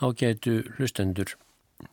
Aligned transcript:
Ágætu 0.00 0.62
hlustendur. 0.76 1.34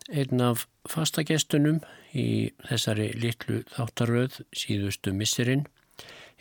Einn 0.10 0.42
af 0.42 0.66
fastagestunum 0.90 1.80
í 2.14 2.52
þessari 2.66 3.12
litlu 3.18 3.62
þáttaröð 3.74 4.42
síðustu 4.54 5.14
misserinn 5.14 5.66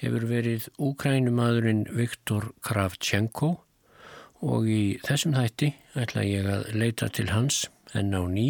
hefur 0.01 0.27
verið 0.29 0.69
úkrænumadurinn 0.81 1.84
Viktor 1.93 2.51
Kravchenko 2.65 3.55
og 4.45 4.69
í 4.69 4.98
þessum 5.05 5.37
þætti 5.37 5.71
ætla 6.01 6.25
ég 6.27 6.48
að 6.51 6.67
leita 6.77 7.09
til 7.09 7.31
hans 7.33 7.65
enn 7.97 8.12
á 8.12 8.23
ný 8.28 8.49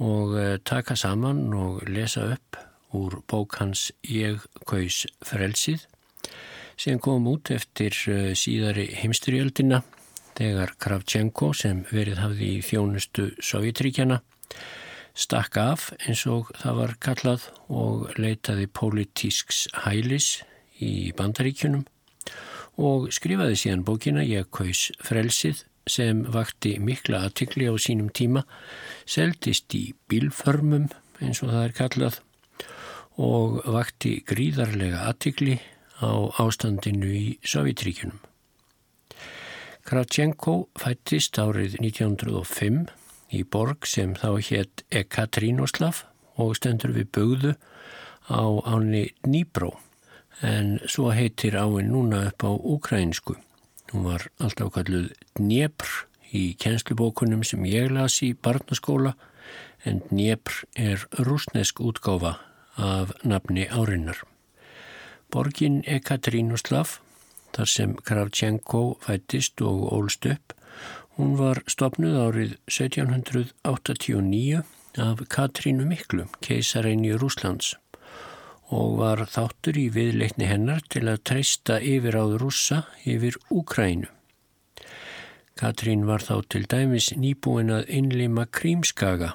og 0.00 0.36
eh, 0.38 0.56
taka 0.64 0.96
saman 0.96 1.52
og 1.54 1.82
lesa 1.88 2.24
upp 2.34 2.58
úr 2.94 3.20
bók 3.28 3.58
hans 3.60 3.90
Ég 4.06 4.44
kaus 4.66 5.04
frelsið 5.26 5.84
sem 6.76 6.98
kom 6.98 7.26
út 7.30 7.50
eftir 7.54 7.94
eh, 8.10 8.32
síðari 8.38 8.88
heimstriöldina 9.02 9.82
þegar 10.38 10.74
Kravchenko 10.82 11.52
sem 11.56 11.84
verið 11.90 12.22
hafði 12.22 12.48
í 12.56 12.62
þjónustu 12.64 13.28
Sovjetríkjana 13.42 14.20
stakk 15.14 15.58
af 15.62 15.90
eins 16.02 16.24
og 16.26 16.50
það 16.58 16.80
var 16.80 16.94
kallað 17.06 17.46
og 17.70 18.08
leitaði 18.18 18.66
politísks 18.66 19.68
hælis 19.84 20.40
í 20.82 21.12
bandaríkjunum 21.16 21.84
og 22.82 23.12
skrifaði 23.14 23.60
síðan 23.60 23.86
bókina 23.86 24.24
Ég 24.26 24.50
kaus 24.50 24.88
frelsið 25.04 25.62
sem 25.86 26.24
vakti 26.32 26.78
mikla 26.80 27.26
aðtikli 27.28 27.68
á 27.68 27.74
sínum 27.78 28.08
tíma, 28.10 28.44
seldist 29.06 29.74
í 29.76 29.92
bílförmum 30.08 30.88
eins 31.20 31.42
og 31.44 31.52
það 31.52 31.64
er 31.68 31.76
kallað 31.78 32.20
og 33.20 33.60
vakti 33.70 34.16
gríðarlega 34.26 35.04
aðtikli 35.10 35.60
á 36.02 36.10
ástandinu 36.42 37.12
í 37.14 37.26
Sovjetríkunum. 37.46 38.18
Kravchenko 39.84 40.70
fættist 40.80 41.36
árið 41.36 41.74
1905 41.76 42.86
í 43.36 43.42
borg 43.44 43.84
sem 43.84 44.14
þá 44.16 44.40
hétt 44.46 44.82
Ekaterínoslav 44.88 46.06
og 46.40 46.54
stendur 46.56 46.94
við 46.96 47.10
bugðu 47.12 47.52
á 48.32 48.44
áni 48.64 49.10
Dníbró 49.26 49.74
en 50.40 50.78
svo 50.88 51.10
heitir 51.12 51.58
áin 51.60 51.92
núna 51.92 52.22
upp 52.30 52.48
á 52.48 52.52
ukrainsku. 52.56 53.36
Hún 53.92 54.08
var 54.08 54.24
alltaf 54.40 54.72
kalluð 54.72 55.12
Dnjepr 55.36 55.92
í 56.32 56.56
kjenslubókunum 56.56 57.44
sem 57.44 57.68
ég 57.68 57.92
las 57.92 58.22
í 58.24 58.32
barnaskóla 58.32 59.12
en 59.84 60.00
Dnjepr 60.08 60.64
er 60.80 61.04
rúsnesk 61.20 61.84
útgáfa 61.84 62.38
af 62.80 63.12
nafni 63.20 63.68
árinnar. 63.68 64.24
Borgin 65.28 65.82
Ekaterínoslav 65.84 67.02
þar 67.54 67.68
sem 67.70 67.94
Kravchenko 68.06 68.82
fættist 69.04 69.62
og 69.62 69.92
ólst 69.94 70.26
upp. 70.30 70.52
Hún 71.14 71.36
var 71.38 71.62
stopnuð 71.70 72.16
árið 72.18 72.56
1789 72.66 74.62
af 74.98 75.22
Katrínu 75.30 75.84
Miklu, 75.86 76.24
keisarein 76.42 77.04
í 77.06 77.14
Rúslands 77.18 77.74
og 78.74 78.98
var 78.98 79.20
þáttur 79.28 79.76
í 79.78 79.88
viðleikni 79.92 80.46
hennar 80.48 80.82
til 80.90 81.04
að 81.10 81.22
treysta 81.28 81.78
yfir 81.84 82.16
áður 82.16 82.46
rússa 82.46 82.78
yfir 83.04 83.36
Úkrænu. 83.52 84.08
Katrín 85.54 86.06
var 86.08 86.24
þá 86.24 86.42
til 86.50 86.64
dæmis 86.66 87.12
nýbúin 87.14 87.70
að 87.70 87.90
innlima 87.94 88.46
Krímskaga 88.50 89.34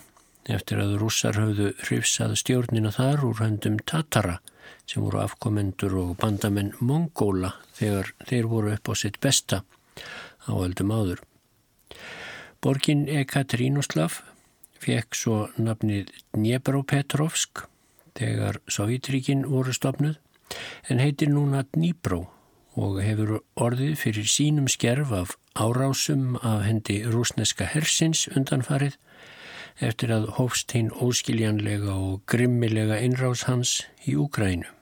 eftir 0.49 0.81
að 0.81 0.97
rússar 0.99 1.37
höfðu 1.39 1.71
hrifsað 1.85 2.35
stjórnina 2.41 2.91
þar 2.95 3.23
úr 3.29 3.39
höndum 3.43 3.77
Tatara 3.87 4.39
sem 4.89 5.03
voru 5.05 5.21
afkomendur 5.21 5.93
og 6.01 6.15
bandamenn 6.17 6.71
Mongóla 6.81 7.51
þegar 7.77 8.09
þeir 8.25 8.47
voru 8.49 8.71
upp 8.73 8.89
á 8.89 8.93
sitt 8.97 9.19
besta 9.21 9.61
á 10.49 10.53
öldum 10.57 10.89
áður. 10.89 11.21
Borgin 12.59 13.05
Ekaterínoslav 13.07 14.21
fekk 14.81 15.15
svo 15.15 15.37
nafnið 15.61 16.09
Dnjepropetrovsk 16.33 17.67
þegar 18.17 18.57
Sovjetríkin 18.65 19.45
voru 19.51 19.75
stopnuð 19.75 20.17
en 20.89 21.03
heitir 21.03 21.29
núna 21.29 21.61
Dníbró 21.69 22.25
og 22.79 22.97
hefur 23.03 23.43
orðið 23.59 23.93
fyrir 24.01 24.27
sínum 24.31 24.69
skerf 24.71 25.13
af 25.13 25.35
árásum 25.53 26.39
af 26.41 26.65
hendi 26.65 27.03
rúsneska 27.05 27.67
hersins 27.69 28.25
undanfarið 28.33 28.97
eftir 29.85 30.11
að 30.15 30.27
hófst 30.39 30.73
hinn 30.75 30.91
óskiljanlega 30.91 31.93
og 31.93 32.25
grimmilega 32.27 32.99
innrás 33.03 33.45
hans 33.47 33.79
í 34.07 34.17
Úgrænu. 34.19 34.78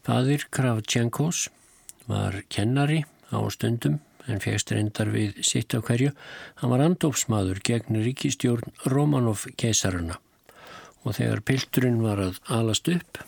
Fadir 0.00 0.46
Kravtjenkos 0.48 1.50
var 2.08 2.38
kennari 2.48 3.02
á 3.28 3.38
stundum 3.52 3.98
en 4.24 4.40
fegst 4.40 4.72
reyndar 4.72 5.10
við 5.12 5.42
sitt 5.44 5.74
af 5.76 5.84
hverju. 5.88 6.14
Hann 6.60 6.72
var 6.72 6.84
andópsmaður 6.84 7.60
gegn 7.66 8.00
ríkistjórn 8.00 8.72
Romanov 8.88 9.44
keisarana 9.60 10.16
og 11.04 11.16
þegar 11.16 11.44
pilturinn 11.44 12.00
var 12.04 12.20
að 12.20 12.40
alast 12.48 12.88
upp 12.92 13.20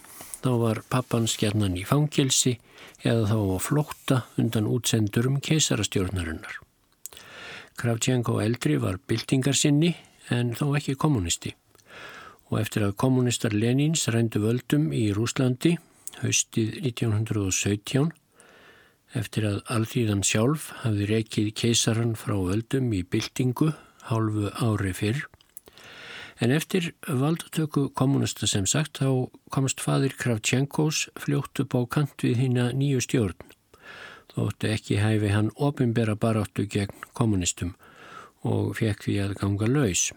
þá 0.42 0.50
var 0.64 0.82
pappan 0.88 1.28
skjarnan 1.28 1.76
í 1.76 1.84
fangelsi 1.88 2.56
eða 3.04 3.28
þá 3.28 3.36
á 3.36 3.58
flótta 3.60 4.20
undan 4.40 4.68
útsendurum 4.68 5.38
keisarastjórnarinnar. 5.44 6.56
Kravtjenko 7.76 8.40
eldri 8.40 8.80
var 8.80 9.00
byltingarsinni 9.08 9.92
en 10.32 10.56
þó 10.56 10.70
ekki 10.80 10.96
kommunisti 10.96 11.52
og 12.48 12.60
eftir 12.64 12.84
að 12.88 12.98
kommunistar 13.00 13.52
Lenins 13.52 14.08
rændu 14.12 14.40
völdum 14.40 14.92
í 14.96 15.10
Rúslandi 15.16 15.76
haustið 16.20 16.76
1917 16.92 18.10
eftir 19.18 19.46
að 19.48 19.58
alþýðan 19.72 20.24
sjálf 20.24 20.70
hafði 20.82 21.08
reikið 21.10 21.50
keisaran 21.62 22.14
frá 22.16 22.34
öldum 22.36 22.92
í 22.96 23.02
byltingu 23.04 23.72
hálfu 24.08 24.50
ári 24.64 24.92
fyrr. 24.96 25.24
En 26.42 26.50
eftir 26.50 26.90
valdatöku 27.06 27.88
kommunista 27.94 28.48
sem 28.50 28.66
sagt 28.66 28.98
þá 29.02 29.28
komst 29.54 29.82
fadir 29.84 30.16
Kravtjenkos 30.19 31.04
fljótt 31.20 31.60
upp 31.62 31.76
á 31.78 31.81
kant 31.87 32.25
við 32.25 32.40
hína 32.40 32.70
nýju 32.75 33.04
stjórn. 33.04 33.52
Þóttu 34.32 34.72
ekki 34.72 34.98
hæfi 34.98 35.31
hann 35.31 35.52
ofinbera 35.60 36.16
baráttu 36.16 36.64
gegn 36.66 37.06
kommunistum 37.12 37.76
og 38.42 38.75
fekk 38.81 39.06
því 39.06 39.16
að 39.26 39.38
ganga 39.42 39.69
laus. 39.70 40.10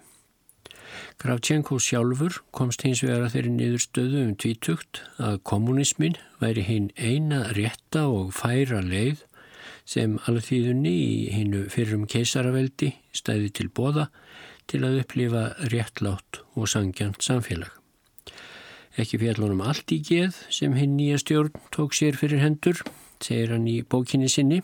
Kravchenko 1.21 1.77
sjálfur 1.81 2.41
komst 2.55 2.83
hins 2.85 3.03
vegar 3.03 3.25
að 3.25 3.35
þeirri 3.35 3.53
niður 3.55 3.83
stöðu 3.83 4.23
um 4.23 4.33
tvítugt 4.41 5.01
að 5.17 5.39
kommunismin 5.47 6.17
væri 6.41 6.65
hinn 6.67 6.91
eina 6.97 7.45
rétta 7.57 8.05
og 8.11 8.33
færa 8.35 8.81
leið 8.85 9.23
sem 9.85 10.17
alþýðunni 10.29 10.91
í 10.91 11.15
hinnu 11.33 11.65
fyrrum 11.73 12.05
keisaraveldi 12.09 12.91
stæði 13.15 13.51
til 13.59 13.69
bóða 13.69 14.09
til 14.69 14.81
að 14.85 15.01
upplifa 15.03 15.47
réttlátt 15.69 16.41
og 16.57 16.69
sangjant 16.69 17.21
samfélag. 17.23 17.69
Ekki 18.95 19.19
fjallunum 19.21 19.61
allt 19.61 19.91
í 19.91 19.99
geð 20.07 20.37
sem 20.53 20.75
hinn 20.79 20.95
nýja 20.97 21.19
stjórn 21.21 21.53
tók 21.75 21.93
sér 21.93 22.17
fyrir 22.17 22.41
hendur, 22.41 22.79
segir 23.21 23.51
hann 23.53 23.67
í 23.67 23.81
bókinni 23.83 24.29
sinni, 24.31 24.61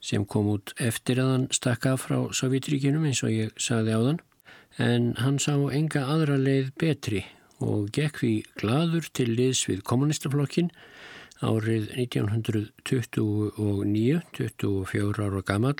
sem 0.00 0.24
kom 0.26 0.48
út 0.50 0.74
eftir 0.80 1.20
að 1.22 1.32
hann 1.34 1.46
stakka 1.54 1.94
frá 2.00 2.18
Sovjetríkinum 2.34 3.06
eins 3.08 3.22
og 3.24 3.32
ég 3.32 3.54
sagði 3.60 3.96
á 3.96 4.00
þann 4.00 4.20
en 4.78 5.14
hann 5.18 5.38
sá 5.42 5.54
enga 5.74 6.06
aðra 6.14 6.38
leið 6.38 6.70
betri 6.78 7.24
og 7.60 7.90
gekk 7.96 8.18
því 8.22 8.34
gladur 8.60 9.06
til 9.12 9.28
liðs 9.34 9.66
við 9.68 9.82
kommunistaflokkin 9.88 10.70
árið 11.40 11.88
1929, 11.96 14.20
24 14.36 15.24
ára 15.24 15.42
gammal 15.46 15.78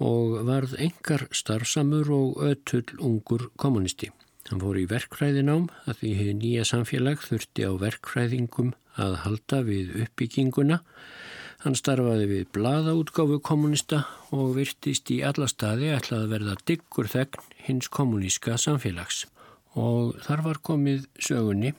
og 0.00 0.46
varð 0.48 0.74
engar 0.80 1.26
starfsamur 1.34 2.10
og 2.14 2.42
ötull 2.46 2.88
ungur 2.98 3.50
kommunisti. 3.60 4.10
Hann 4.48 4.60
fór 4.62 4.78
í 4.80 4.88
verkfræðinám 4.88 5.68
að 5.84 5.96
því 6.00 6.10
hefði 6.18 6.34
nýja 6.38 6.64
samfélag 6.66 7.18
þurfti 7.22 7.62
á 7.68 7.72
verkfræðingum 7.82 8.70
að 9.00 9.12
halda 9.26 9.58
við 9.66 9.86
uppbygginguna 10.06 10.76
Hann 11.60 11.74
starfaði 11.76 12.24
við 12.24 12.46
bladaútgáfu 12.56 13.36
kommunista 13.44 14.08
og 14.32 14.54
virtist 14.56 15.10
í 15.12 15.20
alla 15.28 15.44
staði 15.50 15.90
ætlaði 15.92 16.24
að 16.24 16.30
verða 16.32 16.54
diggur 16.70 17.10
þegn 17.12 17.42
hins 17.66 17.90
kommuníska 17.92 18.54
samfélags. 18.56 19.28
Og 19.76 20.16
þar 20.24 20.40
var 20.46 20.56
komið 20.64 21.04
sögunni 21.20 21.74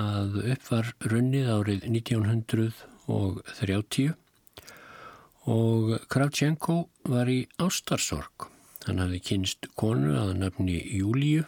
að 0.00 0.40
upp 0.54 0.70
var 0.70 0.88
runnið 1.12 1.50
árið 1.52 1.84
1930 1.90 4.14
og 5.52 6.00
Kravchenko 6.08 6.88
var 7.04 7.28
í 7.28 7.44
ástarsorg. 7.60 8.48
Hann 8.88 9.04
hafði 9.04 9.20
kynst 9.28 9.68
konu 9.76 10.16
að 10.16 10.32
nafni 10.40 10.80
Júliu 10.80 11.44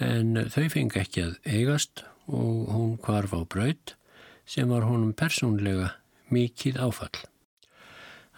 en 0.00 0.48
þau 0.48 0.64
fengi 0.72 1.04
ekki 1.04 1.28
að 1.28 1.36
eigast 1.44 2.08
og 2.26 2.72
hún 2.72 2.96
kvarf 3.04 3.36
á 3.36 3.44
braut 3.44 4.00
sem 4.48 4.64
var 4.72 4.88
honum 4.88 5.12
persónlega 5.12 5.92
mikið 6.32 6.80
áfall. 6.82 7.14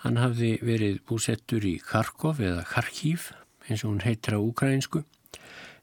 Hann 0.04 0.18
hafði 0.20 0.58
verið 0.62 1.00
búsettur 1.08 1.64
í 1.66 1.78
Kharkov 1.82 2.42
eða 2.42 2.66
Kharkiv 2.68 3.32
eins 3.68 3.82
og 3.82 3.92
hún 3.92 4.04
heitir 4.04 4.38
á 4.38 4.40
ukrainsku 4.40 5.02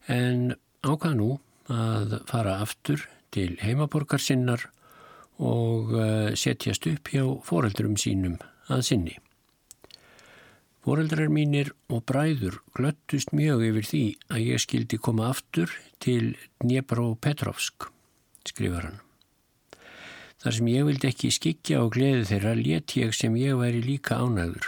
en 0.08 0.56
ákvað 0.86 1.18
nú 1.20 1.30
að 1.72 2.20
fara 2.30 2.60
aftur 2.64 3.04
til 3.36 3.58
heimaborgar 3.60 4.22
sinnar 4.22 4.70
og 5.44 5.92
eh, 6.00 6.32
setjast 6.40 6.88
upp 6.88 7.12
hjá 7.12 7.26
foreldurum 7.44 7.98
sínum 8.00 8.38
að 8.72 8.86
sinni. 8.88 9.16
Fóreldrar 10.86 11.32
mínir 11.34 11.72
og 11.90 12.04
bræður 12.06 12.60
glöttust 12.78 13.34
mjög 13.34 13.66
yfir 13.72 13.90
því 13.90 14.04
að 14.30 14.44
ég 14.52 14.62
skildi 14.62 15.02
koma 15.02 15.32
aftur 15.32 15.74
til 15.98 16.36
Dnepro-Petrovsk, 16.62 17.90
skrifar 18.46 18.92
hann. 18.92 19.05
Þar 20.46 20.54
sem 20.54 20.68
ég 20.70 20.84
vildi 20.86 21.08
ekki 21.10 21.30
skikja 21.34 21.80
og 21.82 21.96
gleði 21.96 22.26
þeirra 22.30 22.52
let 22.60 22.94
ég 22.94 23.16
sem 23.18 23.34
ég 23.34 23.56
væri 23.58 23.80
líka 23.82 24.20
ánæður. 24.22 24.68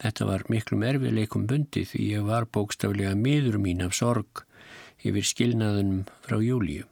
Þetta 0.00 0.28
var 0.30 0.44
miklum 0.48 0.86
erfiðleikum 0.88 1.44
bundi 1.50 1.82
því 1.84 2.06
ég 2.14 2.24
var 2.30 2.46
bókstaflega 2.48 3.12
miður 3.20 3.58
mín 3.60 3.84
af 3.84 3.92
sorg 3.92 4.40
yfir 5.04 5.28
skilnaðunum 5.28 6.06
frá 6.24 6.38
júliu. 6.40 6.88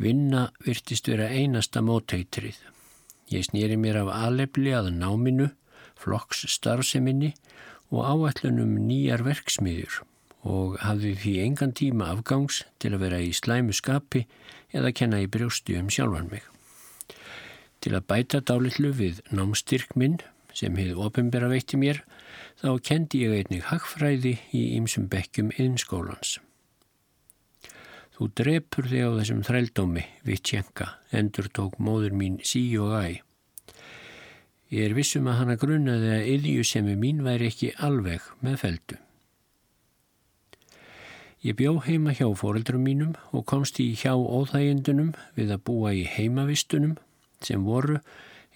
Vinna 0.00 0.46
virtist 0.64 1.12
vera 1.12 1.28
einasta 1.28 1.84
móteitrið. 1.84 2.56
Ég 3.28 3.44
snýri 3.44 3.76
mér 3.76 4.00
af 4.06 4.14
alefli 4.16 4.72
að 4.72 4.94
náminu 4.96 5.50
flokks 6.00 6.46
starfseminni 6.56 7.34
og 7.92 8.08
áætlunum 8.08 8.72
nýjar 8.88 9.28
verksmiðjur 9.28 10.00
og 10.48 10.80
hafði 10.80 11.12
því 11.20 11.38
engan 11.44 11.76
tíma 11.76 12.08
afgangs 12.16 12.64
til 12.80 12.96
að 12.96 13.02
vera 13.04 13.20
í 13.20 13.36
slæmu 13.36 13.76
skapi 13.76 14.24
eða 14.72 14.96
kenna 14.96 15.20
í 15.20 15.28
brjóstu 15.28 15.76
um 15.76 15.92
sjálfan 15.92 16.32
mig. 16.32 16.55
Til 17.84 17.94
að 17.94 18.06
bæta 18.10 18.40
dálitlu 18.40 18.90
við 18.96 19.20
námstyrk 19.30 19.94
minn 19.98 20.18
sem 20.56 20.76
hefði 20.78 20.96
ofinbera 21.06 21.50
veitti 21.52 21.78
mér 21.80 22.02
þá 22.62 22.70
kendi 22.88 23.22
ég 23.26 23.36
einnig 23.36 23.66
hagfræði 23.68 24.36
í 24.56 24.62
ýmsum 24.78 25.08
bekkjum 25.12 25.52
innskólans. 25.60 26.38
Þú 28.16 28.30
drepur 28.40 28.86
þig 28.88 29.02
á 29.04 29.10
þessum 29.18 29.42
þrældómi, 29.44 30.02
Vitsjenka, 30.24 30.86
endur 31.12 31.50
tók 31.52 31.76
móður 31.76 32.14
mín 32.16 32.38
sí 32.40 32.62
og 32.80 32.94
æ. 32.96 33.20
Ég 34.72 34.88
er 34.88 34.94
vissum 34.96 35.28
að 35.28 35.42
hana 35.42 35.56
grunnaði 35.60 36.14
að 36.14 36.30
yðju 36.32 36.62
sem 36.64 36.88
er 36.88 36.96
mín 36.98 37.20
væri 37.26 37.50
ekki 37.52 37.74
alveg 37.76 38.24
með 38.40 38.56
feldu. 38.62 38.96
Ég 41.44 41.54
bjó 41.60 41.76
heima 41.84 42.14
hjá 42.16 42.26
fóreldrum 42.34 42.82
mínum 42.82 43.12
og 43.36 43.44
komst 43.46 43.76
í 43.84 43.92
hjá 43.94 44.16
óþægindunum 44.16 45.12
við 45.36 45.52
að 45.52 45.62
búa 45.68 45.92
í 45.94 46.06
heimavistunum 46.08 46.96
sem 47.44 47.64
voru, 47.66 48.00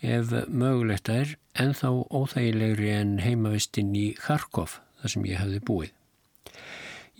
ef 0.00 0.32
mögulegt 0.48 1.10
er, 1.12 1.34
enþá 1.60 1.90
óþægilegri 2.08 2.92
en 2.94 3.18
heimavistinn 3.20 3.92
í 3.96 4.10
Kharkov 4.16 4.78
þar 5.00 5.14
sem 5.14 5.26
ég 5.28 5.40
hafði 5.42 5.60
búið. 5.66 5.96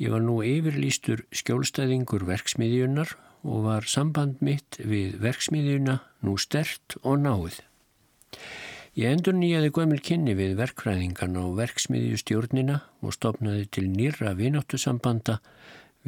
Ég 0.01 0.15
var 0.15 0.23
nú 0.25 0.39
yfirlýstur 0.41 1.27
skjólstæðingur 1.37 2.25
verksmiðjunar 2.29 3.13
og 3.45 3.65
var 3.67 3.89
samband 3.89 4.41
mitt 4.45 4.79
við 4.81 5.19
verksmiðjuna 5.21 5.99
nú 6.25 6.37
stert 6.41 6.97
og 7.03 7.21
náið. 7.21 7.61
Ég 8.99 9.13
endur 9.15 9.37
nýjaði 9.37 9.71
gömul 9.77 10.01
kynni 10.05 10.33
við 10.37 10.57
verkfræðingan 10.59 11.37
og 11.41 11.53
verksmiðju 11.61 12.17
stjórnina 12.21 12.81
og 13.05 13.15
stopnaði 13.15 13.69
til 13.77 13.87
nýra 13.93 14.33
vináttusambanda 14.37 15.39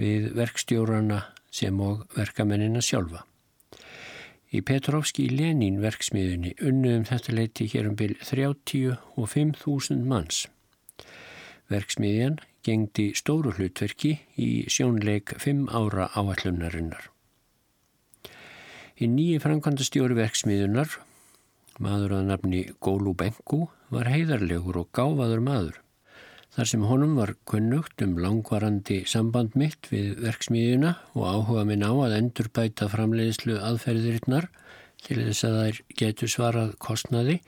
við 0.00 0.32
verkstjórana 0.36 1.20
sem 1.52 1.78
og 1.84 2.02
verkamennina 2.16 2.82
sjálfa. 2.82 3.22
Í 4.52 4.60
Petrovski 4.60 5.30
Lenín 5.32 5.78
verksmiðunni 5.80 6.52
unnuðum 6.60 7.06
þetta 7.08 7.36
leiti 7.36 7.68
hér 7.72 7.88
um 7.88 7.94
byrj 7.96 8.18
30 8.28 8.98
og 9.16 9.30
5.000 9.32 10.02
manns. 10.08 10.42
Verksmiðjan 11.72 12.36
gengdi 12.66 13.10
stóru 13.16 13.54
hlutverki 13.56 14.18
í 14.36 14.50
sjónleik 14.68 15.32
5 15.40 15.70
ára 15.72 16.10
áallunarinnar. 16.12 17.08
Í 19.00 19.08
nýji 19.08 19.40
framkvæmdastjóri 19.42 20.18
verksmiðunar 20.20 21.00
Maður 21.80 22.18
að 22.18 22.26
nafni 22.28 22.58
Gólu 22.84 23.14
Bengu 23.16 23.64
var 23.90 24.10
heiðarlegur 24.12 24.82
og 24.82 24.90
gáfaður 24.92 25.40
maður. 25.42 25.81
Þar 26.52 26.68
sem 26.68 26.82
honum 26.84 27.14
var 27.16 27.30
kunnugt 27.48 28.02
um 28.04 28.18
langvarandi 28.20 28.98
samband 29.08 29.54
mitt 29.56 29.86
við 29.88 30.18
verksmiðjuna 30.20 30.90
og 31.16 31.22
áhuga 31.24 31.62
minn 31.64 31.84
á 31.84 31.92
að 31.92 32.16
endurbæta 32.18 32.90
framleiðslu 32.92 33.56
aðferðirinnar 33.56 34.50
til 35.06 35.16
þess 35.22 35.46
að 35.48 35.56
þær 35.58 35.78
getur 36.02 36.32
svarað 36.34 36.74
kostnaði, 36.84 37.38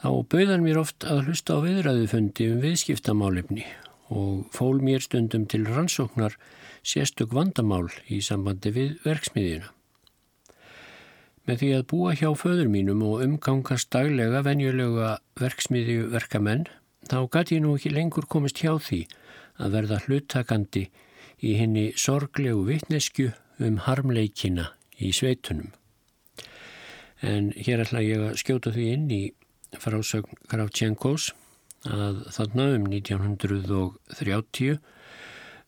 þá 0.00 0.08
bauðan 0.32 0.64
mér 0.64 0.80
oft 0.80 1.04
að 1.04 1.26
hlusta 1.26 1.58
á 1.60 1.64
viðræðufundi 1.66 2.48
um 2.54 2.62
viðskiptamálefni 2.64 3.66
og 4.16 4.48
fól 4.56 4.80
mér 4.80 5.04
stundum 5.04 5.44
til 5.44 5.66
rannsóknar 5.68 6.38
sérstök 6.80 7.36
vandamál 7.36 7.90
í 8.08 8.22
sambandi 8.24 8.72
við 8.72 8.96
verksmiðjuna. 9.04 9.74
Með 11.48 11.60
því 11.60 11.68
að 11.76 11.86
búa 11.92 12.16
hjá 12.16 12.28
föður 12.36 12.72
mínum 12.72 13.04
og 13.04 13.22
umgangast 13.24 13.92
daglega 13.92 14.40
venjulega 14.44 15.14
verksmiðju 15.40 16.08
verkamenn, 16.12 16.66
þá 17.08 17.18
gæti 17.32 17.56
ég 17.56 17.64
nú 17.64 17.74
ekki 17.76 17.92
lengur 17.94 18.28
komist 18.28 18.60
hjá 18.62 18.76
því 18.76 19.00
að 19.58 19.74
verða 19.74 20.00
hluttakandi 20.04 20.84
í 21.42 21.54
henni 21.58 21.86
sorglegu 21.96 22.64
vittnesku 22.68 23.30
um 23.64 23.80
harmleikina 23.86 24.72
í 24.98 25.12
sveitunum. 25.14 25.72
En 27.22 27.50
hér 27.56 27.82
ætla 27.82 28.04
ég 28.04 28.22
að 28.28 28.38
skjóta 28.42 28.72
því 28.74 28.86
inn 28.94 29.08
í 29.10 29.22
frásögn 29.78 30.38
Kravtjenkos 30.50 31.32
að 31.88 32.22
þarna 32.34 32.68
um 32.76 32.86
1930 32.90 34.78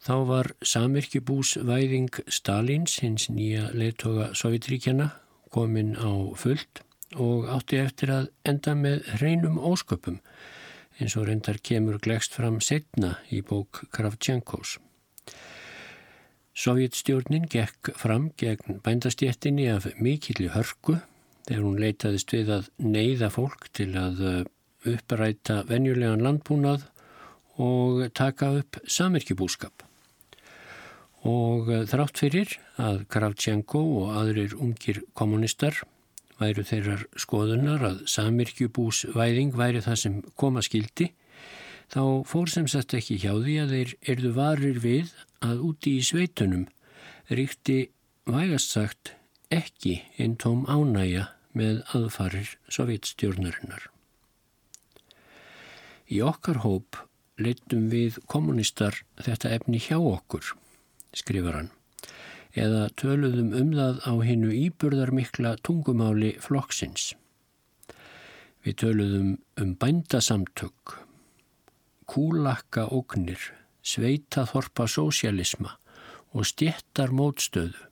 þá 0.00 0.14
var 0.28 0.52
samirkjubúsvæðing 0.64 2.23
Stalins, 2.30 3.00
hins 3.02 3.28
nýja 3.28 3.68
leittoga 3.76 4.30
Sovjetríkjana, 4.35 5.11
komin 5.52 5.97
á 5.99 6.11
fullt 6.38 6.85
og 7.18 7.50
átti 7.50 7.80
eftir 7.82 8.12
að 8.14 8.30
enda 8.47 8.76
með 8.78 9.02
hreinum 9.18 9.59
ósköpum 9.59 10.20
eins 11.00 11.16
og 11.16 11.26
reyndar 11.28 11.59
kemur 11.64 11.99
glegst 12.02 12.37
fram 12.37 12.61
setna 12.61 13.16
í 13.33 13.40
bók 13.47 13.85
Kravtjenkos. 13.95 14.76
Sovjetstjórnin 16.61 17.47
gekk 17.49 17.92
fram 17.97 18.30
gegn 18.40 18.80
bændastjettinni 18.85 19.69
af 19.73 19.87
mikilli 19.97 20.50
hörku 20.52 20.99
þegar 21.49 21.64
hún 21.64 21.80
leitaðist 21.80 22.35
við 22.35 22.50
að 22.59 22.73
neyða 22.85 23.30
fólk 23.33 23.71
til 23.76 23.92
að 23.99 24.25
uh, 24.25 24.40
uppræta 24.90 25.62
venjulegan 25.69 26.25
landbúnað 26.25 26.85
og 27.61 28.04
taka 28.16 28.52
upp 28.61 28.80
samirkjubúskap 28.88 29.85
og 31.28 31.69
eh, 31.69 31.85
þrátt 31.88 32.21
fyrir 32.23 32.54
að 32.80 33.02
Kravtjenko 33.12 33.80
og 34.00 34.12
aðrir 34.23 34.54
ungir 34.57 35.02
kommunistar 35.12 35.83
væru 36.40 36.64
þeirrar 36.66 37.06
skoðunar 37.20 37.85
að 37.87 38.02
samirkjubúsvæðing 38.11 39.54
væri 39.56 39.82
það 39.85 39.99
sem 40.02 40.18
koma 40.40 40.64
skildi, 40.64 41.11
þá 41.92 42.02
fór 42.28 42.50
sem 42.50 42.68
sagt 42.70 42.97
ekki 42.97 43.18
hjá 43.20 43.32
því 43.37 43.56
að 43.62 43.75
þeir 43.76 43.94
erðu 44.14 44.35
varir 44.37 44.82
við 44.82 45.14
að 45.44 45.64
úti 45.70 45.97
í 45.99 46.04
sveitunum 46.06 46.66
ríkti 47.30 47.78
vægast 48.30 48.75
sagt 48.75 49.14
ekki 49.50 50.00
einn 50.18 50.37
tóm 50.40 50.66
ánæja 50.70 51.30
með 51.56 51.82
aðfarir 51.97 52.54
sovjetstjórnarinnar. 52.70 53.88
Í 56.11 56.23
okkar 56.26 56.62
hóp 56.64 56.99
leitum 57.40 57.88
við 57.90 58.18
kommunistar 58.30 59.02
þetta 59.18 59.52
efni 59.56 59.80
hjá 59.82 59.99
okkur 59.99 60.54
skrifar 61.16 61.59
hann, 61.59 61.70
eða 62.59 62.88
töluðum 62.99 63.52
um 63.54 63.73
það 63.76 64.00
á 64.07 64.12
hinnu 64.26 64.50
íburðarmikla 64.66 65.57
tungumáli 65.66 66.35
flokksins. 66.42 67.12
Við 68.64 68.76
töluðum 68.83 69.30
um 69.62 69.75
bændasamtök, 69.80 70.97
kúlakka 72.11 72.88
ógnir, 72.90 73.40
sveitaþorpa 73.83 74.88
sósialisma 74.90 75.76
og 76.35 76.47
stjettar 76.50 77.14
mótstöðu. 77.14 77.87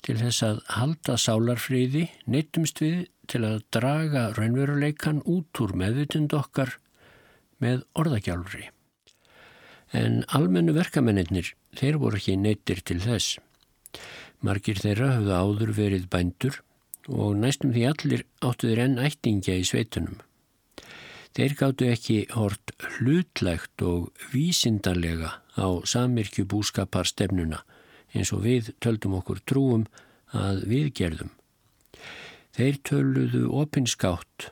Til 0.00 0.16
þess 0.16 0.42
að 0.46 0.60
halda 0.72 1.18
sálarfríði 1.20 2.06
neytumst 2.24 2.80
við 2.80 3.08
til 3.28 3.44
að 3.44 3.60
draga 3.74 4.30
raunveruleikan 4.38 5.20
út 5.28 5.60
úr 5.60 5.76
meðvitund 5.76 6.32
okkar 6.34 6.78
með 7.60 7.84
orðagjálfri. 8.00 8.70
En 9.96 10.22
almennu 10.36 10.72
verkamennir 10.76 11.54
Þeir 11.78 12.00
voru 12.02 12.18
ekki 12.18 12.34
neittir 12.38 12.82
til 12.82 12.98
þess. 13.02 13.38
Margir 14.42 14.80
þeirra 14.80 15.14
höfðu 15.16 15.36
áður 15.36 15.72
verið 15.76 16.08
bændur 16.10 16.58
og 17.10 17.36
næstum 17.38 17.72
því 17.74 17.84
allir 17.90 18.24
áttuður 18.44 18.82
enn 18.84 18.98
ættingja 19.02 19.56
í 19.60 19.66
sveitunum. 19.66 20.18
Þeir 21.36 21.56
gáttu 21.58 21.86
ekki 21.86 22.18
hort 22.34 22.72
hlutlægt 22.96 23.84
og 23.86 24.10
vísindarlega 24.32 25.36
á 25.54 25.68
samirkju 25.86 26.46
búskaparstefnuna 26.50 27.62
eins 28.10 28.32
og 28.34 28.42
við 28.48 28.72
töldum 28.82 29.14
okkur 29.20 29.42
trúum 29.46 29.86
að 30.34 30.64
við 30.72 30.88
gerðum. 30.98 31.30
Þeir 32.56 32.80
töluðu 32.82 33.44
opinskátt 33.62 34.50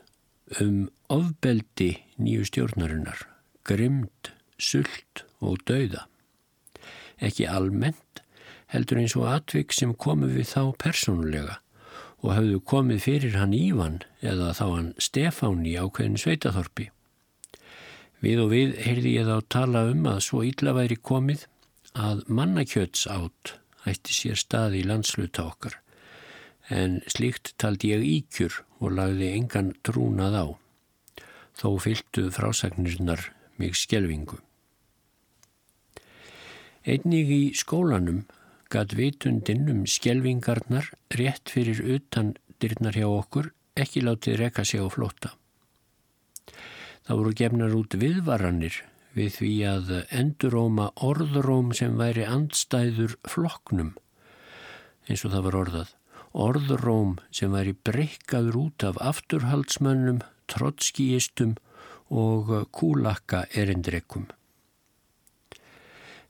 um 0.63 0.87
ofbeldi 1.11 1.97
nýju 2.23 2.47
stjórnarinnar, 2.47 3.27
grimd, 3.67 4.31
sult 4.55 5.28
og 5.41 5.61
dauða 5.69 6.07
ekki 7.25 7.49
almennt, 7.51 8.23
heldur 8.71 9.01
eins 9.01 9.17
og 9.19 9.29
atvik 9.31 9.75
sem 9.75 9.95
komu 9.95 10.29
við 10.31 10.53
þá 10.53 10.63
persónulega 10.83 11.59
og 12.19 12.35
hafðu 12.35 12.61
komið 12.67 13.03
fyrir 13.05 13.37
hann 13.39 13.55
Ívan 13.55 14.01
eða 14.21 14.53
þá 14.59 14.65
hann 14.67 14.89
Stefán 15.03 15.63
í 15.67 15.77
ákveðin 15.79 16.19
sveitaþorpi. 16.19 16.89
Við 18.19 18.43
og 18.43 18.51
við 18.51 18.75
heyrði 18.83 19.15
ég 19.15 19.29
þá 19.29 19.37
tala 19.55 19.85
um 19.93 20.09
að 20.11 20.25
svo 20.27 20.43
illa 20.47 20.75
væri 20.75 20.99
komið 20.99 21.47
að 21.95 22.25
mannakjöts 22.27 23.07
átt 23.11 23.55
ætti 23.89 24.15
sér 24.15 24.41
stað 24.41 24.81
í 24.81 24.83
landsluta 24.87 25.47
okkar 25.47 25.79
en 26.69 26.99
slíkt 27.09 27.55
taldi 27.63 27.95
ég 27.95 28.03
íkjur 28.05 28.59
og 28.83 28.93
lagði 28.99 29.31
engan 29.39 29.71
trúnað 29.87 30.35
á. 30.37 30.47
Þó 31.59 31.79
fylgtu 31.81 32.29
frásagnirnar 32.35 33.31
mig 33.59 33.79
skjelvingu. 33.79 34.43
Einnig 36.89 37.29
í 37.29 37.43
skólanum 37.53 38.23
gatt 38.73 38.95
vitundin 38.97 39.67
um 39.69 39.83
skjelvingarnar 39.85 40.87
rétt 41.13 41.51
fyrir 41.53 41.83
utan 41.85 42.31
dyrnar 42.65 42.97
hjá 42.97 43.05
okkur 43.11 43.51
ekki 43.77 44.01
látið 44.07 44.39
reka 44.41 44.65
sig 44.65 44.81
á 44.81 44.89
flóta. 44.89 45.35
Það 47.05 47.21
voru 47.21 47.33
gefnar 47.41 47.77
út 47.77 47.97
viðvaranir 48.01 48.79
við 49.19 49.37
því 49.37 49.51
að 49.69 49.93
enduróma 50.23 50.89
orðróm 51.11 51.75
sem 51.77 52.01
væri 52.01 52.25
andstæður 52.25 53.19
floknum, 53.35 53.93
eins 55.09 55.27
og 55.29 55.37
það 55.37 55.47
var 55.49 55.61
orðað. 55.61 55.95
Orðróm 56.33 57.15
sem 57.29 57.53
væri 57.53 57.77
breykaður 57.85 58.61
út 58.65 58.89
af 58.89 59.05
afturhaldsmönnum, 59.13 60.25
trotskíistum 60.49 61.57
og 62.09 62.53
kúlakka 62.73 63.45
erindreikum. 63.53 64.31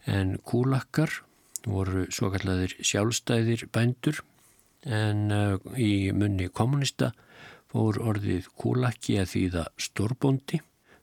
En 0.09 0.39
kúlakkar 0.41 1.13
voru 1.69 2.07
svo 2.15 2.31
kallaðir 2.33 2.75
sjálfstæðir 2.81 3.67
bændur 3.75 4.23
en 4.89 5.29
uh, 5.35 5.59
í 5.77 6.11
munni 6.17 6.49
kommunista 6.49 7.11
fór 7.69 7.99
orðið 8.01 8.49
kúlakki 8.57 9.19
að 9.21 9.33
þýða 9.35 9.65
stórbóndi 9.77 10.63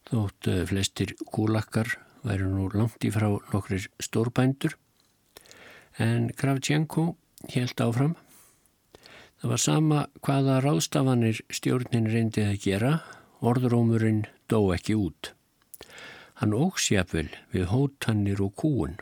þótt 0.10 0.50
uh, 0.50 0.64
flestir 0.70 1.14
kúlakkar 1.30 1.94
væru 2.26 2.50
nú 2.50 2.68
langt 2.74 3.06
í 3.06 3.12
frá 3.14 3.28
nokkrir 3.54 3.86
stórbændur. 4.02 4.74
En 6.02 6.32
Kravtjenko 6.34 7.12
helt 7.54 7.82
áfram. 7.82 8.16
Það 9.40 9.52
var 9.52 9.62
sama 9.62 10.00
hvaða 10.26 10.60
ráðstafanir 10.66 11.44
stjórnin 11.54 12.10
reyndið 12.10 12.50
að 12.50 12.62
gera 12.66 12.94
orðrómurinn 13.46 14.26
dó 14.50 14.64
ekki 14.74 14.98
út 14.98 15.36
hann 16.40 16.56
ógsjafvel 16.56 17.30
við 17.54 17.70
hótannir 17.72 18.42
og 18.44 18.56
kúun 18.60 18.98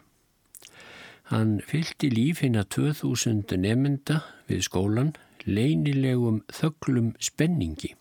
Hann 1.32 1.62
fylgti 1.66 2.12
lífina 2.12 2.62
2000 2.68 3.56
nefnda 3.58 4.20
við 4.50 4.66
skólan 4.68 5.14
leynilegum 5.48 6.42
þöglum 6.52 7.14
spenningi. 7.18 7.94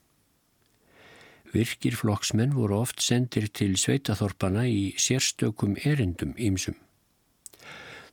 Virkir 1.53 1.95
flokksmenn 1.97 2.57
voru 2.57 2.81
oft 2.83 3.01
sendir 3.05 3.47
til 3.55 3.77
sveitaþorpana 3.79 4.67
í 4.69 4.93
sérstökum 5.01 5.79
erindum 5.81 6.35
ímsum. 6.37 6.77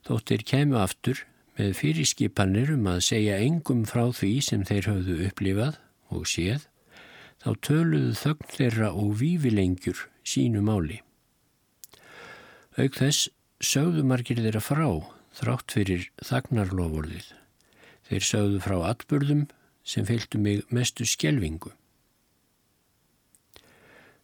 Þóttir 0.06 0.46
kemur 0.46 0.84
aftur 0.86 1.24
með 1.58 1.74
fyrirskipanir 1.82 2.72
um 2.78 2.88
að 2.94 3.04
segja 3.10 3.42
engum 3.44 3.84
frá 3.90 4.06
því 4.16 4.32
sem 4.48 4.64
þeir 4.64 4.92
höfðu 4.92 5.18
upplifað 5.28 5.80
og 6.16 6.24
séð, 6.32 6.64
þá 7.42 7.50
töluðu 7.68 8.16
þögn 8.24 8.50
þeirra 8.56 8.90
og 8.96 9.14
vífilengjur 9.20 10.06
sínu 10.24 10.64
máli. 10.64 11.00
Auk 12.78 12.94
þess 12.94 13.26
sögðu 13.58 14.04
margir 14.06 14.38
þeirra 14.38 14.62
frá 14.62 14.86
þrátt 15.34 15.74
fyrir 15.74 16.06
þagnarlofurðið. 16.22 17.32
Þeir 18.06 18.26
sögðu 18.26 18.60
frá 18.62 18.76
atbyrðum 18.92 19.48
sem 19.82 20.06
fylgdu 20.06 20.38
mig 20.38 20.62
mestu 20.70 21.06
skjelvingu. 21.06 21.72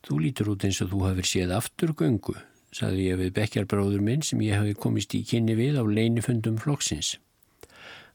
Þú 0.06 0.20
lítur 0.22 0.52
út 0.52 0.62
eins 0.66 0.78
og 0.84 0.92
þú 0.92 1.02
hafið 1.08 1.26
séð 1.26 1.56
afturgöngu, 1.56 2.36
saði 2.70 3.08
ég 3.08 3.18
við 3.18 3.34
bekkjarbráður 3.40 4.06
minn 4.06 4.22
sem 4.22 4.42
ég 4.46 4.60
hafi 4.60 4.76
komist 4.78 5.16
í 5.18 5.24
kynni 5.26 5.56
við 5.58 5.80
á 5.82 5.84
leinifundum 5.86 6.60
flokksins. 6.62 7.16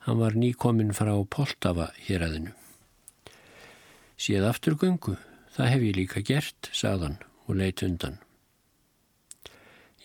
Hann 0.08 0.22
var 0.24 0.38
nýkominn 0.40 0.96
frá 0.96 1.12
Poltava 1.28 1.92
hér 2.08 2.24
aðinu. 2.30 2.56
Séð 4.16 4.48
afturgöngu, 4.48 5.18
það 5.52 5.72
hef 5.76 5.88
ég 5.90 5.98
líka 6.00 6.24
gert, 6.24 6.72
saðan 6.72 7.20
og 7.48 7.58
leitt 7.60 7.84
undan. 7.84 8.22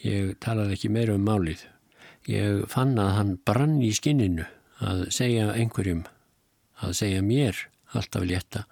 Ég 0.05 0.37
talaði 0.43 0.77
ekki 0.77 0.93
meira 0.93 1.17
um 1.17 1.25
málið. 1.25 1.63
Ég 2.29 2.67
fann 2.69 2.97
að 2.99 3.13
hann 3.17 3.33
brann 3.47 3.79
í 3.85 3.93
skinninu 3.95 4.45
að 4.83 5.07
segja 5.15 5.53
einhverjum, 5.55 6.05
að 6.83 6.97
segja 7.01 7.23
mér 7.25 7.61
alltaf 7.97 8.27
létta, 8.27 8.65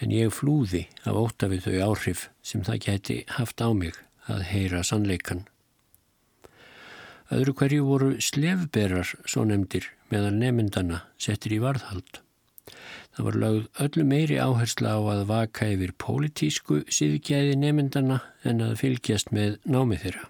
en 0.00 0.12
ég 0.12 0.32
flúði 0.34 0.86
af 1.04 1.16
óta 1.16 1.48
við 1.48 1.68
þau 1.68 1.90
áhrif 1.90 2.28
sem 2.42 2.64
það 2.66 2.82
geti 2.86 3.18
haft 3.38 3.62
á 3.62 3.68
mig 3.72 3.96
að 4.30 4.44
heyra 4.50 4.82
sannleikan. 4.86 5.46
Öðru 7.30 7.54
hverju 7.54 7.84
voru 7.86 8.10
slefberar, 8.18 9.06
svo 9.22 9.44
nefndir, 9.46 9.86
meðan 10.10 10.40
nefndana 10.42 11.04
settir 11.14 11.54
í 11.54 11.60
varðhald. 11.62 12.18
Það 13.14 13.26
var 13.26 13.38
lögð 13.42 13.84
öllu 13.84 14.06
meiri 14.06 14.40
áhersla 14.42 14.96
á 14.98 15.00
að 15.14 15.22
vaka 15.30 15.70
yfir 15.70 15.94
pólitísku 15.94 16.82
síðgæði 16.90 17.56
nefndana 17.62 18.20
en 18.42 18.62
að 18.66 18.76
fylgjast 18.82 19.30
með 19.34 19.58
námið 19.62 20.04
þeirra. 20.06 20.26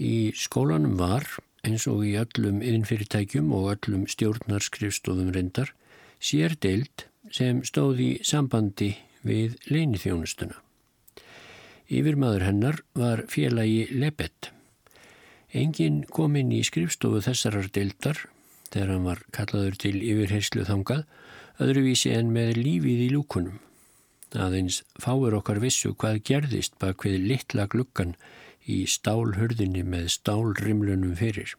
Í 0.00 0.32
skólanum 0.32 0.96
var, 0.96 1.26
eins 1.60 1.84
og 1.90 2.06
í 2.08 2.14
öllum 2.16 2.62
yðinfyrirtækjum 2.64 3.50
og 3.52 3.66
öllum 3.74 4.06
stjórnarskrifstofum 4.08 5.28
reyndar, 5.34 5.74
sér 6.16 6.56
deild 6.56 7.04
sem 7.28 7.60
stóð 7.68 8.00
í 8.00 8.10
sambandi 8.24 8.94
við 9.20 9.58
leinithjónustuna. 9.68 10.56
Yfirmaður 11.90 12.46
hennar 12.46 12.80
var 12.96 13.26
félagi 13.28 13.90
Lebet. 13.92 14.54
Engin 15.52 16.04
kom 16.08 16.36
inn 16.38 16.52
í 16.54 16.62
skrifstofu 16.64 17.20
þessarar 17.26 17.68
deildar, 17.74 18.24
þegar 18.70 18.94
hann 18.94 19.08
var 19.10 19.24
kallaður 19.36 19.80
til 19.84 19.96
yfirherslu 19.98 20.64
þangað, 20.64 21.04
öðruvísi 21.60 22.14
en 22.16 22.30
með 22.32 22.56
lífið 22.62 23.04
í 23.04 23.10
lúkunum. 23.12 23.58
Aðeins 24.30 24.84
fáir 25.02 25.34
okkar 25.36 25.58
vissu 25.60 25.92
hvað 25.98 26.22
gerðist 26.24 26.78
bak 26.80 27.02
við 27.04 27.18
litla 27.26 27.66
glukkan 27.68 28.14
í 28.70 28.78
stálhurðinni 28.90 29.82
með 29.86 30.12
stálrimlunum 30.16 31.16
fyrir. 31.18 31.56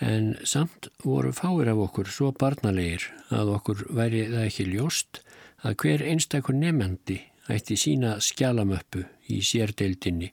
En 0.00 0.32
samt 0.48 0.88
voru 1.04 1.32
fáir 1.36 1.68
af 1.72 1.82
okkur 1.88 2.08
svo 2.08 2.30
barnalegir 2.32 3.10
að 3.34 3.52
okkur 3.58 3.82
væri 3.92 4.24
það 4.30 4.46
ekki 4.46 4.68
ljóst 4.70 5.20
að 5.60 5.76
hver 5.82 6.04
einstakur 6.08 6.56
nefnandi 6.56 7.18
ætti 7.50 7.76
sína 7.76 8.14
skjálamöppu 8.22 9.04
í 9.28 9.40
sérdeildinni 9.44 10.30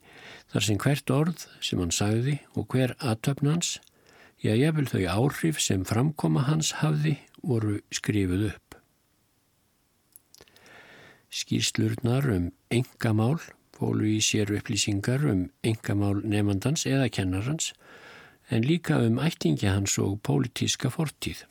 þar 0.54 0.66
sem 0.68 0.80
hvert 0.82 1.14
orð 1.14 1.46
sem 1.60 1.82
hann 1.82 1.94
sagði 1.94 2.38
og 2.56 2.70
hver 2.72 2.94
aðtöfnans, 3.00 3.78
já 4.40 4.54
ég 4.56 4.76
vil 4.78 4.88
þau 4.88 5.04
áhrif 5.18 5.60
sem 5.64 5.86
framkoma 5.88 6.46
hans 6.48 6.78
hafði 6.82 7.18
voru 7.42 7.80
skrifuð 7.92 8.48
upp. 8.52 8.78
Skýrslurnar 11.28 12.30
um 12.32 12.52
engamál 12.72 13.42
fólu 13.78 14.08
í 14.10 14.18
sér 14.24 14.52
upplýsingar 14.58 15.26
um 15.30 15.48
engamál 15.66 16.24
nefnandans 16.24 16.86
eða 16.90 17.12
kennarans 17.14 17.72
en 18.50 18.66
líka 18.66 18.98
um 19.04 19.20
ættingi 19.20 19.68
hans 19.70 19.98
og 20.00 20.20
pólitíska 20.26 20.90
fortíð. 20.94 21.44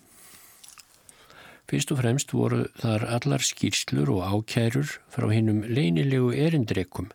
Fyrst 1.66 1.90
og 1.92 2.00
fremst 2.00 2.33
voru 2.33 2.64
þar 2.78 3.04
allar 3.16 3.42
skýrslur 3.42 4.12
og 4.14 4.26
ákærur 4.30 4.99
frá 5.11 5.26
hinnum 5.33 5.64
leinilegu 5.66 6.30
erindreikum 6.33 7.11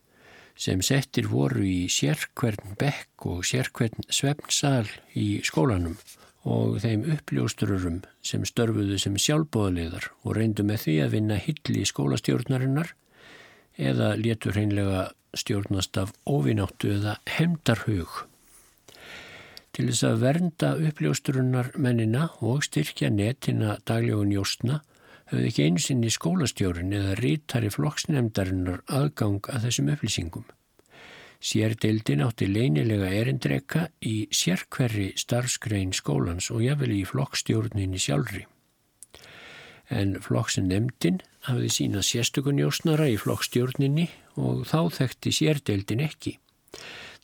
sem 0.60 0.82
settir 0.84 1.30
voru 1.32 1.64
í 1.66 1.88
sérkvern 1.90 2.76
bekk 2.80 3.28
og 3.32 3.46
sérkvern 3.48 4.04
svefnsal 4.12 4.90
í 5.16 5.40
skólanum 5.48 5.96
og 6.44 6.80
þeim 6.84 7.06
uppljóstururum 7.16 8.02
sem 8.26 8.44
störfuðu 8.46 8.98
sem 9.02 9.16
sjálfbóðleðar 9.18 10.10
og 10.26 10.36
reyndu 10.38 10.66
með 10.68 10.86
því 10.86 10.96
að 11.06 11.16
vinna 11.16 11.38
hilli 11.42 11.86
skólastjórnarinnar 11.88 12.94
eða 13.78 14.14
létur 14.20 14.56
hreinlega 14.56 15.10
stjórnast 15.38 15.98
af 15.98 16.12
ofináttu 16.28 16.92
eða 16.98 17.18
hemdarhug. 17.38 18.28
Til 19.72 19.88
þess 19.88 20.04
að 20.04 20.24
vernda 20.26 20.72
uppljóstrunnar 20.90 21.72
mennina 21.80 22.28
og 22.44 22.66
styrkja 22.68 23.10
netina 23.14 23.78
daglegun 23.88 24.34
jóstna 24.36 24.82
höfðu 25.32 25.48
ekki 25.48 25.68
einsinni 25.70 26.12
skólastjórin 26.12 26.92
eða 26.98 27.16
rítari 27.22 27.72
flokksnefndarinnar 27.72 28.84
aðgang 28.92 29.48
að 29.48 29.70
þessum 29.70 29.94
upplýsingum. 29.94 30.44
Sérdeildin 31.42 32.22
átti 32.22 32.46
leinilega 32.52 33.08
erindreka 33.18 33.88
í 34.06 34.28
sérkverri 34.36 35.14
starfskrein 35.18 35.96
skólans 35.96 36.52
og 36.54 36.62
jáfnvel 36.68 36.92
í 37.00 37.06
flokkstjórninni 37.08 38.02
sjálfri. 38.02 38.44
En 39.92 40.16
flokksinnemndin 40.24 41.20
hafði 41.50 41.70
sína 41.76 42.02
sérstökunjósnara 42.06 43.10
í 43.12 43.18
flokkstjórninni 43.20 44.08
og 44.40 44.64
þá 44.70 44.80
þekkti 44.98 45.34
sérdeildin 45.36 46.04
ekki. 46.06 46.38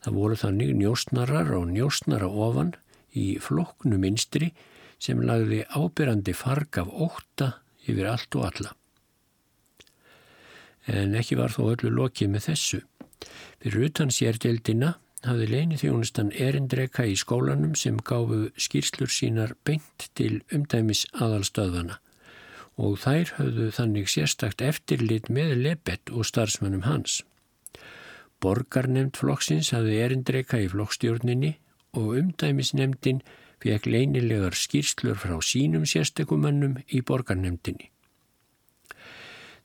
Það 0.03 0.17
voru 0.19 0.39
þannig 0.41 0.73
njósnarar 0.81 1.53
og 1.55 1.69
njósnara 1.71 2.27
ofan 2.27 2.73
í 3.15 3.37
flokknu 3.41 3.99
minstri 4.01 4.51
sem 4.99 5.21
lagði 5.23 5.63
ábyrrandi 5.77 6.33
farg 6.35 6.81
af 6.81 6.91
óta 6.91 7.49
yfir 7.87 8.09
allt 8.11 8.35
og 8.35 8.47
alla. 8.49 8.73
En 10.87 11.15
ekki 11.19 11.37
var 11.39 11.53
þó 11.55 11.73
öllu 11.73 11.91
lokið 11.93 12.31
með 12.33 12.49
þessu. 12.49 12.81
Fyrir 13.61 13.87
utan 13.89 14.11
sérdeldina 14.13 14.95
hafði 15.25 15.47
leini 15.51 15.79
þjónustan 15.79 16.33
erindreka 16.35 17.05
í 17.07 17.15
skólanum 17.19 17.75
sem 17.79 17.97
gáfu 17.99 18.47
skýrslur 18.59 19.11
sínar 19.11 19.55
beint 19.67 20.09
til 20.19 20.41
umdæmis 20.53 21.05
aðalstöðvana 21.15 21.99
og 22.77 22.99
þær 23.01 23.33
höfðu 23.39 23.71
þannig 23.73 24.11
sérstakt 24.11 24.61
eftirlit 24.61 25.31
með 25.33 25.55
lebett 25.65 26.11
og 26.13 26.27
starfsmönnum 26.29 26.85
hans. 26.85 27.23
Borgarnemnd 28.41 29.17
flokksins 29.17 29.71
hafði 29.73 29.97
erindreka 30.05 30.61
í 30.61 30.69
flokkstjórninni 30.69 31.55
og 31.97 32.13
umdæmisnemndin 32.19 33.23
fekk 33.63 33.87
leinilegar 33.89 34.53
skýrslur 34.53 35.17
frá 35.17 35.39
sínum 35.41 35.87
sérstekumannum 35.89 36.77
í 36.93 37.01
borgarnemndinni. 37.01 37.89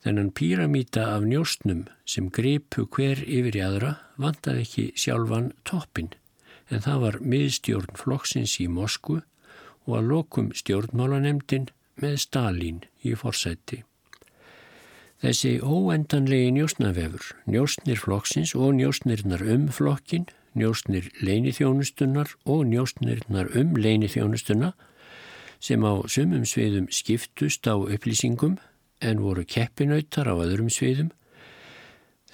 Þennan 0.03 0.33
píramíta 0.35 1.05
af 1.15 1.23
njóstnum 1.29 1.85
sem 2.09 2.31
gripu 2.33 2.89
hver 2.91 3.21
yfir 3.23 3.59
í 3.61 3.63
aðra 3.63 3.93
vantaði 4.19 4.65
ekki 4.65 4.87
sjálfan 4.99 5.53
toppin 5.69 6.11
en 6.73 6.83
það 6.83 7.05
var 7.05 7.21
miðstjórn 7.21 8.01
flokksins 8.01 8.57
í 8.65 8.67
Moskvu 8.73 9.21
og 9.87 9.95
að 9.99 10.09
lokum 10.09 10.51
stjórnmálanemdin 10.57 11.69
með 12.03 12.19
Stalin 12.27 12.85
í 13.07 13.15
forsætti. 13.19 13.83
Þessi 15.23 15.61
óendanlegi 15.63 16.51
njóstnavefur, 16.57 17.29
njóstnir 17.47 18.01
flokksins 18.03 18.57
og 18.59 18.75
njóstnirnar 18.75 19.45
um 19.55 19.69
flokkin, 19.71 20.27
njóstnir 20.59 21.13
leinithjónustunnar 21.23 22.35
og 22.43 22.65
njóstnirnar 22.67 23.53
um 23.55 23.77
leinithjónustuna 23.79 24.73
sem 25.63 25.87
á 25.87 25.95
sumum 26.11 26.43
sviðum 26.43 26.91
skiptust 26.91 27.71
á 27.71 27.79
upplýsingum 27.79 28.59
en 28.99 29.23
voru 29.23 29.47
keppinautar 29.47 30.27
á 30.27 30.35
öðrum 30.35 30.71
sviðum. 30.75 31.13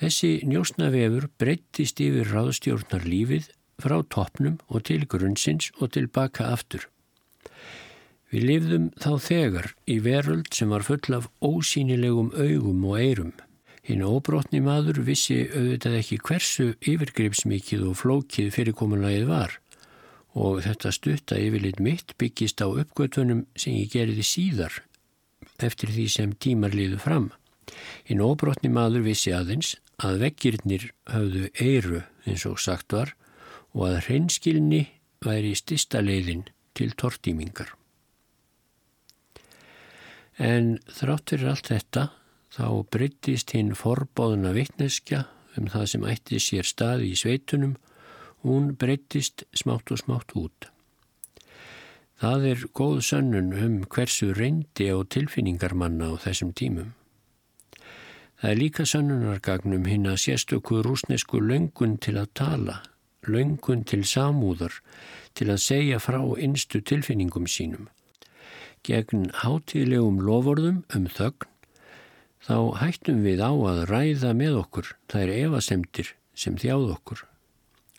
Þessi 0.00 0.38
njósnavefur 0.48 1.28
breyttist 1.37 2.00
yfir 2.00 2.33
ráðstjórnar 2.33 3.04
lífið 3.04 3.50
frá 3.76 4.00
toppnum 4.09 4.57
og 4.72 4.88
til 4.88 5.04
grunnsins 5.04 5.68
og 5.76 5.92
tilbaka 5.92 6.48
aftur. 6.57 6.88
Við 8.28 8.44
lifðum 8.44 8.88
þá 9.00 9.12
þegar 9.24 9.70
í 9.88 9.98
veröld 10.04 10.50
sem 10.52 10.72
var 10.72 10.84
full 10.84 11.14
af 11.16 11.30
ósýnilegum 11.40 12.34
augum 12.36 12.82
og 12.84 12.98
eirum. 13.00 13.32
Hinn 13.88 14.04
óbrotni 14.04 14.60
maður 14.60 15.00
vissi 15.06 15.46
auðvitað 15.48 15.96
ekki 16.02 16.18
hversu 16.28 16.66
yfirgripsmikið 16.84 17.86
og 17.88 17.96
flókið 18.02 18.50
fyrirkomunlegið 18.52 19.30
var 19.30 19.56
og 20.38 20.60
þetta 20.62 20.92
stutta 20.92 21.38
yfirleitt 21.40 21.80
mitt 21.82 22.12
byggist 22.20 22.60
á 22.60 22.68
uppgötunum 22.68 23.46
sem 23.58 23.78
ég 23.78 23.94
gerði 23.96 24.26
síðar 24.26 24.76
eftir 25.64 25.90
því 25.94 26.06
sem 26.12 26.36
tímar 26.36 26.76
liðu 26.76 27.00
fram. 27.00 27.30
Hinn 28.04 28.22
óbrotni 28.22 28.70
maður 28.72 29.08
vissi 29.08 29.32
aðeins 29.34 29.74
að 30.04 30.22
vekkirnir 30.26 30.90
höfðu 31.10 31.48
eiru 31.56 32.04
eins 32.28 32.44
og 32.46 32.60
sagt 32.62 32.92
var 32.92 33.16
og 33.72 33.88
að 33.88 34.00
hreinskilni 34.06 34.84
væri 35.24 35.56
stista 35.58 36.04
leiðin 36.04 36.46
til 36.76 36.92
tortímingar. 36.92 37.77
En 40.38 40.79
þrátt 40.87 41.35
fyrir 41.35 41.51
allt 41.51 41.68
þetta 41.72 42.09
þá 42.55 42.66
breyttist 42.94 43.53
hinn 43.57 43.74
forbóðuna 43.74 44.55
vittneskja 44.55 45.24
um 45.59 45.66
það 45.72 45.87
sem 45.92 46.07
ætti 46.07 46.40
sér 46.42 46.66
staði 46.66 47.12
í 47.12 47.18
sveitunum, 47.18 47.74
hún 48.46 48.74
breyttist 48.79 49.44
smátt 49.57 49.90
og 49.90 49.98
smátt 49.98 50.35
út. 50.38 50.68
Það 52.18 52.46
er 52.53 52.62
góð 52.74 53.01
sönnun 53.07 53.51
um 53.55 53.74
hversu 53.90 54.33
reyndi 54.35 54.88
á 54.90 54.98
tilfinningar 55.07 55.74
manna 55.74 56.11
á 56.11 56.14
þessum 56.22 56.55
tímum. 56.55 56.94
Það 58.38 58.51
er 58.51 58.59
líka 58.59 58.87
sönnunargagnum 58.87 59.87
hinn 59.90 60.07
að 60.07 60.20
sérstöku 60.22 60.81
rúsnesku 60.87 61.42
löngun 61.42 61.96
til 61.98 62.14
að 62.18 62.33
tala, 62.38 62.77
löngun 63.27 63.83
til 63.83 64.05
samúðar, 64.07 64.79
til 65.35 65.51
að 65.51 65.62
segja 65.62 65.98
frá 65.98 66.20
einstu 66.22 66.79
tilfinningum 66.83 67.51
sínum. 67.51 67.88
Gegn 68.86 69.30
hátíðlegum 69.42 70.20
lovorðum 70.24 70.82
um 70.96 71.08
þögn, 71.12 71.48
þá 72.44 72.56
hættum 72.82 73.24
við 73.24 73.42
á 73.42 73.52
að 73.52 73.82
ræða 73.90 74.34
með 74.36 74.60
okkur 74.62 74.92
þær 75.10 75.34
evasemtir 75.34 76.14
sem 76.38 76.56
þjáð 76.60 76.94
okkur 76.94 77.24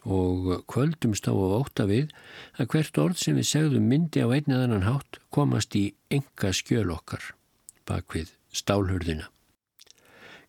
og 0.10 0.64
kvöldumst 0.72 1.28
á 1.28 1.34
að 1.36 1.56
óta 1.60 1.86
við 1.90 2.14
að 2.56 2.70
hvert 2.72 3.02
orð 3.04 3.20
sem 3.20 3.36
við 3.36 3.50
segðum 3.50 3.90
myndi 3.92 4.24
á 4.24 4.32
einn 4.32 4.48
eða 4.48 4.64
annan 4.70 4.88
hátt 4.88 5.20
komast 5.36 5.76
í 5.76 5.90
enga 6.10 6.54
skjöl 6.56 6.88
okkar 6.96 7.34
bak 7.86 8.16
við 8.16 8.32
stálhurðina. 8.56 9.28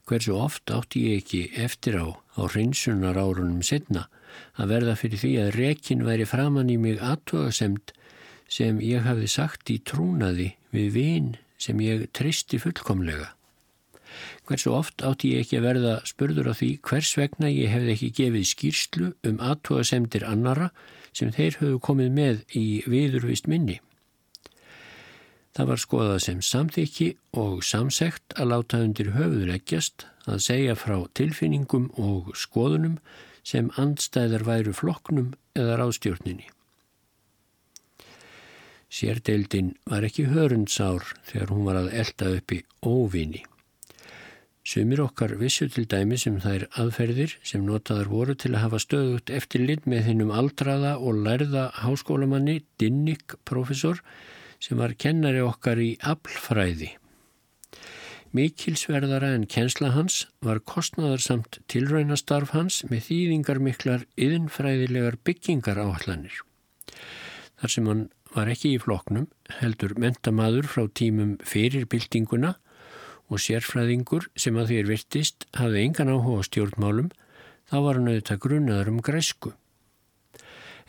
Hversu 0.07 0.35
oft 0.35 0.71
átti 0.75 1.05
ég 1.11 1.21
ekki 1.23 1.43
eftir 1.55 1.99
á 1.99 2.07
á 2.39 2.43
hreinsunar 2.47 3.19
árunum 3.19 3.63
setna 3.63 4.07
að 4.55 4.73
verða 4.75 4.97
fyrir 4.99 5.23
því 5.23 5.33
að 5.43 5.55
rekin 5.59 6.07
væri 6.07 6.27
framann 6.29 6.71
í 6.71 6.79
mig 6.81 7.03
aðtogasemd 7.03 7.93
sem 8.51 8.81
ég 8.83 9.05
hafði 9.07 9.29
sagt 9.31 9.71
í 9.71 9.79
trúnaði 9.87 10.55
við 10.75 10.89
vinn 10.97 11.29
sem 11.61 11.81
ég 11.85 12.09
tristi 12.17 12.59
fullkomlega. 12.61 13.31
Hversu 14.49 14.73
oft 14.75 15.05
átti 15.07 15.35
ég 15.35 15.45
ekki 15.45 15.61
að 15.61 15.67
verða 15.69 15.93
spurður 16.09 16.51
á 16.51 16.55
því 16.59 16.71
hvers 16.89 17.13
vegna 17.19 17.51
ég 17.53 17.71
hefði 17.71 17.95
ekki 17.95 18.11
gefið 18.19 18.49
skýrslu 18.51 19.13
um 19.31 19.39
aðtóa 19.39 19.85
semdir 19.87 20.27
annara 20.27 20.73
sem 21.15 21.31
þeir 21.35 21.61
höfðu 21.61 21.79
komið 21.87 22.11
með 22.17 22.43
í 22.59 22.67
viðurvist 22.91 23.47
minni. 23.51 23.79
Það 25.55 25.71
var 25.71 25.83
skoðað 25.83 26.21
sem 26.27 26.43
samþykki 26.47 27.09
og 27.43 27.65
samsegt 27.67 28.37
að 28.39 28.53
láta 28.53 28.83
undir 28.85 29.11
höfuðleggjast 29.17 30.07
að 30.31 30.45
segja 30.47 30.77
frá 30.79 30.97
tilfinningum 31.19 31.91
og 31.99 32.31
skoðunum 32.39 33.01
sem 33.47 33.71
andstæðar 33.81 34.47
væru 34.47 34.75
floknum 34.77 35.35
eða 35.59 35.81
ráðstjórninni. 35.81 36.47
Sérdeildin 38.91 39.77
var 39.87 40.03
ekki 40.03 40.27
hörundsár 40.33 41.05
þegar 41.29 41.55
hún 41.55 41.67
var 41.69 41.79
að 41.79 41.93
elda 42.03 42.35
upp 42.41 42.55
í 42.57 42.61
óvinni. 42.83 43.45
Sumir 44.67 45.01
okkar 45.05 45.37
vissu 45.41 45.71
til 45.73 45.87
dæmi 45.89 46.19
sem 46.21 46.35
um 46.37 46.43
þær 46.43 46.67
aðferðir 46.83 47.37
sem 47.47 47.63
notaðar 47.65 48.11
voru 48.11 48.35
til 48.35 48.53
að 48.53 48.65
hafa 48.65 48.81
stöðut 48.83 49.31
eftir 49.33 49.65
lit 49.65 49.87
með 49.89 50.11
hinnum 50.11 50.35
aldraða 50.35 50.97
og 50.99 51.23
lærða 51.25 51.71
háskólamanni 51.81 52.61
Dinnik 52.83 53.39
profesor 53.49 54.03
sem 54.61 54.79
var 54.83 54.99
kennari 54.99 55.41
okkar 55.41 55.81
í 55.81 55.95
aflfræði. 56.03 56.93
Mikilsverðara 58.37 59.33
en 59.35 59.49
kensla 59.51 59.95
hans 59.95 60.27
var 60.45 60.61
kostnaðarsamt 60.63 61.63
tilraunastarf 61.73 62.53
hans 62.55 62.85
með 62.91 63.07
þýðingar 63.09 63.59
miklar 63.65 64.07
yðinfræðilegar 64.15 65.17
byggingar 65.27 65.81
áallanir. 65.83 66.37
Þar 67.59 67.75
sem 67.75 67.89
hann 67.91 68.05
var 68.35 68.51
ekki 68.51 68.75
í 68.77 68.81
floknum 68.83 69.29
heldur 69.59 69.97
mentamaður 69.99 70.69
frá 70.71 70.85
tímum 70.95 71.37
fyrir 71.47 71.87
byltinguna 71.91 72.55
og 73.31 73.43
sérfræðingur 73.43 74.29
sem 74.39 74.59
að 74.59 74.75
þér 74.75 74.91
virtist 74.91 75.47
hafði 75.59 75.85
engan 75.87 76.11
áhuga 76.11 76.45
stjórnmálum, 76.49 77.11
þá 77.71 77.77
var 77.87 77.99
hann 77.99 78.11
auðvitað 78.11 78.43
grunnaður 78.45 78.93
um 78.93 79.03
græsku. 79.07 79.53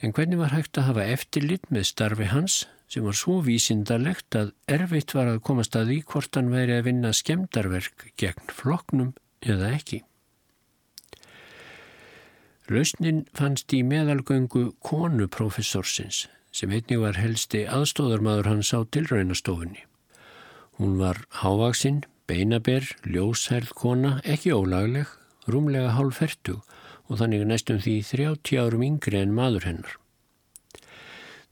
En 0.02 0.14
hvernig 0.18 0.42
var 0.42 0.56
hægt 0.56 0.78
að 0.82 0.88
hafa 0.90 1.10
eftirlit 1.14 1.68
með 1.70 1.90
starfi 1.92 2.30
hans 2.32 2.64
sem 2.92 3.06
var 3.06 3.16
svo 3.16 3.38
vísindarlegt 3.46 4.36
að 4.36 4.54
erfitt 4.68 5.14
var 5.16 5.30
að 5.30 5.44
komast 5.46 5.78
að 5.78 5.92
því 5.92 6.00
hvort 6.12 6.40
hann 6.40 6.50
væri 6.52 6.80
að 6.80 6.88
vinna 6.90 7.14
skemdarverk 7.16 8.10
gegn 8.20 8.50
floknum 8.52 9.14
eða 9.46 9.70
ekki. 9.78 10.02
Lausnin 12.72 13.26
fannst 13.36 13.74
í 13.76 13.82
meðalgöngu 13.86 14.72
konu 14.84 15.28
professorsins 15.32 16.26
sem 16.52 16.72
einnig 16.72 17.00
var 17.00 17.20
helsti 17.20 17.64
aðstóðarmadur 17.68 18.50
hans 18.52 18.74
á 18.76 18.80
tilraunastofunni. 18.84 19.86
Hún 20.80 20.98
var 21.00 21.24
hávaksinn, 21.42 22.04
Beinaber, 22.28 22.86
ljóshærð 23.04 23.74
kona, 23.76 24.12
ekki 24.24 24.54
ólagleg, 24.56 25.10
rúmlega 25.52 25.96
hálf 25.98 26.22
fertug 26.22 26.62
og 27.10 27.20
þannig 27.20 27.44
næstum 27.50 27.82
því 27.84 27.96
30 28.08 28.62
árum 28.62 28.86
yngri 28.88 29.20
en 29.20 29.36
maður 29.36 29.68
hennar. 29.68 29.98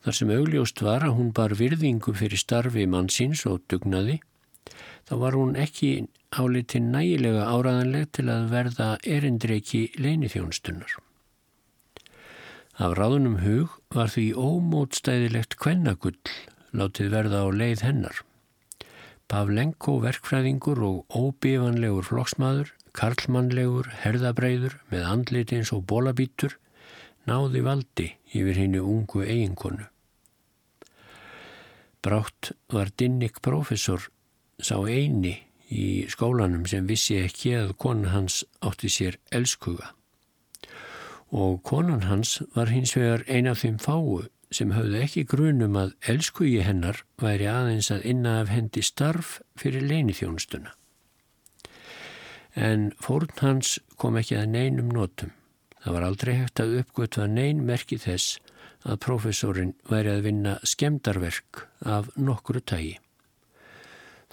Þar 0.06 0.16
sem 0.16 0.32
augljóst 0.32 0.82
var 0.86 1.04
að 1.04 1.18
hún 1.18 1.34
bar 1.36 1.58
virðingu 1.60 2.14
fyrir 2.16 2.40
starfi 2.40 2.86
mannsins 2.88 3.44
og 3.50 3.66
dugnaði, 3.72 4.22
þá 5.10 5.14
var 5.26 5.36
hún 5.36 5.58
ekki 5.60 5.92
álitinn 6.32 6.94
nægilega 6.94 7.50
áraðanleg 7.52 8.08
til 8.16 8.30
að 8.32 8.48
verða 8.54 8.90
erindreiki 9.04 9.90
leinithjónstunnar. 10.00 10.96
Af 12.80 12.94
ráðunum 12.96 13.42
hug 13.44 13.74
var 13.92 14.08
því 14.08 14.30
ómótstæðilegt 14.39 15.58
kvennagull 15.60 16.15
látið 16.72 17.10
verða 17.12 17.42
á 17.44 17.48
leið 17.52 17.84
hennar. 17.84 18.22
Pavlenko 19.28 19.98
verkfræðingur 20.06 20.80
og 20.88 21.02
óbifanlegur 21.12 22.08
flokksmaður, 22.08 22.72
karlmannlegur, 22.96 23.92
herðabreiður 24.06 24.78
með 24.94 25.10
andlit 25.12 25.52
eins 25.58 25.74
og 25.76 25.84
bólabítur, 25.92 26.56
náði 27.28 27.65
valdi 27.68 28.08
yfir 28.32 28.63
hennu 28.63 28.86
ungu 28.88 29.28
eiginkonu. 29.28 29.92
Brátt 32.00 32.54
var 32.72 32.96
Dinnik 32.96 33.44
professor 33.44 34.08
sá 34.56 34.80
eini 34.88 35.36
í 35.68 36.08
skólanum 36.08 36.63
sem 36.63 36.88
vissi 36.88 37.20
ekki 37.28 37.58
að 37.60 37.76
konu 37.76 38.15
hans 38.15 38.46
átti 38.63 38.88
sér 38.88 39.20
elskuga 39.36 39.92
og 41.32 41.62
konan 41.63 42.08
hans 42.10 42.39
var 42.56 42.72
hins 42.74 42.96
vegar 42.98 43.24
ein 43.28 43.48
af 43.48 43.62
þeim 43.63 43.78
fáu 43.82 44.26
sem 44.52 44.74
höfðu 44.74 45.02
ekki 45.04 45.26
grunum 45.30 45.78
að 45.78 45.94
elskugi 46.10 46.63
hennar 46.65 47.04
væri 47.22 47.46
aðeins 47.50 47.92
að 47.94 48.06
inna 48.12 48.39
af 48.42 48.50
hendi 48.50 48.82
starf 48.82 49.38
fyrir 49.60 49.86
leinithjónustuna. 49.86 50.74
En 52.58 52.89
fórn 52.98 53.30
hans 53.44 53.78
kom 54.02 54.18
ekki 54.18 54.39
að 54.39 54.50
neinum 54.56 54.89
notum. 54.89 55.36
Það 55.80 55.96
var 55.96 56.06
aldrei 56.08 56.34
hægt 56.39 56.60
að 56.60 56.80
uppgötva 56.82 57.28
nein 57.30 57.62
merki 57.65 58.00
þess 58.02 58.39
að 58.84 59.00
profesorinn 59.06 59.76
væri 59.88 60.15
að 60.15 60.26
vinna 60.26 60.56
skemdarverk 60.68 61.68
af 61.86 62.10
nokkru 62.18 62.60
tægi. 62.60 62.98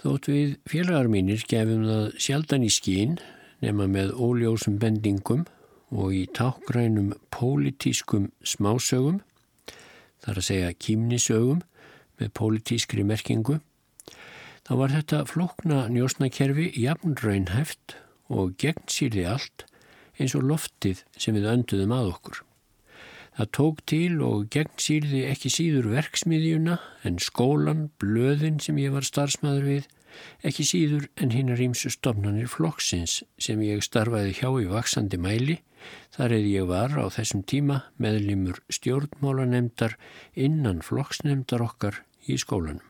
Þótt 0.01 0.29
við 0.29 0.57
félagar 0.69 1.09
mínir 1.11 1.45
gefum 1.49 1.85
það 1.87 2.09
sjaldan 2.21 2.65
í 2.65 2.71
skín 2.73 3.17
nema 3.63 3.87
með 3.89 4.11
óljósum 4.13 4.77
bendingum 4.81 5.45
og 5.91 6.11
í 6.15 6.25
tákrænum 6.35 7.13
pólitískum 7.31 8.31
smásögum 8.43 9.21
þar 10.23 10.41
að 10.41 10.47
segja 10.49 10.75
kýmnisögum 10.75 11.61
með 12.17 12.33
pólitískri 12.39 13.05
merkingu, 13.07 13.59
þá 14.65 14.71
var 14.81 14.93
þetta 14.95 15.23
flokna 15.29 15.85
njósnakerfi 15.93 16.71
jafn 16.81 17.15
raunhæft 17.21 17.95
og 18.27 18.57
gegn 18.59 18.87
sýrði 18.91 19.27
allt 19.29 19.67
eins 20.17 20.35
og 20.35 20.47
loftið 20.49 21.03
sem 21.15 21.37
við 21.37 21.49
önduðum 21.53 21.93
að 21.95 22.11
okkur. 22.15 22.41
Það 23.37 23.51
tók 23.53 23.81
til 23.85 24.15
og 24.25 24.47
gegn 24.53 24.79
sýrði 24.81 25.21
ekki 25.29 25.51
síður 25.53 25.91
verksmiðjuna 25.91 26.79
en 27.05 27.19
skólan, 27.21 27.91
blöðin 28.01 28.57
sem 28.63 28.79
ég 28.81 28.95
var 28.95 29.05
starfsmæður 29.05 29.67
við, 29.69 29.85
ekki 30.41 30.65
síður 30.65 31.05
en 31.21 31.35
hinn 31.35 31.53
ímsu 31.53 31.91
stofnanir 31.93 32.49
flokksins 32.49 33.21
sem 33.37 33.61
ég 33.61 33.85
starfaði 33.85 34.33
hjá 34.39 34.49
í 34.57 34.65
vaksandi 34.71 35.21
mæli 35.21 35.59
Þar 36.15 36.33
eða 36.37 36.51
ég 36.53 36.67
var 36.69 36.95
á 36.97 37.05
þessum 37.13 37.43
tíma 37.45 37.81
meðlimur 38.01 38.61
stjórnmálanemdar 38.73 39.97
innan 40.33 40.81
flokksnemdar 40.85 41.63
okkar 41.65 42.01
í 42.27 42.37
skólanum. 42.41 42.85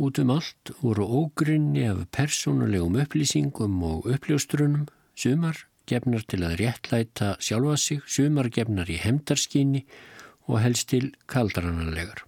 Út 0.00 0.20
um 0.22 0.30
allt 0.32 0.70
voru 0.80 1.04
ógrinni 1.04 1.82
af 1.90 2.06
persónulegum 2.14 3.00
upplýsingum 3.02 3.82
og 3.84 4.06
uppljóstrunum, 4.08 4.86
sumar 5.18 5.66
gefnar 5.90 6.24
til 6.30 6.44
að 6.46 6.56
réttlæta 6.62 7.34
sjálfa 7.42 7.76
sig, 7.76 8.00
sumar 8.06 8.48
gefnar 8.48 8.88
í 8.88 8.96
hemdarskinni 9.02 9.84
og 10.46 10.60
helst 10.62 10.88
til 10.92 11.10
kaldrananlegar. 11.30 12.24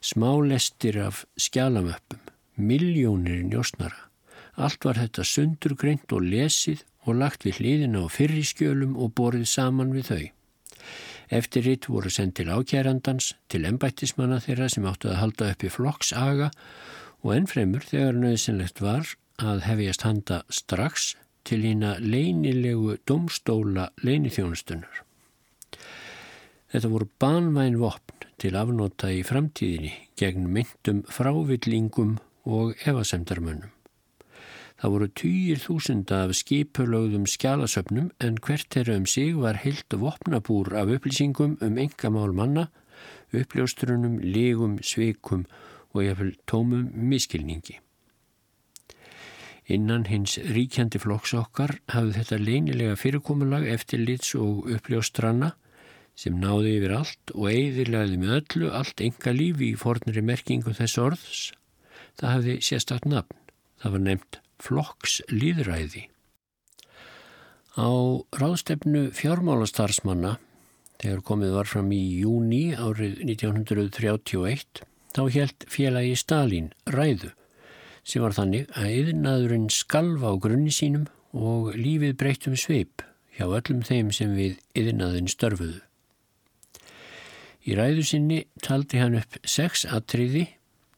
Smálestir 0.00 0.98
af 1.02 1.24
skjálamöppum, 1.36 2.22
miljónir 2.56 3.44
njósnara. 3.46 4.08
Allt 4.56 4.84
var 4.86 4.98
þetta 4.98 5.24
sundurgreint 5.26 6.12
og 6.14 6.24
lesið 6.24 6.82
og 7.08 7.18
lagt 7.22 7.46
við 7.46 7.62
hlýðina 7.62 8.04
á 8.04 8.06
fyrriskjölum 8.12 8.96
og 9.00 9.14
borið 9.18 9.46
saman 9.48 9.94
við 9.96 10.10
þau. 10.10 10.26
Eftir 11.38 11.66
ritt 11.66 11.88
voru 11.92 12.10
sendt 12.12 12.38
til 12.38 12.48
ákjærandans, 12.48 13.34
til 13.52 13.66
embættismanna 13.68 14.40
þeirra 14.40 14.68
sem 14.72 14.86
áttu 14.88 15.10
að 15.12 15.20
halda 15.22 15.50
upp 15.52 15.64
í 15.64 15.72
flokksaga 15.72 16.50
og 17.24 17.34
ennfremur 17.34 17.84
þegar 17.84 18.16
nöðsynlegt 18.16 18.80
var 18.80 19.12
að 19.38 19.64
hefjast 19.68 20.06
handa 20.06 20.42
strax 20.48 21.12
til 21.48 21.62
hína 21.64 21.96
leinilegu 22.00 22.96
domstóla 23.08 23.88
leinithjónustunar. 24.04 25.04
Þetta 26.68 26.92
voru 26.92 27.08
banvæn 27.20 27.78
vopn 27.80 28.28
til 28.40 28.56
afnóta 28.58 29.10
í 29.12 29.24
framtíðinni 29.24 29.94
gegn 30.20 30.50
myndum 30.52 31.02
frávillingum 31.12 32.18
og 32.48 32.76
evasemdarmönnum. 32.88 33.77
Það 34.78 34.92
voru 34.94 35.06
týjir 35.18 35.58
þúsunda 35.58 36.20
af 36.22 36.36
skipulögðum 36.38 37.24
skjálasöpnum 37.26 38.12
en 38.22 38.36
hvert 38.46 38.68
þeirra 38.70 39.00
um 39.00 39.08
sig 39.10 39.32
var 39.34 39.58
heilt 39.64 39.96
vopnabúr 40.04 40.70
af 40.78 40.92
upplýsingum 40.94 41.56
um 41.66 41.80
engamál 41.82 42.30
manna, 42.30 42.68
uppljóstrunum, 43.34 44.20
legum, 44.22 44.78
sveikum 44.78 45.48
og 45.90 46.06
jáfnvel 46.06 46.32
tómum 46.46 46.86
miskilningi. 46.94 47.80
Innan 49.66 50.06
hins 50.06 50.38
ríkjandi 50.38 51.02
flokks 51.02 51.34
okkar 51.34 51.80
hafði 51.90 52.20
þetta 52.20 52.42
leinilega 52.46 52.96
fyrirkomulag 53.02 53.66
eftir 53.74 54.06
lits 54.06 54.36
og 54.38 54.70
uppljóstranna 54.78 55.56
sem 56.14 56.38
náði 56.38 56.78
yfir 56.78 57.00
allt 57.02 57.34
og 57.34 57.50
eigðirlaði 57.50 58.22
með 58.22 58.40
öllu 58.40 58.70
allt 58.78 59.02
enga 59.02 59.34
lífi 59.34 59.72
í 59.74 59.78
fornri 59.78 60.22
merkingu 60.22 60.70
þess 60.70 61.02
orðs. 61.02 61.46
Það 62.14 62.36
hafði 62.36 62.60
sérstakt 62.62 63.10
nafn. 63.10 63.34
Það 63.82 63.94
var 63.94 64.06
nefnt 64.06 64.46
flokks 64.62 65.20
líðræði. 65.30 66.08
Á 67.78 67.90
ráðstefnu 68.34 69.08
fjármálastarsmanna, 69.14 70.38
þegar 70.98 71.24
komið 71.26 71.52
var 71.54 71.68
fram 71.70 71.92
í 71.94 72.02
júni 72.18 72.72
árið 72.74 73.20
1931, 73.22 74.82
þá 75.14 75.22
helt 75.34 75.66
félagi 75.70 76.16
Stalin 76.18 76.72
ræðu 76.90 77.30
sem 78.08 78.24
var 78.24 78.34
þannig 78.34 78.70
að 78.78 78.92
yðnaðurinn 78.96 79.68
skalva 79.72 80.32
á 80.32 80.40
grunni 80.40 80.72
sínum 80.72 81.08
og 81.36 81.74
lífið 81.76 82.14
breytt 82.18 82.46
um 82.48 82.56
sveip 82.56 83.04
hjá 83.36 83.44
öllum 83.46 83.82
þeim 83.84 84.10
sem 84.16 84.32
við 84.34 84.56
yðnaðin 84.78 85.28
störfuðu. 85.30 85.82
Í 87.68 87.76
ræðu 87.76 88.06
sinni 88.08 88.38
taldi 88.64 89.02
hann 89.02 89.18
upp 89.20 89.36
sex 89.44 89.84
atriði 89.84 90.46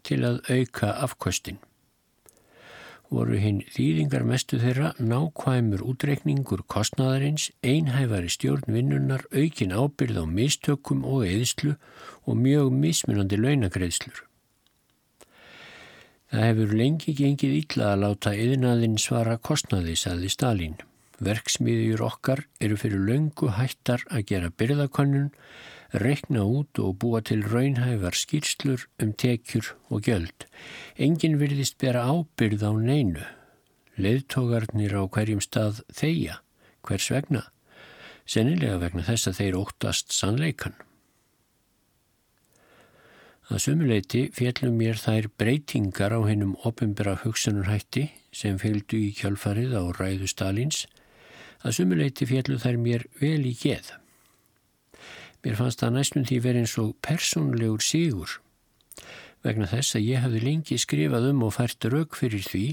til 0.07 0.23
að 0.25 0.39
auka 0.49 0.95
afkvöstin 1.03 1.59
voru 3.11 3.39
hinn 3.43 3.61
þýðingar 3.75 4.25
mestu 4.27 4.59
þeirra 4.63 4.93
nákvæmur 5.03 5.83
útreikningur 5.83 6.63
kostnaðarins, 6.71 7.51
einhæfari 7.67 8.31
stjórnvinnunar, 8.31 9.27
aukin 9.35 9.75
ábyrð 9.75 10.23
á 10.23 10.25
mistökum 10.31 11.03
og 11.05 11.27
eðslu 11.27 11.75
og 12.25 12.39
mjög 12.39 12.71
mismunandi 12.75 13.39
launagreðslur. 13.41 14.23
Það 16.31 16.47
hefur 16.47 16.77
lengi 16.79 17.17
gengið 17.19 17.57
illa 17.59 17.91
að 17.91 18.03
láta 18.05 18.37
yðnaðinn 18.39 19.01
svara 19.03 19.35
kostnaði, 19.43 19.97
saði 19.99 20.31
Stalin. 20.31 20.79
Verksmiðjur 21.21 22.05
okkar 22.07 22.45
eru 22.63 22.79
fyrir 22.81 23.03
löngu 23.09 23.51
hættar 23.59 24.07
að 24.09 24.29
gera 24.31 24.53
byrðakönnun 24.55 25.33
rekna 25.93 26.45
út 26.47 26.79
og 26.79 26.99
búa 27.03 27.21
til 27.25 27.43
raunhæfar 27.43 28.15
skýrslur 28.15 28.87
um 29.03 29.13
tekjur 29.13 29.73
og 29.91 30.07
gjöld. 30.07 30.47
Engin 30.97 31.39
virðist 31.41 31.79
bera 31.79 32.05
ábyrð 32.07 32.63
á 32.63 32.73
neinu. 32.79 33.25
Leðtógarnir 34.01 34.95
á 34.97 35.03
hverjum 35.11 35.43
stað 35.43 35.83
þeia, 35.93 36.41
hvers 36.87 37.11
vegna? 37.11 37.43
Sennilega 38.25 38.79
vegna 38.79 39.03
þess 39.05 39.29
að 39.29 39.41
þeir 39.41 39.59
óttast 39.59 40.15
sannleikan. 40.15 40.79
Að 43.51 43.65
sumuleiti 43.65 44.29
fjellum 44.31 44.77
mér 44.79 44.95
þær 44.95 45.27
breytingar 45.41 46.15
á 46.15 46.23
hennum 46.23 46.55
opimbera 46.63 47.17
hugsanurhætti 47.25 48.07
sem 48.31 48.61
fylgdu 48.63 49.01
í 49.09 49.11
kjálfarið 49.19 49.75
á 49.75 49.83
ræðu 49.99 50.31
Stalins. 50.31 50.85
Að 51.67 51.81
sumuleiti 51.81 52.31
fjellu 52.31 52.61
þær 52.63 52.79
mér 52.79 53.09
vel 53.19 53.43
í 53.51 53.57
geð. 53.59 53.91
Mér 55.45 55.57
fannst 55.57 55.81
það 55.81 55.97
næstum 55.97 56.29
því 56.29 56.39
verið 56.45 56.65
eins 56.65 56.79
og 56.83 56.95
persónlegur 57.05 57.85
sígur 57.85 58.39
vegna 59.45 59.69
þess 59.71 59.97
að 59.97 60.07
ég 60.07 60.25
hafði 60.25 60.43
lengi 60.45 60.79
skrifað 60.81 61.31
um 61.31 61.45
og 61.47 61.55
fært 61.57 61.87
rauk 61.93 62.17
fyrir 62.19 62.45
því 62.45 62.65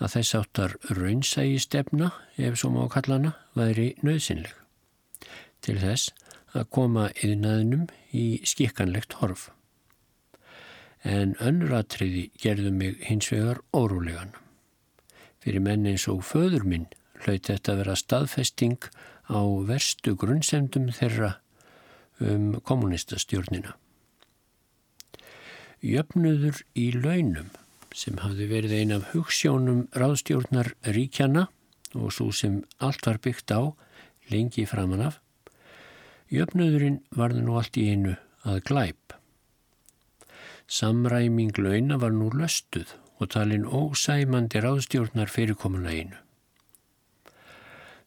að 0.00 0.12
þess 0.14 0.36
áttar 0.38 0.76
raunsægi 0.96 1.58
stefna, 1.60 2.10
ef 2.40 2.56
svo 2.56 2.70
má 2.72 2.86
kallana, 2.88 3.34
væri 3.56 3.92
nöðsynleg. 4.00 4.54
Til 5.60 5.76
þess 5.82 6.14
að 6.56 6.70
koma 6.72 7.10
yðnaðinum 7.20 7.90
í 8.16 8.40
skikkanlegt 8.48 9.18
horf. 9.20 9.50
En 11.04 11.36
önnuratriði 11.40 12.30
gerðu 12.40 12.72
mig 12.72 13.04
hins 13.04 13.28
vegar 13.32 13.60
órólegan. 13.76 14.32
Fyrir 15.40 15.64
menn 15.64 15.86
eins 15.88 16.08
og 16.08 16.24
föður 16.24 16.64
minn 16.64 16.88
hlaut 17.20 17.44
þetta 17.48 17.76
vera 17.76 17.96
staðfesting 17.96 18.80
á 19.28 19.40
verstu 19.68 20.16
grunnsemdum 20.16 20.88
þeirra 20.96 21.34
um 22.20 22.60
kommunistastjórnina. 22.60 23.74
Jöfnuður 25.80 26.60
í 26.76 26.90
launum 26.92 27.48
sem 27.96 28.18
hafði 28.20 28.46
verið 28.50 28.76
ein 28.76 28.92
af 28.94 29.08
hugssjónum 29.14 29.86
ráðstjórnar 29.96 30.74
ríkjana 30.84 31.48
og 31.96 32.12
svo 32.14 32.30
sem 32.36 32.60
allt 32.78 33.06
var 33.08 33.18
byggt 33.24 33.50
á 33.50 33.72
lengi 34.30 34.66
framan 34.68 35.02
af, 35.08 35.18
jöfnuðurinn 36.30 37.00
varði 37.16 37.42
nú 37.46 37.56
allt 37.58 37.78
í 37.80 37.88
einu 37.90 38.14
að 38.46 38.60
glæp. 38.68 39.16
Samræming 40.70 41.56
launa 41.58 41.98
var 41.98 42.14
nú 42.14 42.30
löstuð 42.30 42.92
og 43.18 43.32
talin 43.34 43.66
ósæmandi 43.66 44.62
ráðstjórnar 44.62 45.32
fyrirkomuleginu. 45.32 46.20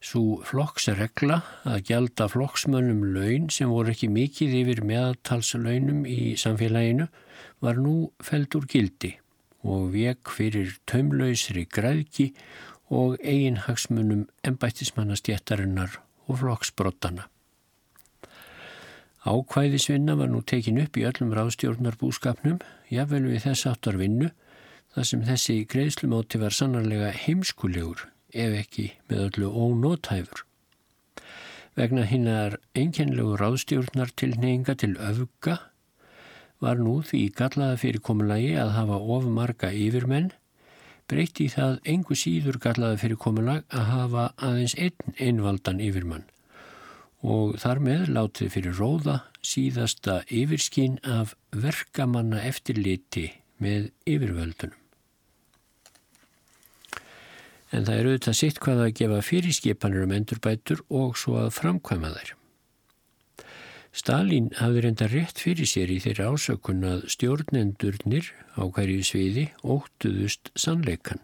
Svo 0.04 0.42
flokksregla 0.44 1.38
að 1.64 1.86
gjalda 1.88 2.26
flokksmönnum 2.28 3.06
laun 3.14 3.46
sem 3.54 3.70
voru 3.72 3.94
ekki 3.94 4.10
mikið 4.12 4.56
yfir 4.58 4.82
meðtalslaunum 4.84 6.02
í 6.04 6.34
samfélaginu 6.40 7.06
var 7.64 7.80
nú 7.80 7.94
feld 8.20 8.52
úr 8.58 8.68
gildi 8.68 9.14
og 9.64 9.94
vek 9.94 10.28
fyrir 10.28 10.76
taumlausri 10.90 11.64
græðki 11.72 12.34
og 12.92 13.16
eiginhagsmunum 13.24 14.26
ennbættismannastjættarinnar 14.44 15.96
og 16.28 16.40
flokksbrottana. 16.42 17.30
Ákvæðisvinna 19.24 20.18
var 20.20 20.28
nú 20.28 20.42
tekin 20.44 20.82
upp 20.82 20.98
í 21.00 21.06
öllum 21.08 21.32
ráðstjórnarbúskapnum, 21.32 22.58
jável 22.92 23.24
við 23.24 23.46
þess 23.46 23.70
aftar 23.70 23.96
vinnu, 23.96 24.28
þar 24.92 25.08
sem 25.08 25.24
þessi 25.24 25.62
greiðslumóti 25.64 26.40
var 26.42 26.52
sannarlega 26.52 27.08
heimskulegur, 27.24 28.04
ef 28.34 28.56
ekki 28.58 28.88
með 29.08 29.22
öllu 29.28 29.50
ónótæfur. 29.64 30.44
Vegna 31.74 32.04
hinnar 32.06 32.58
einkennlegu 32.78 33.38
ráðstjórnar 33.40 34.12
tilneyinga 34.18 34.76
til 34.78 34.92
öfga 34.98 35.58
var 36.62 36.78
nú 36.78 37.00
því 37.02 37.24
gallaða 37.38 37.80
fyrir 37.82 38.04
komulagi 38.04 38.52
að 38.60 38.74
hafa 38.76 39.00
ofmarga 39.16 39.72
yfirmenn, 39.74 40.30
breyti 41.10 41.48
það 41.52 41.80
engu 41.94 42.16
síður 42.16 42.60
gallaða 42.62 43.00
fyrir 43.02 43.20
komulag 43.20 43.66
að 43.74 43.90
hafa 43.90 44.28
aðeins 44.38 44.76
einn 44.78 45.18
einvaldan 45.18 45.82
yfirmann 45.82 46.28
og 47.24 47.56
þar 47.60 47.80
með 47.80 48.08
látið 48.12 48.52
fyrir 48.52 48.78
róða 48.78 49.18
síðasta 49.44 50.20
yfirskinn 50.28 50.98
af 51.08 51.32
verkamanna 51.56 52.42
eftirliti 52.44 53.30
með 53.64 53.90
yfirvöldunum. 54.04 54.83
En 57.74 57.82
það 57.82 57.98
er 57.98 58.08
auðvitað 58.08 58.38
sitt 58.38 58.62
hvað 58.62 58.80
að 58.84 58.96
gefa 59.00 59.20
fyrirskipanir 59.26 60.06
um 60.06 60.12
endurbætur 60.14 60.82
og 60.94 61.16
svo 61.18 61.40
að 61.42 61.54
framkvæma 61.56 62.12
þær. 62.14 62.34
Stalin 63.94 64.48
hafði 64.58 64.82
reynda 64.84 65.06
rétt 65.10 65.40
fyrir 65.42 65.68
sér 65.70 65.90
í 65.94 66.00
þeirra 66.02 66.32
ásökun 66.34 66.86
að 66.86 67.04
stjórnendurnir 67.14 68.30
á 68.58 68.62
hverju 68.66 69.06
sviði 69.06 69.44
óttuðust 69.62 70.50
sannleikan. 70.58 71.22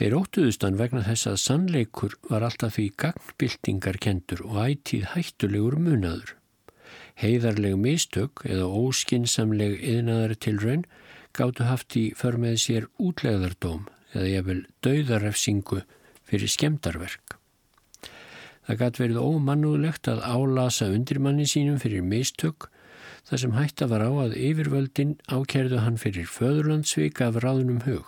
Þeir 0.00 0.16
óttuðustan 0.18 0.78
vegna 0.80 1.04
þess 1.04 1.28
að 1.30 1.40
sannleikur 1.42 2.16
var 2.28 2.46
alltaf 2.48 2.76
því 2.76 2.86
gagnbyltingar 3.04 4.00
kentur 4.00 4.44
og 4.48 4.60
ætíð 4.64 5.08
hættulegur 5.12 5.76
munaður. 5.80 6.36
Heiðarleg 7.20 7.76
mistök 7.80 8.44
eða 8.48 8.68
óskinsamleg 8.72 9.76
yðnaðar 9.80 10.36
til 10.40 10.56
raun 10.64 10.86
gáttu 11.36 11.68
haft 11.68 11.96
í 12.00 12.06
för 12.16 12.40
með 12.40 12.56
sér 12.64 12.88
útlegðardóm 13.00 13.84
eða 14.12 14.28
jafnvel 14.30 14.60
dauðarefsingu 14.84 15.82
fyrir 16.28 16.52
skemdarverk. 16.52 17.36
Það 18.62 18.78
gæti 18.78 19.02
verið 19.02 19.24
ómannúðlegt 19.26 20.08
að 20.12 20.22
álasa 20.22 20.88
undirmanni 20.92 21.48
sínum 21.50 21.80
fyrir 21.82 22.04
mistök 22.06 22.68
þar 23.26 23.42
sem 23.42 23.54
hætta 23.56 23.88
var 23.90 24.04
á 24.06 24.10
að 24.24 24.36
yfirvöldin 24.38 25.16
ákerðu 25.26 25.82
hann 25.82 25.98
fyrir 25.98 26.30
föðurlandsvika 26.30 27.30
af 27.30 27.40
ráðunum 27.42 27.82
hug. 27.86 28.06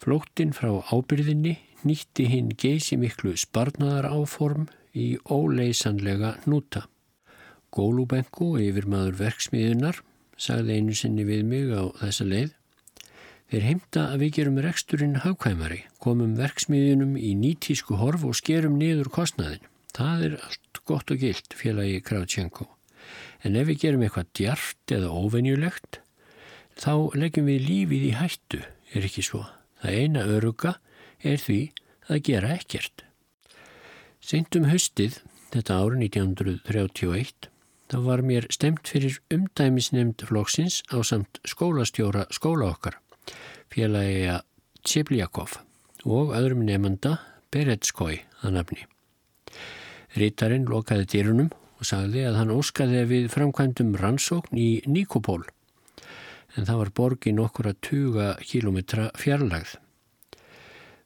Flóttin 0.00 0.52
frá 0.56 0.72
ábyrðinni 0.92 1.56
nýtti 1.86 2.26
hinn 2.30 2.50
geysi 2.58 2.98
miklu 3.00 3.34
sparnaðar 3.40 4.08
áform 4.12 4.68
í 4.96 5.16
óleysanlega 5.28 6.36
núta. 6.48 6.86
Gólubengu 7.72 8.54
yfir 8.62 8.88
maður 8.88 9.18
verksmiðunar 9.20 10.00
sagði 10.40 10.78
einu 10.78 10.96
sinni 10.96 11.24
við 11.28 11.44
mig 11.48 11.72
á 11.72 11.84
þessa 12.00 12.28
leið. 12.28 12.52
Þeir 13.46 13.62
heimta 13.62 14.08
að 14.10 14.22
við 14.24 14.30
gerum 14.40 14.56
reksturinn 14.64 15.20
hafkæmari, 15.22 15.84
komum 16.02 16.32
verksmiðunum 16.34 17.14
í 17.14 17.30
nýtísku 17.38 17.98
horf 18.00 18.24
og 18.26 18.34
skerum 18.34 18.74
niður 18.80 19.12
kostnaðin. 19.14 19.62
Það 19.94 20.24
er 20.26 20.34
allt 20.48 20.80
gott 20.88 21.12
og 21.14 21.22
gilt, 21.22 21.54
félagi 21.54 22.00
Kravtjenko. 22.02 22.66
En 23.46 23.54
ef 23.54 23.68
við 23.70 23.80
gerum 23.84 24.02
eitthvað 24.02 24.32
djart 24.34 24.96
eða 24.96 25.12
óvenjulegt, 25.14 26.00
þá 26.74 27.14
leggjum 27.14 27.46
við 27.52 27.68
lífið 27.68 28.08
í 28.08 28.12
hættu, 28.18 28.60
er 28.92 29.06
ekki 29.06 29.22
svo. 29.22 29.44
Það 29.78 30.00
eina 30.02 30.26
öruga 30.26 30.74
er 31.22 31.38
því 31.38 31.60
að 32.10 32.22
gera 32.26 32.52
ekkert. 32.58 33.06
Seint 34.18 34.58
um 34.58 34.66
höstið, 34.66 35.20
þetta 35.54 35.78
ári 35.78 36.02
1931, 36.08 37.50
þá 37.86 37.98
var 38.10 38.26
mér 38.26 38.50
stemt 38.50 38.90
fyrir 38.90 39.20
umdæmisnefnd 39.30 40.26
flokksins 40.26 40.82
á 40.90 40.98
samt 41.06 41.38
skólastjóra 41.46 42.26
skóla 42.34 42.72
okkar, 42.74 42.98
félagega 43.72 44.40
Tsjebljakov 44.86 45.58
og 46.06 46.32
öðrum 46.36 46.62
nefnda 46.66 47.16
Beretskói 47.52 48.20
að 48.42 48.56
nafni. 48.58 48.86
Rítarinn 50.16 50.68
lokaði 50.70 51.08
dýrunum 51.12 51.50
og 51.76 51.88
sagði 51.88 52.24
að 52.28 52.40
hann 52.40 52.54
óskaði 52.54 53.02
við 53.10 53.28
framkvæmdum 53.34 53.96
rannsókn 54.00 54.58
í 54.60 54.70
Nikopól 54.88 55.42
en 56.56 56.64
það 56.64 56.78
var 56.80 56.92
borgi 56.96 57.32
nokkur 57.36 57.68
að 57.70 57.82
tuga 57.84 58.28
kilometra 58.40 59.10
fjarlagð. 59.20 59.76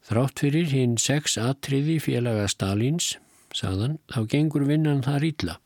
Þrátt 0.07 0.43
fyrir 0.43 0.71
hinn 0.73 0.97
sex 0.99 1.37
atriði 1.39 1.99
félaga 2.03 2.47
Stalins, 2.51 3.17
sagðan, 3.55 3.99
þá 4.11 4.21
gengur 4.31 4.65
vinnan 4.69 5.03
það 5.07 5.21
rýtla. 5.25 5.57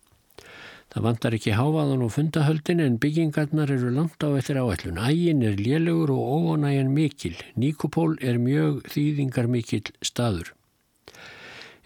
Það 0.95 1.07
vantar 1.09 1.35
ekki 1.35 1.57
hávaðan 1.59 2.05
og 2.07 2.13
fundahöldin 2.15 2.83
en 2.85 3.01
byggingarnar 3.03 3.73
eru 3.75 3.91
langt 3.91 4.23
á 4.23 4.31
eftir 4.39 4.61
áætlun. 4.63 5.01
Ægin 5.03 5.43
er 5.43 5.59
lélugur 5.59 6.15
og 6.15 6.55
óanægjan 6.55 6.95
mikil. 6.95 7.35
Nikopól 7.59 8.15
er 8.23 8.39
mjög 8.39 8.87
þýðingar 8.95 9.51
mikil 9.51 9.83
staður. 10.01 10.55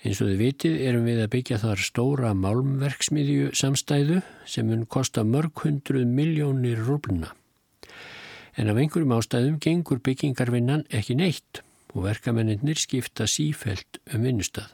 Eins 0.04 0.20
og 0.20 0.28
þið 0.28 0.44
vitið 0.44 0.78
erum 0.90 1.08
við 1.08 1.24
að 1.24 1.32
byggja 1.32 1.62
þar 1.64 1.80
stóra 1.88 2.34
málmverksmiðju 2.36 3.50
samstæðu 3.56 4.20
sem 4.46 4.68
mun 4.68 4.84
kosta 4.86 5.24
mörg 5.24 5.64
hundruð 5.64 6.06
miljónir 6.06 6.84
rúbluna 6.84 7.32
en 8.58 8.70
af 8.70 8.78
einhverjum 8.80 9.14
ástæðum 9.14 9.58
gengur 9.62 10.00
byggingarvinnan 10.02 10.82
ekki 10.90 11.14
neitt 11.18 11.60
og 11.94 12.08
verkamennir 12.08 12.78
skipta 12.78 13.28
sífelt 13.30 14.00
um 14.12 14.26
vinnustad. 14.26 14.66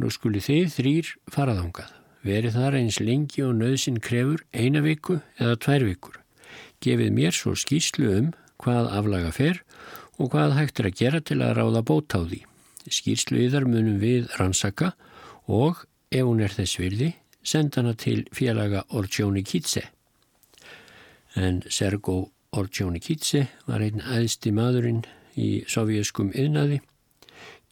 Nú 0.00 0.08
skuli 0.10 0.40
þið 0.42 0.72
þrýr 0.72 1.10
faraðangað, 1.30 1.92
verið 2.24 2.56
þar 2.56 2.78
eins 2.80 3.00
lengi 3.00 3.44
og 3.44 3.58
nöðsin 3.60 4.00
krefur 4.02 4.44
eina 4.56 4.80
viku 4.84 5.20
eða 5.38 5.58
tvær 5.60 5.84
vikur. 5.90 6.16
Gefið 6.84 7.12
mér 7.16 7.36
svo 7.36 7.54
skýslu 7.56 8.10
um 8.18 8.32
hvað 8.60 8.90
aflaga 8.96 9.30
fer 9.34 9.60
og 10.18 10.32
hvað 10.32 10.56
hægt 10.58 10.80
er 10.80 10.88
að 10.90 10.98
gera 11.00 11.20
til 11.20 11.40
að 11.42 11.56
ráða 11.58 11.82
bót 11.86 12.14
á 12.16 12.20
því. 12.22 12.40
Skýrslu 12.84 13.40
yðar 13.46 13.66
munum 13.68 13.98
við 14.02 14.28
rannsaka 14.38 14.92
og, 15.48 15.84
ef 16.12 16.24
hún 16.24 16.42
er 16.44 16.52
þess 16.52 16.78
virði, 16.80 17.14
senda 17.44 17.80
hana 17.80 17.94
til 17.96 18.24
félaga 18.32 18.84
Ortsjóni 18.90 19.44
Kitse. 19.44 19.86
En 21.34 21.62
Sergó 21.68 22.28
Ortsjóni 22.54 23.00
Kitse 23.02 23.48
var 23.66 23.82
einn 23.84 24.04
aðsti 24.04 24.52
maðurinn 24.54 25.02
í 25.34 25.64
sovjaskum 25.68 26.30
yðnaði, 26.36 26.80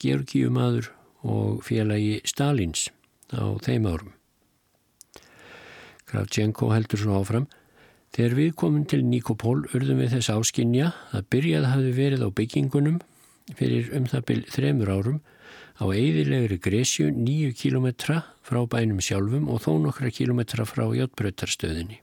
Georgiumadur 0.02 0.90
og 1.22 1.62
félagi 1.62 2.18
Stalins 2.26 2.88
á 3.30 3.54
þeim 3.62 3.86
árum. 3.86 4.16
Kravtjenko 6.12 6.68
heldur 6.74 7.00
svo 7.00 7.16
áfram. 7.18 7.48
Þegar 8.12 8.36
við 8.36 8.50
komum 8.60 8.84
til 8.84 9.00
Nikopol 9.08 9.62
urðum 9.72 10.02
við 10.02 10.18
þess 10.18 10.32
áskinja 10.34 10.92
að 11.16 11.28
byrjað 11.32 11.68
hafi 11.70 11.92
verið 11.96 12.24
á 12.24 12.28
byggingunum 12.36 12.98
fyrir 13.56 13.88
um 13.96 14.06
það 14.10 14.26
byrj 14.28 14.50
þremur 14.52 14.92
árum 14.92 15.18
á 15.80 15.84
eidilegri 15.88 16.60
Gresju 16.60 17.08
nýju 17.16 17.56
kílometra 17.56 18.20
frá 18.44 18.60
bænum 18.68 19.00
sjálfum 19.00 19.48
og 19.48 19.64
þó 19.64 19.72
nokkra 19.80 20.12
kílometra 20.12 20.68
frá 20.68 20.84
Jótbrötarstöðinni. 20.92 22.02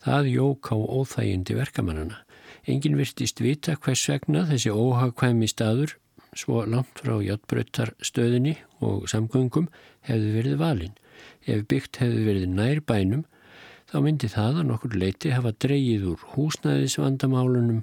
Það 0.00 0.32
jók 0.32 0.72
á 0.72 0.76
óþægindi 0.80 1.60
verkamannana. 1.60 2.22
Engin 2.64 2.96
virtist 2.96 3.40
vita 3.44 3.76
hvers 3.76 4.06
vegna 4.08 4.46
þessi 4.48 4.72
óhagkvæmi 4.72 5.48
staður 5.48 5.98
svo 6.36 6.64
langt 6.64 7.00
frá 7.02 7.18
hjáttbröttar 7.20 7.94
stöðinni 8.04 8.56
og 8.84 9.08
samgöngum 9.10 9.68
hefði 10.06 10.34
verið 10.36 10.58
valin. 10.60 10.94
Ef 11.46 11.66
byggt 11.68 12.00
hefði 12.02 12.24
verið 12.26 12.48
nær 12.54 12.80
bænum 12.86 13.24
þá 13.90 13.96
myndi 14.04 14.30
það 14.30 14.60
að 14.60 14.68
nokkur 14.70 14.96
leiti 15.02 15.32
hafa 15.34 15.52
dreyið 15.64 16.06
úr 16.12 16.26
húsnæðisvandamálunum 16.34 17.82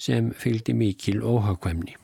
sem 0.00 0.30
fylgdi 0.36 0.74
mikil 0.76 1.22
óhagkvæmni. 1.24 1.96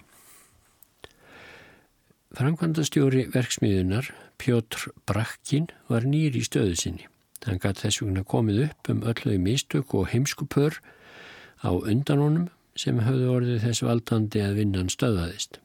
Framkvæmdastjóri 2.33 3.27
verksmiðunar 3.33 4.09
Pjótr 4.41 4.89
Brakkin 5.07 5.69
var 5.89 6.07
nýr 6.09 6.37
í 6.39 6.45
stöðu 6.47 6.77
sinni. 6.81 7.09
Hann 7.45 7.61
gæti 7.61 7.85
þess 7.85 8.03
vegna 8.03 8.23
komið 8.25 8.63
upp 8.69 8.89
um 8.93 9.03
ölluði 9.05 9.41
mistök 9.43 9.93
og 9.99 10.09
heimskupör 10.13 10.79
á 11.61 11.71
undanónum 11.71 12.49
sem 12.79 13.03
höfðu 13.05 13.29
orðið 13.35 13.67
þess 13.67 13.85
valdandi 13.85 14.43
að 14.45 14.57
vinnan 14.61 14.91
stöðaðist. 14.93 15.59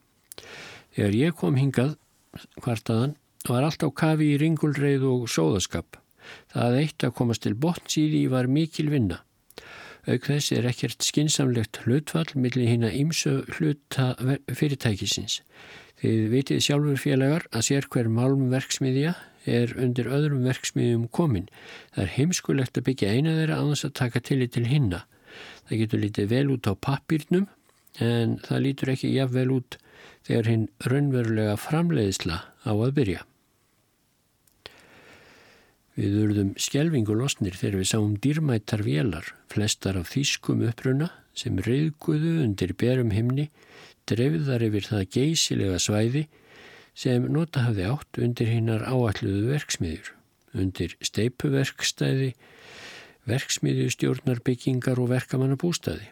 Þegar 0.96 1.16
ég 1.16 1.38
kom 1.40 1.56
hingað 1.60 1.96
hvartaðan 2.64 3.16
var 3.50 3.68
allt 3.68 3.86
á 3.86 3.90
kafi 3.90 4.34
í 4.34 4.42
ringulreið 4.42 5.06
og 5.08 5.30
sóðaskap. 5.32 6.00
Það 6.52 6.82
eitt 6.82 7.06
að 7.08 7.16
komast 7.20 7.46
til 7.46 7.56
botnsýði 7.56 8.28
var 8.32 8.50
mikil 8.52 8.90
vinna. 8.92 9.22
Auk 10.08 10.30
þess 10.30 10.54
er 10.56 10.68
ekkert 10.70 11.04
skinsamlegt 11.04 11.82
hlutfall 11.84 12.30
millir 12.40 12.70
hinn 12.70 12.86
að 12.88 12.96
ímsu 13.02 13.34
hluta 13.58 14.14
fyrirtækisins. 14.56 15.42
Þið 16.00 16.30
vitið 16.32 16.62
sjálfur 16.64 17.02
félagar 17.02 17.48
að 17.52 17.66
sér 17.68 17.88
hver 17.92 18.08
málmverksmiðja 18.14 19.16
er 19.48 19.74
undir 19.80 20.08
öðrum 20.12 20.46
verksmiðjum 20.48 21.08
komin. 21.12 21.48
Það 21.96 22.04
er 22.04 22.14
heimskulegt 22.16 22.80
að 22.80 22.88
byggja 22.88 23.14
eina 23.16 23.36
þeirra 23.36 23.60
annars 23.64 23.84
að 23.88 23.96
taka 24.00 24.24
tillit 24.24 24.56
til 24.56 24.68
hinna. 24.70 25.04
Það 25.68 25.82
getur 25.84 26.04
lítið 26.04 26.32
vel 26.32 26.46
út 26.56 26.70
á 26.72 26.74
pappirnum 26.88 27.48
en 28.04 28.38
það 28.46 28.64
lítur 28.64 28.94
ekki 28.94 29.16
jafn 29.16 29.36
vel 29.36 29.50
út 29.58 29.80
þegar 30.28 30.52
hinn 30.52 30.68
raunverulega 30.86 31.58
framleiðisla 31.60 32.44
á 32.64 32.72
að 32.72 32.94
byrja. 33.00 33.26
Við 35.98 36.18
urðum 36.22 36.50
skjelvingu 36.62 37.16
losnir 37.18 37.56
þegar 37.58 37.80
við 37.82 37.88
sáum 37.90 38.12
dýrmættar 38.22 38.84
vélar, 38.86 39.32
flestar 39.50 39.98
af 39.98 40.12
þýskum 40.14 40.60
uppruna 40.68 41.08
sem 41.38 41.58
reyðguðu 41.58 42.36
undir 42.44 42.76
berum 42.78 43.10
himni, 43.16 43.48
drefðar 44.06 44.66
yfir 44.68 44.86
það 44.86 45.08
geysilega 45.16 45.80
svæði 45.82 46.28
sem 46.98 47.26
nota 47.34 47.66
hafði 47.66 47.88
átt 47.90 48.20
undir 48.22 48.52
hinnar 48.52 48.86
áalluðu 48.86 49.50
verksmiðjur, 49.50 50.12
undir 50.58 50.94
steipuverkstæði, 51.10 52.30
verksmiðjustjórnar 53.30 54.44
byggingar 54.46 55.02
og 55.02 55.12
verkamannabústæði. 55.16 56.12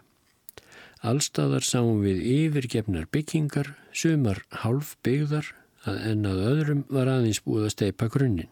Allstaðar 1.05 1.61
sáum 1.61 2.01
við 2.01 2.25
yfirgefnar 2.25 3.05
byggingar, 3.13 3.75
sumar 3.93 4.41
half 4.65 4.95
byggðar, 5.05 5.53
að 5.85 6.25
öðrum 6.33 6.85
var 6.89 7.11
aðeins 7.19 7.43
búið 7.45 7.69
að 7.69 7.75
steipa 7.77 8.09
grunninn. 8.09 8.49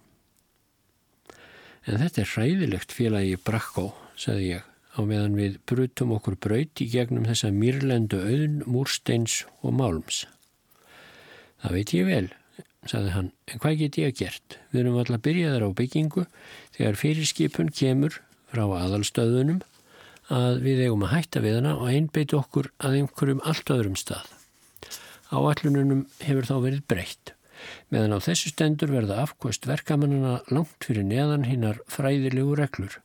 En 1.83 1.99
þetta 1.99 2.21
er 2.23 2.29
hræðilegt 2.31 2.93
félagi 2.95 3.39
Brakkó, 3.43 3.89
sagði 4.15 4.53
ég, 4.53 4.67
á 4.95 4.99
meðan 5.03 5.35
við 5.35 5.57
brutum 5.67 6.13
okkur 6.15 6.37
braut 6.39 6.79
í 6.79 6.87
gegnum 6.87 7.25
þessa 7.27 7.51
mýrlendu 7.51 8.21
auðn, 8.23 8.61
múrsteins 8.69 9.41
og 9.59 9.75
málms. 9.81 10.23
Það 11.63 11.75
veit 11.75 11.93
ég 11.97 12.07
vel, 12.07 12.29
sagði 12.87 13.11
hann, 13.17 13.29
en 13.51 13.63
hvað 13.63 13.77
get 13.81 13.99
ég 13.99 14.13
að 14.13 14.21
gert? 14.21 14.57
Við 14.71 14.83
erum 14.83 15.01
alltaf 15.01 15.25
byrjaðar 15.27 15.67
á 15.67 15.69
byggingu 15.81 16.25
þegar 16.77 16.99
fyrirskipun 17.03 17.75
kemur 17.75 18.19
frá 18.53 18.63
aðalstöðunum 18.63 19.61
að 20.31 20.63
við 20.63 20.85
eigum 20.85 21.03
að 21.03 21.15
hætta 21.17 21.43
við 21.43 21.59
hana 21.59 21.75
og 21.81 21.91
einbeit 21.91 22.31
okkur 22.37 22.71
að 22.79 22.99
einhverjum 23.01 23.43
allt 23.43 23.75
öðrum 23.75 23.99
stað. 23.99 24.27
Áallununum 25.33 26.05
hefur 26.23 26.47
þá 26.47 26.55
verið 26.63 26.85
breytt 26.87 27.33
meðan 27.93 28.15
á 28.17 28.19
þessu 28.25 28.51
stendur 28.53 28.93
verða 28.93 29.21
afkvöst 29.23 29.67
verkamannana 29.69 30.41
langt 30.51 30.85
fyrir 30.85 31.07
neðan 31.07 31.47
hinnar 31.47 31.81
fræðilegu 31.91 32.57
reglur. 32.59 32.99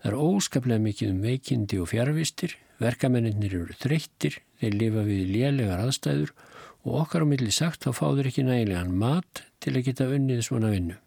Það 0.00 0.10
er 0.10 0.18
óskaplega 0.20 0.84
mikið 0.84 1.12
um 1.14 1.22
veikindi 1.24 1.78
og 1.80 1.88
fjárvistir, 1.92 2.58
verkamennir 2.82 3.54
eru 3.54 3.78
þreyttir, 3.80 4.40
þeir 4.60 4.74
lifa 4.80 5.06
við 5.06 5.30
lélegar 5.32 5.80
aðstæður 5.86 6.34
og 6.84 7.00
okkar 7.00 7.24
á 7.24 7.26
milli 7.28 7.52
sagt 7.54 7.86
þá 7.86 7.94
fáður 7.96 8.28
ekki 8.28 8.44
nægilegan 8.44 8.92
mat 9.00 9.46
til 9.64 9.72
að 9.78 9.86
geta 9.88 10.10
unnið 10.12 10.44
svona 10.44 10.72
vinnu. 10.74 10.98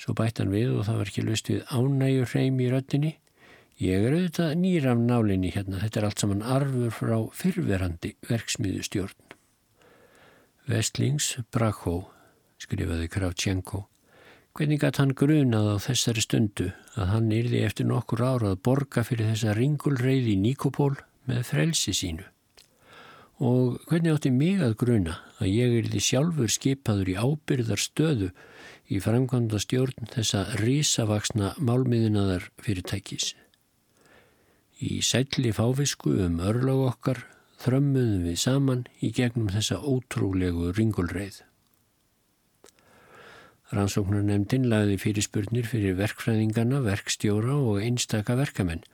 Svo 0.00 0.16
bætt 0.16 0.40
hann 0.40 0.52
við 0.52 0.74
og 0.76 0.88
það 0.88 0.98
var 1.00 1.10
ekki 1.12 1.24
löst 1.24 1.52
við 1.52 1.62
ánægjur 1.72 2.32
hreim 2.32 2.58
í 2.60 2.70
röttinni. 2.72 3.12
Ég 3.80 4.08
er 4.08 4.16
auðvitað 4.16 4.56
nýram 4.60 5.04
nálinni 5.08 5.52
hérna, 5.52 5.80
þetta 5.82 6.00
er 6.00 6.08
allt 6.08 6.24
saman 6.24 6.44
arfur 6.56 6.92
frá 6.96 7.16
fyrverandi 7.36 8.14
verksmiðustjórn. 8.28 9.25
Vestlings 10.66 11.36
Brakó, 11.54 12.08
skrifaði 12.58 13.06
Kravtjenko. 13.06 13.84
Hvernig 14.58 14.80
gætt 14.82 14.98
hann 14.98 15.12
grunað 15.14 15.68
á 15.70 15.76
þessari 15.84 16.24
stundu 16.24 16.72
að 16.98 17.12
hann 17.12 17.28
yrði 17.36 17.60
eftir 17.62 17.86
nokkur 17.86 18.24
ára 18.26 18.50
að 18.50 18.64
borga 18.66 19.04
fyrir 19.06 19.28
þessa 19.30 19.54
ringulreið 19.54 20.26
í 20.32 20.34
Nikopól 20.42 20.96
með 21.30 21.44
frelsi 21.52 21.94
sínu? 21.94 22.26
Og 23.46 23.76
hvernig 23.86 24.16
átti 24.16 24.32
mig 24.34 24.64
að 24.66 24.74
gruna 24.80 25.14
að 25.38 25.52
ég 25.52 25.76
yrði 25.84 26.02
sjálfur 26.02 26.50
skipaður 26.50 27.12
í 27.12 27.16
ábyrðar 27.20 27.84
stöðu 27.84 28.32
í 28.90 28.98
framkvæmda 29.06 29.62
stjórn 29.62 30.10
þessa 30.16 30.42
rísavaksna 30.64 31.52
málmiðinaðar 31.62 32.50
fyrirtækis? 32.58 33.36
Í 34.82 34.98
sætli 34.98 35.54
fávisku 35.54 36.18
um 36.26 36.42
örlög 36.42 36.88
okkar 36.90 37.22
þrömmuðum 37.66 38.24
við 38.30 38.40
saman 38.40 38.86
í 39.02 39.12
gegnum 39.14 39.50
þessa 39.50 39.82
ótrúlegu 39.82 40.72
ringulreið. 40.76 41.42
Rannsóknarnemdin 43.74 44.68
lagði 44.70 44.94
fyrirspurnir 45.02 45.66
fyrir 45.66 45.96
verkfræðingana, 45.98 46.78
verkstjóra 46.84 47.56
og 47.58 47.80
einstaka 47.82 48.36
verkamenn. 48.38 48.84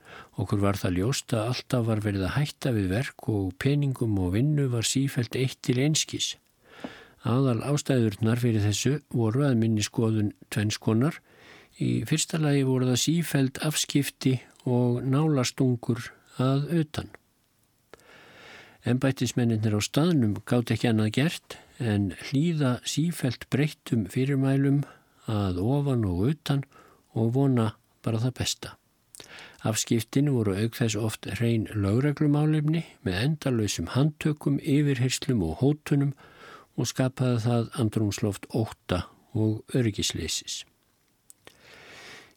Okkur 0.41 0.63
var 0.63 0.79
það 0.81 0.97
ljóst 0.97 1.35
að 1.37 1.51
alltaf 1.51 1.85
var 1.91 2.01
verið 2.01 2.25
að 2.25 2.33
hætta 2.39 2.73
við 2.73 2.87
verk 2.95 3.27
og 3.29 3.51
peningum 3.61 4.17
og 4.17 4.33
vinnu 4.33 4.65
var 4.73 4.89
sífælt 4.89 5.37
eitt 5.37 5.59
til 5.61 5.77
einskís. 5.77 6.33
Aðal 7.21 7.61
ástæðurnar 7.69 8.41
fyrir 8.41 8.65
þessu 8.65 8.97
voru 9.13 9.45
að 9.45 9.59
minni 9.61 9.85
skoðun 9.85 10.33
tvennskonar. 10.49 11.21
Í 11.77 12.01
fyrsta 12.09 12.41
lagi 12.41 12.65
voru 12.65 12.89
það 12.89 13.03
sífælt 13.05 13.61
afskipti 13.69 14.39
og 14.65 15.03
nálastungur 15.05 16.09
að 16.41 16.71
utan. 16.81 17.13
Embættismenninir 18.83 19.77
á 19.79 19.81
staðnum 19.83 20.33
gátt 20.43 20.73
ekki 20.73 20.89
annað 20.89 21.13
gert 21.15 21.55
en 21.79 22.09
hlýða 22.27 22.73
sífelt 22.83 23.45
breyttum 23.53 24.03
fyrirmælum 24.11 24.81
að 25.31 25.61
ofan 25.63 26.03
og 26.09 26.25
utan 26.33 26.65
og 27.15 27.31
vona 27.37 27.69
bara 28.03 28.19
það 28.19 28.35
besta. 28.41 28.73
Afskiptinu 29.63 30.33
voru 30.35 30.57
aukþess 30.59 30.97
oft 30.99 31.29
reyn 31.39 31.69
lögreglumálefni 31.71 32.83
með 33.07 33.19
endalöysum 33.21 33.87
handtökum, 33.95 34.59
yfirhyrslum 34.59 35.45
og 35.47 35.63
hótunum 35.63 36.11
og 36.75 36.89
skapaði 36.91 37.39
það 37.45 37.71
andrumsloft 37.79 38.49
óta 38.51 39.05
og 39.31 39.63
örgisleysis. 39.71 40.65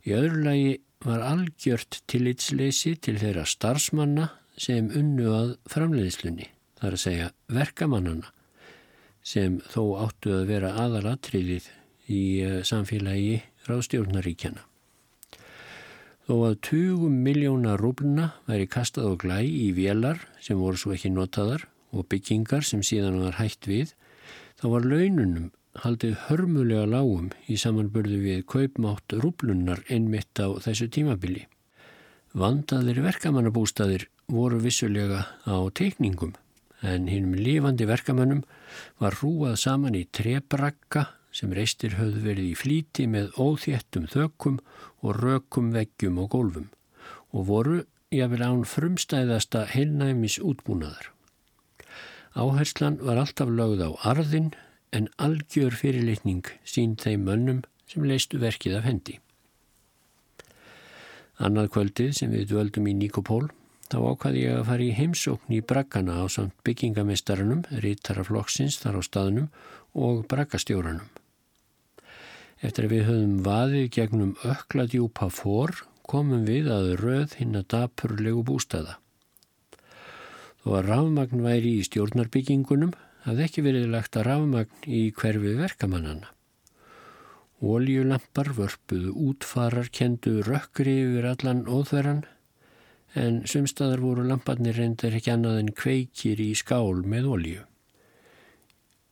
Í 0.06 0.14
öðru 0.14 0.44
lagi 0.46 0.74
var 1.02 1.26
algjört 1.26 2.04
tillitsleysi 2.06 2.94
til 3.02 3.18
þeirra 3.18 3.42
starfsmanna 3.50 4.30
sem 4.57 4.88
unnu 4.97 5.33
að 5.37 5.51
framleiðslunni, 5.71 6.49
þar 6.81 6.97
að 6.97 7.03
segja 7.03 7.33
verkamannana, 7.53 8.33
sem 9.26 9.59
þó 9.72 9.83
áttu 10.07 10.33
að 10.37 10.49
vera 10.53 10.72
aðalatriðið 10.85 11.68
í 12.12 12.22
eh, 12.45 12.62
samfélagi 12.64 13.43
ráðstjórnaríkjana. 13.66 14.64
Þó 16.26 16.35
að 16.49 16.57
20 16.66 17.20
miljóna 17.22 17.76
rúbluna 17.78 18.33
væri 18.49 18.66
kastað 18.70 19.12
og 19.12 19.20
glæ 19.22 19.45
í 19.47 19.68
vélar 19.76 20.24
sem 20.43 20.59
voru 20.59 20.78
svo 20.80 20.95
ekki 20.97 21.12
notaðar 21.14 21.68
og 21.95 22.09
byggingar 22.11 22.66
sem 22.66 22.83
síðan 22.83 23.20
var 23.22 23.39
hægt 23.39 23.68
við, 23.70 23.93
þá 24.59 24.66
var 24.72 24.89
laununum 24.91 25.53
haldið 25.85 26.16
hörmulega 26.26 26.87
lágum 26.89 27.28
í 27.53 27.59
samanbörðu 27.61 28.18
við 28.24 28.43
kaupmátt 28.51 29.14
rúblunar 29.22 29.83
einmitt 29.93 30.41
á 30.41 30.49
þessu 30.64 30.89
tímabili. 30.93 31.45
Vandaðir 32.37 33.03
verkamannabústaðir 33.05 34.09
voru 34.27 34.59
vissulega 34.59 35.22
á 35.47 35.57
teikningum 35.70 36.35
en 36.83 37.07
hinnum 37.09 37.37
lífandi 37.39 37.87
verkamönnum 37.87 38.43
var 39.01 39.14
rúað 39.22 39.57
saman 39.62 39.95
í 39.95 40.07
trebrakka 40.11 41.07
sem 41.31 41.53
reistir 41.55 41.97
höfðu 41.99 42.22
verið 42.24 42.49
í 42.51 42.57
flíti 42.59 43.07
með 43.11 43.31
óþéttum 43.39 44.09
þökkum 44.11 44.59
og 45.03 45.20
rökum 45.20 45.70
veggjum 45.74 46.18
og 46.22 46.31
gólfum 46.35 46.70
og 47.33 47.47
voru 47.51 47.77
jáfnvel 48.14 48.43
án 48.47 48.64
frumstæðasta 48.66 49.66
heilnæmis 49.72 50.39
útbúnaðar. 50.41 51.12
Áherslan 52.37 52.99
var 53.03 53.20
alltaf 53.20 53.49
lögð 53.49 53.85
á 53.87 53.91
arðin 54.12 54.51
en 54.93 55.09
algjör 55.22 55.77
fyrirleitning 55.77 56.47
sín 56.64 56.97
þeim 57.01 57.27
mönnum 57.29 57.62
sem 57.87 58.05
leistu 58.05 58.41
verkið 58.43 58.81
af 58.81 58.89
hendi. 58.89 59.18
Annað 61.37 61.70
kvöldið 61.77 62.12
sem 62.16 62.33
við 62.33 62.51
dvöldum 62.53 62.89
í 62.91 62.97
Nikopól 62.97 63.51
Þá 63.87 63.99
ákvaði 64.03 64.41
ég 64.43 64.57
að 64.59 64.64
fara 64.66 64.82
í 64.82 64.95
heimsókn 64.97 65.55
í 65.55 65.61
braggana 65.62 66.16
á 66.18 66.24
samt 66.32 66.57
byggingamestarunum, 66.66 67.62
rítaraflokksins 67.84 68.80
þar 68.82 68.99
á 68.99 69.03
staðnum 69.07 69.49
og 69.95 70.24
braggastjóranum. 70.30 71.07
Eftir 72.66 72.89
að 72.89 72.95
við 72.97 73.05
höfum 73.07 73.37
vaðið 73.47 73.91
gegnum 73.95 74.32
ökla 74.43 74.89
djúpa 74.91 75.28
fór 75.30 75.84
komum 76.09 76.47
við 76.49 76.70
að 76.72 76.95
röð 76.99 77.37
hinn 77.39 77.59
að 77.59 77.68
dapurlegu 77.76 78.43
bústaða. 78.47 78.99
Þó 80.62 80.70
að 80.80 80.89
rafmagn 80.91 81.45
væri 81.47 81.76
í 81.78 81.87
stjórnarbyggingunum 81.87 82.95
hafði 83.26 83.45
ekki 83.47 83.62
verið 83.66 83.93
lagt 83.93 84.18
að 84.18 84.26
rafmagn 84.32 84.89
í 84.91 85.03
hverfi 85.14 85.53
verkamannana. 85.61 86.32
Óljulampar 87.62 88.51
vörpuðu 88.57 89.14
útfarar 89.30 89.87
kendu 89.95 90.41
rökkri 90.45 90.99
yfir 91.05 91.30
allan 91.30 91.62
óþverjan 91.70 92.26
en 93.17 93.41
sumstaðar 93.49 94.03
voru 94.05 94.25
lamparnir 94.27 94.77
reyndar 94.77 95.17
ekki 95.17 95.33
annað 95.33 95.61
en 95.62 95.73
kveikir 95.77 96.41
í 96.43 96.51
skál 96.59 97.03
með 97.09 97.29
olju. 97.37 97.62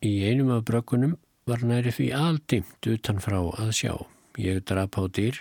Í 0.04 0.12
einum 0.28 0.52
af 0.54 0.66
brökkunum 0.68 1.16
var 1.48 1.64
næri 1.64 1.92
því 1.94 2.10
aldimt 2.16 2.88
utanfrá 2.88 3.40
að 3.62 3.72
sjá. 3.80 3.94
Ég 4.40 4.64
drap 4.68 4.98
á 5.00 5.04
dýr 5.08 5.40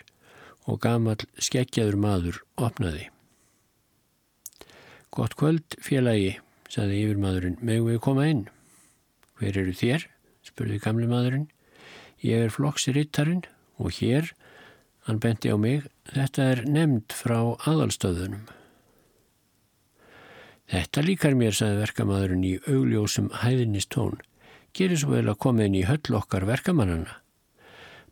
og 0.69 0.79
gamal 0.83 1.19
skeggjaður 1.35 1.99
maður 1.99 2.39
opnaði. 2.55 3.09
Gott 5.13 5.35
kvöld, 5.37 5.75
félagi, 5.83 6.37
saði 6.71 7.03
yfirmadurinn, 7.03 7.59
megu 7.61 7.91
við 7.91 7.99
koma 8.05 8.29
inn. 8.31 8.47
Hver 9.37 9.59
eru 9.61 9.75
þér? 9.75 10.07
spurði 10.43 10.79
gamli 10.81 11.05
maðurinn. 11.07 11.49
Ég 12.23 12.47
er 12.47 12.53
flokksirittarinn 12.53 13.43
og 13.79 13.93
hér 13.99 14.31
Hann 15.03 15.19
benti 15.19 15.51
á 15.51 15.57
mig, 15.59 15.83
þetta 16.09 16.49
er 16.51 16.65
nefnd 16.67 17.15
frá 17.15 17.37
aðalstöðunum. 17.69 18.45
Þetta 20.73 21.03
líkar 21.05 21.35
mér, 21.37 21.53
sagði 21.53 21.81
verkamæðurinn 21.83 22.45
í 22.47 22.53
augljósum 22.71 23.29
hæðinist 23.43 23.91
tón. 23.93 24.17
Gerir 24.73 24.97
svo 24.97 25.13
vel 25.13 25.27
að 25.29 25.41
koma 25.45 25.67
inn 25.67 25.77
í 25.77 25.85
höll 25.85 26.17
okkar 26.17 26.47
verkamannana. 26.49 27.19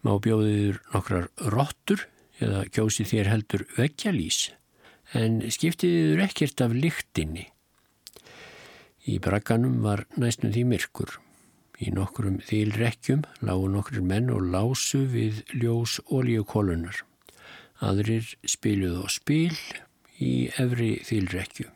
Má 0.05 0.13
bjóðiður 0.21 0.81
nokkrar 0.93 1.29
rottur 1.53 2.05
eða 2.41 2.65
kjósi 2.73 3.05
þér 3.05 3.31
heldur 3.31 3.65
veggjalís 3.77 4.51
en 5.17 5.41
skiptiður 5.51 6.23
ekkert 6.25 6.61
af 6.63 6.73
lyktinni. 6.75 7.47
Í 9.09 9.17
bragganum 9.21 9.81
var 9.83 10.05
næstum 10.21 10.53
því 10.53 10.65
myrkur. 10.69 11.17
Í 11.81 11.89
nokkrum 11.93 12.37
þýlrekkjum 12.45 13.25
lágu 13.41 13.69
nokkur 13.73 14.03
menn 14.05 14.29
og 14.29 14.45
lásu 14.53 15.01
við 15.09 15.41
ljós 15.57 15.97
ólíukólunar. 16.05 17.01
Aðrir 17.81 18.27
spiluð 18.45 19.01
á 19.01 19.05
spil 19.09 19.57
í 20.21 20.51
efri 20.61 20.99
þýlrekju. 21.07 21.67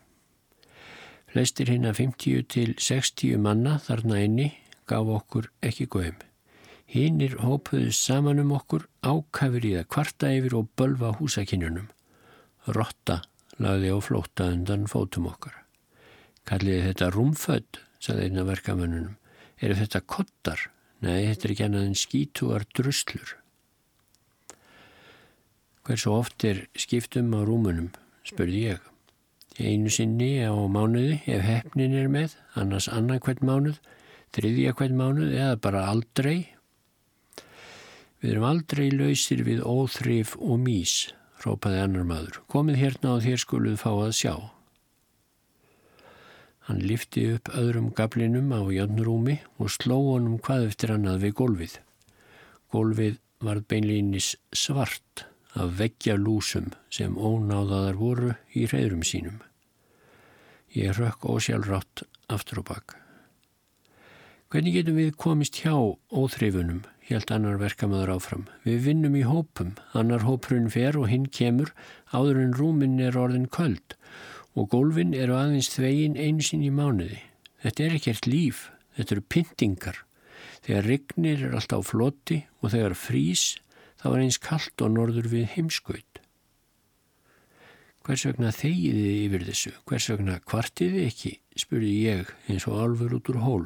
Flestir 1.34 1.72
hinn 1.74 1.88
að 1.90 2.00
50 2.04 2.46
til 2.54 2.76
60 2.80 3.42
manna 3.42 3.80
þarna 3.84 4.22
einni 4.22 4.48
gaf 4.88 5.10
okkur 5.18 5.50
ekki 5.66 5.88
góðum. 5.92 6.22
Hinnir 6.86 7.34
hópuðust 7.42 8.06
saman 8.06 8.40
um 8.44 8.54
okkur, 8.56 8.86
ákafir 9.02 9.66
í 9.66 9.74
það 9.76 9.88
kvarta 9.96 10.30
yfir 10.38 10.56
og 10.62 10.70
bölva 10.78 11.16
húsakinnunum. 11.18 11.90
Rotta 12.70 13.24
lagði 13.62 13.92
á 13.92 14.00
flóta 14.06 14.52
undan 14.54 14.86
fótum 14.88 15.28
okkar. 15.32 15.58
Kalliði 16.46 16.92
þetta 16.92 17.10
rúmfödd, 17.16 17.82
saði 17.98 18.28
einn 18.28 18.42
af 18.44 18.52
verkamönnunum. 18.52 19.18
Eru 19.58 19.78
þetta 19.82 20.04
kottar? 20.06 20.68
Nei, 21.02 21.26
þetta 21.32 21.48
er 21.48 21.56
ekki 21.56 21.66
annað 21.66 21.90
en 21.90 22.00
skítuar 22.00 22.68
druslur. 22.78 23.36
Hversu 25.86 26.10
oft 26.16 26.42
er 26.50 26.64
skiptum 26.74 27.28
á 27.38 27.46
rúmunum, 27.46 27.92
spurði 28.26 28.62
ég. 28.72 28.86
Einu 29.62 29.92
sinni 29.94 30.42
á 30.42 30.50
mánuði 30.52 31.20
ef 31.30 31.44
hefnin 31.46 31.94
er 31.94 32.08
með, 32.10 32.34
annars 32.58 32.88
annan 32.90 33.22
hvern 33.22 33.46
mánuð, 33.46 33.78
þriðja 34.34 34.74
hvern 34.80 34.98
mánuð 34.98 35.36
eða 35.38 35.60
bara 35.62 35.84
aldrei. 35.92 36.50
Við 38.18 38.32
erum 38.32 38.48
aldrei 38.50 38.88
lausir 38.90 39.44
við 39.46 39.62
óþrif 39.62 40.34
og 40.42 40.58
mís, 40.64 40.96
rópaði 41.46 41.84
annar 41.84 42.10
maður. 42.10 42.42
Komið 42.50 42.82
hérna 42.82 43.14
og 43.20 43.24
þér 43.28 43.44
skuluð 43.46 43.78
fá 43.84 43.92
að 43.94 44.16
sjá. 44.18 44.34
Hann 46.66 46.82
lifti 46.82 47.28
upp 47.36 47.54
öðrum 47.54 47.94
gablinum 47.94 48.50
á 48.58 48.66
jörnrúmi 48.74 49.38
og 49.62 49.70
sló 49.70 50.02
honum 50.10 50.42
hvað 50.42 50.72
eftir 50.72 50.98
annað 50.98 51.28
við 51.28 51.38
gólfið. 51.44 51.80
Gólfið 52.74 53.22
var 53.46 53.62
beinlýnis 53.70 54.34
svart 54.50 55.28
af 55.56 55.78
veggja 55.80 56.18
lúsum 56.20 56.70
sem 56.92 57.16
ónáðaðar 57.16 57.98
voru 58.00 58.36
í 58.54 58.66
reyðrum 58.70 59.04
sínum. 59.08 59.40
Ég 60.76 60.98
rökk 61.00 61.24
ósjálfrátt 61.32 62.04
aftur 62.28 62.62
og 62.62 62.70
bakk. 62.70 62.98
Hvernig 64.52 64.76
getum 64.78 65.00
við 65.00 65.16
komist 65.20 65.58
hjá 65.64 65.74
óþrifunum, 66.12 66.84
helt 67.10 67.32
annar 67.34 67.58
verkamöður 67.60 68.14
áfram. 68.18 68.46
Við 68.68 68.84
vinnum 68.86 69.16
í 69.18 69.24
hópum, 69.28 69.74
annar 69.98 70.24
hóprun 70.28 70.70
fer 70.72 71.00
og 71.00 71.10
hinn 71.12 71.26
kemur, 71.32 71.72
áður 72.12 72.42
en 72.44 72.56
rúminn 72.56 73.00
er 73.04 73.18
orðin 73.20 73.50
köld 73.52 73.98
og 74.56 74.70
gólfin 74.72 75.12
eru 75.12 75.36
aðeins 75.36 75.74
þvegin 75.74 76.16
einsinn 76.16 76.64
í 76.64 76.72
mánuði. 76.72 77.20
Þetta 77.64 77.84
er 77.84 77.96
ekkert 77.98 78.28
líf, 78.30 78.70
þetta 78.96 79.16
eru 79.16 79.26
pyntingar. 79.34 79.98
Þegar 80.64 80.88
rignir 80.90 81.44
er 81.50 81.58
alltaf 81.60 81.90
floti 81.92 82.40
og 82.62 82.72
þegar 82.72 82.96
frís 82.98 83.44
Það 84.06 84.14
var 84.14 84.22
eins 84.22 84.36
kallt 84.38 84.82
og 84.86 84.92
norður 84.94 85.28
við 85.32 85.48
heimskaut. 85.56 86.20
Hvers 88.06 88.26
vegna 88.28 88.52
þegiði 88.54 89.14
yfir 89.24 89.46
þessu? 89.48 89.72
Hvers 89.90 90.06
vegna 90.12 90.36
kvartiði 90.46 91.06
ekki? 91.08 91.32
spurði 91.58 91.94
ég 92.04 92.30
eins 92.46 92.68
og 92.70 92.84
alfur 92.84 93.16
út 93.18 93.32
úr 93.34 93.40
hól. 93.42 93.64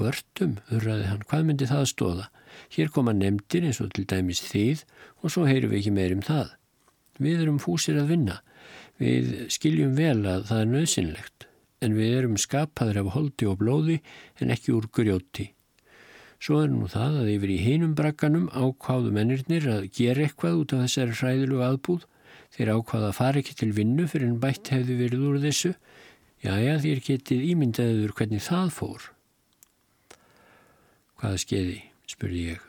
Hvörtum, 0.00 0.54
hurraði 0.70 1.10
hann, 1.10 1.26
hvað 1.28 1.44
myndi 1.44 1.68
það 1.68 1.84
stóða? 1.90 2.24
Hér 2.72 2.88
koma 2.94 3.12
nefndir 3.12 3.66
eins 3.68 3.82
og 3.84 3.90
til 3.92 4.06
dæmis 4.08 4.40
þið 4.46 4.86
og 5.20 5.34
svo 5.34 5.44
heyrum 5.44 5.74
við 5.74 5.82
ekki 5.82 5.92
meir 5.98 6.14
um 6.16 6.22
það. 6.24 6.54
Við 7.20 7.42
erum 7.44 7.58
fúsir 7.60 7.98
að 8.00 8.14
vinna. 8.14 8.38
Við 8.96 9.28
skiljum 9.52 9.92
vel 9.98 10.22
að 10.24 10.48
það 10.48 10.62
er 10.62 10.72
nöðsynlegt, 10.72 11.46
en 11.84 12.00
við 12.00 12.16
erum 12.22 12.40
skapaður 12.40 13.02
af 13.02 13.12
holdi 13.18 13.52
og 13.52 13.60
blóði 13.60 13.98
en 14.40 14.56
ekki 14.56 14.72
úr 14.72 14.88
grjóti. 14.88 15.50
Svo 16.44 16.58
er 16.60 16.68
nú 16.68 16.84
það 16.92 17.14
að 17.22 17.28
yfir 17.38 17.50
í 17.54 17.62
hinum 17.64 17.92
brakkanum 17.96 18.50
ákváðu 18.52 19.14
mennirnir 19.16 19.64
að 19.72 19.86
gera 19.96 20.26
eitthvað 20.26 20.58
út 20.60 20.72
af 20.76 20.82
þessari 20.82 21.14
hræðilu 21.16 21.60
aðbúð. 21.64 22.02
Þeir 22.52 22.70
ákváðu 22.74 23.06
að 23.08 23.14
fara 23.16 23.40
ekki 23.40 23.54
til 23.56 23.68
vinnu 23.72 24.04
fyrir 24.12 24.28
en 24.28 24.42
bætt 24.42 24.68
hefði 24.74 24.96
verið 24.98 25.22
úr 25.24 25.38
þessu. 25.40 25.70
Jæja, 26.44 26.74
þér 26.82 27.00
getið 27.06 27.46
ímyndaður 27.48 28.12
hvernig 28.18 28.44
það 28.44 28.72
fór. 28.76 29.06
Hvaða 31.22 31.38
skeiði, 31.40 31.78
spurði 32.12 32.42
ég. 32.50 32.66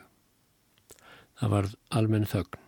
Það 1.36 1.52
var 1.52 1.68
almenn 2.00 2.24
þögn. 2.30 2.62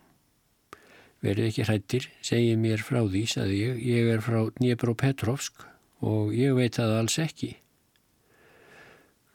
Verið 1.25 1.49
ekki 1.49 1.65
hrættir, 1.65 2.05
segið 2.21 2.61
mér 2.61 2.85
frá 2.85 3.01
því, 3.01 3.23
saði 3.33 3.57
ég. 3.63 3.81
Ég 3.81 4.11
er 4.13 4.21
frá 4.21 4.43
Dnjepro 4.59 4.93
Petrovsk 4.93 5.65
og 6.05 6.37
ég 6.37 6.53
veit 6.53 6.77
það 6.77 6.99
alls 6.99 7.17
ekki. 7.25 7.55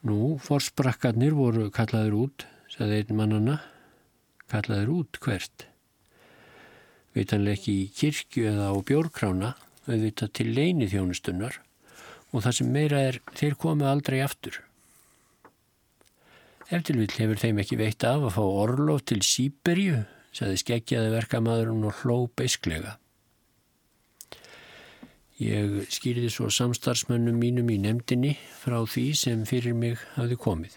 Nú, 0.05 0.34
forsprakkarnir 0.44 1.32
voru 1.32 1.70
kallaður 1.72 2.16
út, 2.26 2.44
saði 2.68 2.98
einn 3.00 3.16
mannana. 3.16 3.55
Kallaður 4.52 4.90
út 4.98 5.18
hvert? 5.24 5.64
Vitanlega 7.16 7.57
ekki 7.57 7.76
í 7.86 7.86
kirkju 7.94 8.50
eða 8.50 8.66
á 8.68 8.76
bjórkrána, 8.84 9.55
auðvitað 9.88 10.34
til 10.36 10.50
leini 10.52 10.90
þjónustunnar 10.92 11.57
og 12.34 12.42
það 12.44 12.57
sem 12.59 12.70
meira 12.74 13.00
er, 13.09 13.20
þeir 13.38 13.57
komu 13.62 13.86
aldrei 13.88 14.18
aftur. 14.20 14.59
Eftirvill 16.68 17.12
hefur 17.14 17.40
þeim 17.40 17.62
ekki 17.62 17.78
veitt 17.80 18.05
af 18.05 18.26
að 18.26 18.36
fá 18.36 18.42
orlof 18.44 19.07
til 19.09 19.22
Sýberju, 19.24 20.02
saði 20.36 20.61
skeggjaði 20.61 21.14
verkamadurinn 21.14 21.88
og 21.88 22.02
hló 22.02 22.18
beisklega. 22.36 22.98
Ég 25.43 25.89
skýrði 25.91 26.28
svo 26.30 26.47
samstarfsmönnum 26.55 27.41
mínum 27.43 27.70
í 27.74 27.80
nefndinni 27.82 28.37
frá 28.61 28.76
því 28.87 29.07
sem 29.18 29.41
fyrir 29.49 29.74
mig 29.74 29.99
hafði 30.14 30.37
komið. 30.39 30.76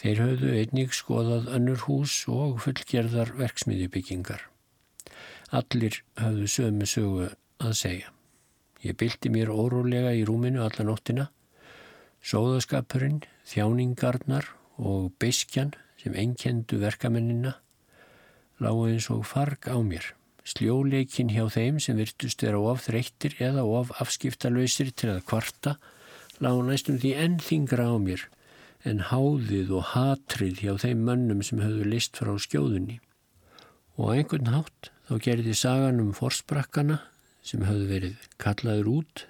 Þeir 0.00 0.22
höfðu 0.22 0.52
einnig 0.60 0.96
skoðað 0.96 1.50
önnur 1.58 1.84
hús 1.84 2.14
og 2.32 2.62
fullgerðar 2.64 3.34
verksmiðjubyggingar. 3.36 4.46
Allir 5.52 6.00
höfðu 6.16 6.48
sömu 6.48 6.88
sögu 6.88 7.28
að 7.60 7.76
segja. 7.82 8.10
Ég 8.80 8.96
bylti 8.96 9.28
mér 9.28 9.52
órólega 9.52 10.16
í 10.16 10.24
rúminu 10.24 10.64
alla 10.64 10.88
nóttina. 10.88 11.28
Sóðaskapurinn, 12.24 13.22
þjáningarnar 13.44 14.48
og 14.80 15.12
beiskjan 15.20 15.76
sem 16.00 16.16
enkendu 16.16 16.80
verkamennina 16.80 17.58
lágu 18.64 18.88
eins 18.88 19.10
og 19.12 19.24
farg 19.28 19.68
á 19.68 19.76
mér. 19.84 20.14
Sljóleikin 20.44 21.30
hjá 21.32 21.46
þeim 21.48 21.78
sem 21.80 21.96
virtust 21.96 22.42
vera 22.44 22.60
of 22.60 22.84
þreyttir 22.84 23.36
eða 23.42 23.64
of 23.64 23.92
afskiptalöysir 24.02 24.92
til 24.92 25.14
að 25.14 25.24
kvarta 25.30 25.78
lág 26.44 26.60
næstum 26.66 26.98
því 27.00 27.12
enn 27.24 27.38
þingra 27.40 27.88
á 27.88 27.96
mér 27.96 28.26
en 28.84 29.00
háðið 29.08 29.72
og 29.78 29.88
hatrið 29.94 30.60
hjá 30.60 30.74
þeim 30.84 31.06
mönnum 31.08 31.40
sem 31.46 31.62
höfðu 31.64 31.88
list 31.88 32.20
frá 32.20 32.34
skjóðunni. 32.36 32.98
Og 33.96 34.12
á 34.12 34.14
einhvern 34.18 34.52
hátt 34.52 34.90
þá 35.08 35.14
gerði 35.24 35.56
sagan 35.56 36.02
um 36.04 36.12
forsprakkana 36.16 37.00
sem 37.44 37.64
höfðu 37.64 37.88
verið 37.88 38.28
kallaður 38.40 38.90
út 38.98 39.26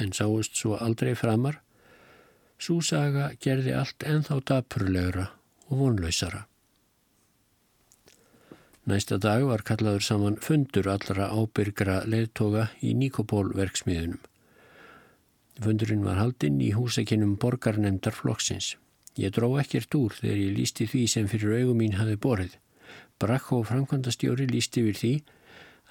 en 0.00 0.14
sáist 0.16 0.58
svo 0.58 0.78
aldrei 0.82 1.14
framar. 1.14 1.60
Sú 2.60 2.80
saga 2.84 3.30
gerði 3.38 3.76
allt 3.78 4.02
enþá 4.02 4.42
dapurlegra 4.50 5.30
og 5.70 5.84
vonlausara. 5.84 6.49
Næsta 8.90 9.20
dag 9.22 9.44
var 9.46 9.62
kallaður 9.62 10.02
saman 10.02 10.36
fundur 10.42 10.88
allra 10.90 11.28
ábyrgra 11.30 12.00
leðtoga 12.10 12.64
í 12.82 12.90
Nikopól 12.98 13.52
verksmiðunum. 13.54 14.18
Fundurinn 15.62 16.02
var 16.02 16.18
haldinn 16.18 16.56
í 16.58 16.72
húsakinnum 16.74 17.36
borgarnemdar 17.38 18.16
flokksins. 18.16 18.72
Ég 19.14 19.30
dró 19.36 19.52
ekkert 19.62 19.94
úr 19.94 20.16
þegar 20.16 20.40
ég 20.40 20.58
lísti 20.58 20.88
því 20.90 21.04
sem 21.12 21.30
fyrir 21.30 21.60
augum 21.60 21.78
mín 21.84 21.94
hafi 22.00 22.18
borið. 22.18 22.58
Brakko 23.22 23.60
framkvæmdastjóri 23.70 24.48
lísti 24.50 24.82
yfir 24.82 25.00
því 25.04 25.14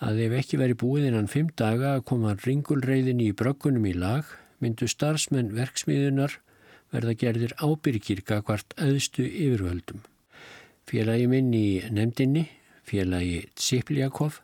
að 0.04 0.22
ef 0.26 0.38
ekki 0.42 0.60
veri 0.60 0.80
búið 0.84 1.10
innan 1.14 1.32
fimm 1.32 1.56
daga 1.56 1.96
að 1.96 2.06
koma 2.12 2.36
ringulreiðinni 2.44 3.32
í 3.32 3.40
bröggunum 3.40 3.88
í 3.88 3.96
lag 3.96 4.28
myndu 4.60 4.92
starfsmenn 4.92 5.56
verksmiðunar 5.56 6.42
verða 6.92 7.16
gerðir 7.24 7.56
ábyrgir 7.64 8.26
gagvart 8.28 8.76
aðstu 8.76 9.24
yfirvöldum. 9.24 10.04
Félagi 10.90 11.32
minn 11.32 11.54
í 11.56 11.68
nefndinni 11.96 12.50
félagi 12.90 13.46
Tsipljakov, 13.56 14.42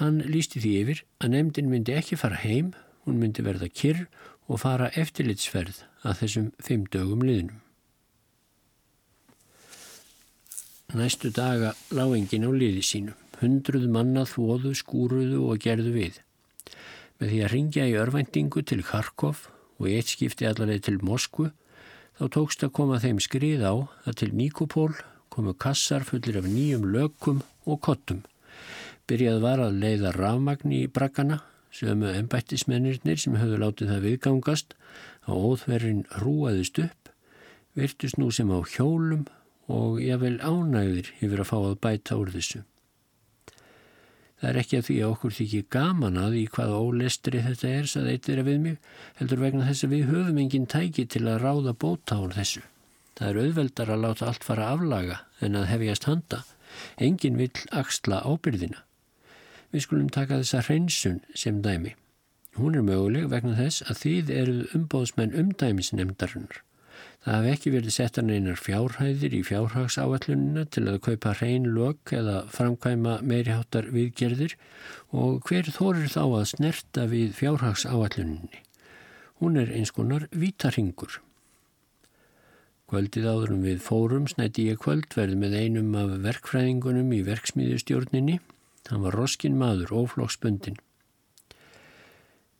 hann 0.00 0.20
lísti 0.26 0.60
því 0.62 0.72
yfir 0.82 1.02
að 1.22 1.34
nefndin 1.36 1.70
myndi 1.70 1.94
ekki 1.94 2.18
fara 2.20 2.40
heim, 2.42 2.72
hún 3.06 3.20
myndi 3.22 3.44
verða 3.46 3.70
kyrr 3.70 4.06
og 4.48 4.60
fara 4.64 4.90
eftirlitsferð 4.98 5.84
að 6.04 6.18
þessum 6.22 6.50
fimm 6.62 6.88
dögum 6.92 7.22
liðnum. 7.24 7.60
Næstu 10.94 11.30
daga 11.34 11.72
lág 11.90 12.12
engin 12.14 12.46
á 12.46 12.50
liði 12.54 12.82
sínu. 12.86 13.14
Hundruð 13.40 13.88
manna 13.90 14.22
þóðu, 14.28 14.70
skúruðu 14.78 15.40
og 15.48 15.58
gerðu 15.64 15.90
við. 15.96 16.20
Með 17.18 17.32
því 17.32 17.40
að 17.42 17.50
ringja 17.50 17.86
í 17.90 17.96
örvæntingu 17.98 18.62
til 18.62 18.84
Kharkov 18.86 19.48
og 19.80 19.88
eitt 19.90 20.12
skipti 20.12 20.46
allaveg 20.46 20.84
til 20.86 21.00
Moskvu, 21.02 21.48
þá 22.14 22.24
tókst 22.36 22.62
að 22.62 22.74
koma 22.78 23.00
þeim 23.02 23.18
skrið 23.18 23.66
á 23.66 23.74
að 24.06 24.20
til 24.20 24.30
Nikopól 24.38 24.94
komu 25.34 25.54
kassar 25.58 26.06
fullir 26.06 26.38
af 26.38 26.46
nýjum 26.46 26.86
lökum 26.94 27.42
og 27.66 27.80
kottum. 27.82 28.22
Byrjað 29.10 29.40
var 29.42 29.60
að 29.60 29.80
leiða 29.82 30.14
rafmagni 30.14 30.84
í 30.84 30.90
brakkana, 30.90 31.40
sömu 31.74 32.12
ennbættismennirnir 32.14 33.18
sem 33.20 33.34
höfðu 33.36 33.58
látið 33.60 33.90
það 33.92 34.04
viðgangast, 34.08 34.76
að 35.26 35.48
óþverrin 35.48 36.04
hrúaðist 36.18 36.78
upp, 36.84 37.10
virtust 37.74 38.20
nú 38.20 38.30
sem 38.30 38.52
á 38.54 38.62
hjólum 38.62 39.26
og 39.66 39.98
ég 40.00 40.20
vel 40.22 40.36
ánægðir 40.38 41.10
yfir 41.18 41.42
að 41.42 41.50
fá 41.50 41.56
að 41.58 41.80
bæta 41.82 42.18
úr 42.20 42.30
þessu. 42.34 42.62
Það 44.40 44.50
er 44.50 44.60
ekki 44.60 44.78
að 44.78 44.86
því 44.88 44.94
að 45.00 45.12
okkur 45.14 45.34
þykir 45.38 45.66
gaman 45.72 46.20
að 46.20 46.34
í 46.36 46.44
hvaða 46.52 46.80
ólestri 46.84 47.40
þetta 47.40 47.68
er, 47.70 47.86
sað 47.88 48.10
eittir 48.12 48.42
að 48.42 48.48
við 48.50 48.58
mig, 48.60 48.78
heldur 49.16 49.40
vegna 49.40 49.68
þess 49.70 49.86
að 49.86 49.94
við 49.94 50.10
höfum 50.10 50.40
enginn 50.42 50.66
tæki 50.68 51.06
til 51.08 51.22
að 51.24 51.40
ráða 51.44 51.72
bóta 51.72 52.18
úr 52.20 52.34
þessu. 52.36 52.60
Það 53.14 53.28
er 53.30 53.40
auðveldar 53.44 53.92
að 53.94 54.04
láta 54.04 54.26
allt 54.28 54.44
fara 54.46 54.70
aflaga 54.74 55.20
en 55.44 55.58
að 55.58 55.68
hefjast 55.70 56.08
handa. 56.10 56.42
Engin 56.98 57.38
vill 57.38 57.52
axla 57.70 58.22
ábyrðina. 58.26 58.82
Við 59.70 59.86
skulum 59.86 60.10
taka 60.10 60.40
þessa 60.40 60.64
hreinsun 60.66 61.20
sem 61.38 61.60
dæmi. 61.62 61.94
Hún 62.58 62.76
er 62.78 62.86
möguleg 62.86 63.26
vegna 63.30 63.56
þess 63.58 63.82
að 63.88 64.00
þið 64.02 64.32
eruð 64.40 64.74
umbóðsmenn 64.78 65.34
umdæmisnemdarinnar. 65.40 66.60
Það 67.24 67.36
hafi 67.38 67.50
ekki 67.54 67.70
verið 67.72 67.94
settan 67.96 68.30
einar 68.30 68.58
fjárhæðir 68.60 69.34
í 69.34 69.40
fjárhagsáallunina 69.48 70.66
til 70.74 70.84
að 70.90 71.00
kaupa 71.06 71.32
hrein 71.38 71.70
lok 71.74 72.12
eða 72.14 72.42
framkvæma 72.52 73.16
meiriháttar 73.24 73.88
viðgerðir 73.94 74.54
og 75.10 75.40
hver 75.48 75.70
þorir 75.72 76.10
þá 76.12 76.22
að 76.26 76.48
snerta 76.52 77.06
við 77.10 77.32
fjárhagsáalluninni. 77.38 78.60
Hún 79.40 79.56
er 79.58 79.72
eins 79.72 79.94
konar 79.96 80.28
vítarhingur. 80.30 81.18
Kvöldið 82.84 83.24
áðurum 83.24 83.62
við 83.64 83.78
fórum 83.80 84.26
snætti 84.28 84.66
ég 84.68 84.76
kvöldverð 84.82 85.38
með 85.40 85.54
einum 85.56 85.94
af 85.96 86.10
verkfræðingunum 86.26 87.14
í 87.16 87.22
verksmiðjustjórninni. 87.24 88.34
Hann 88.90 89.04
var 89.06 89.16
roskin 89.16 89.56
maður, 89.56 89.94
óflokksbundin. 90.02 90.76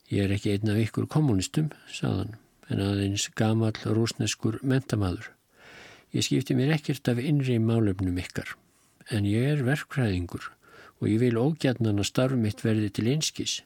Ég 0.09 0.25
er 0.25 0.33
ekki 0.33 0.55
einn 0.55 0.73
af 0.73 0.81
ykkur 0.81 1.11
kommunistum, 1.13 1.69
saðan, 1.93 2.39
en 2.73 2.81
aðeins 2.81 3.29
gamal 3.37 3.77
rúsneskur 3.85 4.63
mentamaður. 4.65 5.29
Ég 6.17 6.25
skipti 6.25 6.57
mér 6.57 6.73
ekkert 6.79 7.13
af 7.13 7.21
innri 7.21 7.61
málefnum 7.61 8.17
ykkar, 8.25 8.57
en 9.13 9.29
ég 9.29 9.53
er 9.53 9.65
verkfræðingur 9.69 10.53
og 11.03 11.09
ég 11.11 11.21
vil 11.21 11.37
ógjarnan 11.37 12.01
að 12.01 12.13
starf 12.15 12.41
mitt 12.41 12.65
verði 12.65 12.89
til 12.97 13.11
einskis. 13.13 13.61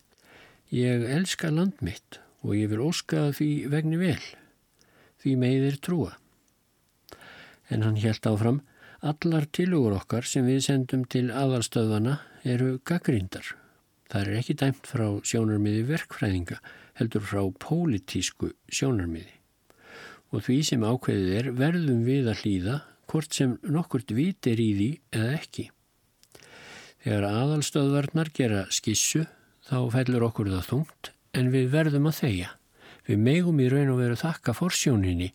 Ég 0.75 1.07
elska 1.07 1.55
land 1.55 1.79
mitt 1.79 2.19
og 2.43 2.59
ég 2.59 2.73
vil 2.73 2.83
óska 2.83 3.29
því 3.37 3.53
vegni 3.71 4.01
vel, 4.01 4.25
því 5.23 5.39
meðir 5.39 5.79
trúa 5.79 6.17
en 7.69 7.85
hann 7.87 8.01
helt 8.01 8.27
áfram 8.27 8.61
allar 9.01 9.47
tilugur 9.55 9.95
okkar 10.01 10.27
sem 10.27 10.47
við 10.49 10.65
sendum 10.67 11.05
til 11.07 11.29
aðalstöðana 11.31 12.19
eru 12.43 12.79
gaggrindar. 12.87 13.55
Það 14.09 14.21
er 14.25 14.39
ekki 14.41 14.57
dæmt 14.59 14.89
frá 14.89 15.07
sjónarmiði 15.23 15.85
verkfræðinga, 15.91 16.59
heldur 16.99 17.25
frá 17.29 17.43
pólitísku 17.63 18.55
sjónarmiði. 18.73 19.35
Og 20.33 20.45
því 20.45 20.59
sem 20.67 20.85
ákveðið 20.85 21.35
er 21.39 21.51
verðum 21.57 22.05
við 22.09 22.31
að 22.33 22.43
hlýða 22.43 22.79
hvort 23.09 23.37
sem 23.37 23.57
nokkurt 23.65 24.13
vit 24.17 24.49
er 24.49 24.61
í 24.61 24.71
því 24.77 24.89
eða 25.17 25.35
ekki. 25.39 25.69
Þegar 27.05 27.29
aðalstöðvarnar 27.29 28.33
gera 28.37 28.65
skissu 28.75 29.25
þá 29.69 29.79
fellur 29.95 30.27
okkur 30.29 30.51
það 30.53 30.69
þungt 30.73 31.13
en 31.39 31.53
við 31.53 31.71
verðum 31.73 32.09
að 32.11 32.19
þeia. 32.23 32.51
Við 33.09 33.23
megum 33.25 33.61
í 33.65 33.71
raun 33.73 33.95
og 33.95 34.03
veru 34.03 34.19
þakka 34.21 34.53
forsjóninni 34.53 35.31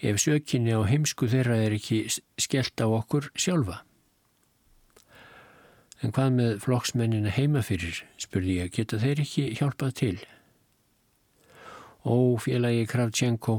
ef 0.00 0.20
sökinni 0.22 0.72
á 0.72 0.80
heimsku 0.88 1.28
þeirra 1.28 1.58
er 1.66 1.76
ekki 1.76 2.06
skellt 2.40 2.80
á 2.80 2.88
okkur 2.88 3.28
sjálfa. 3.36 3.82
En 6.00 6.14
hvað 6.14 6.34
með 6.38 6.52
flokksmennina 6.62 7.32
heima 7.34 7.60
fyrir, 7.66 8.04
spurði 8.16 8.60
ég, 8.62 8.72
geta 8.72 9.00
þeir 9.02 9.24
ekki 9.24 9.48
hjálpað 9.58 9.94
til? 10.00 10.16
Ó, 12.06 12.38
félagi 12.40 12.86
Kravtjenko, 12.88 13.58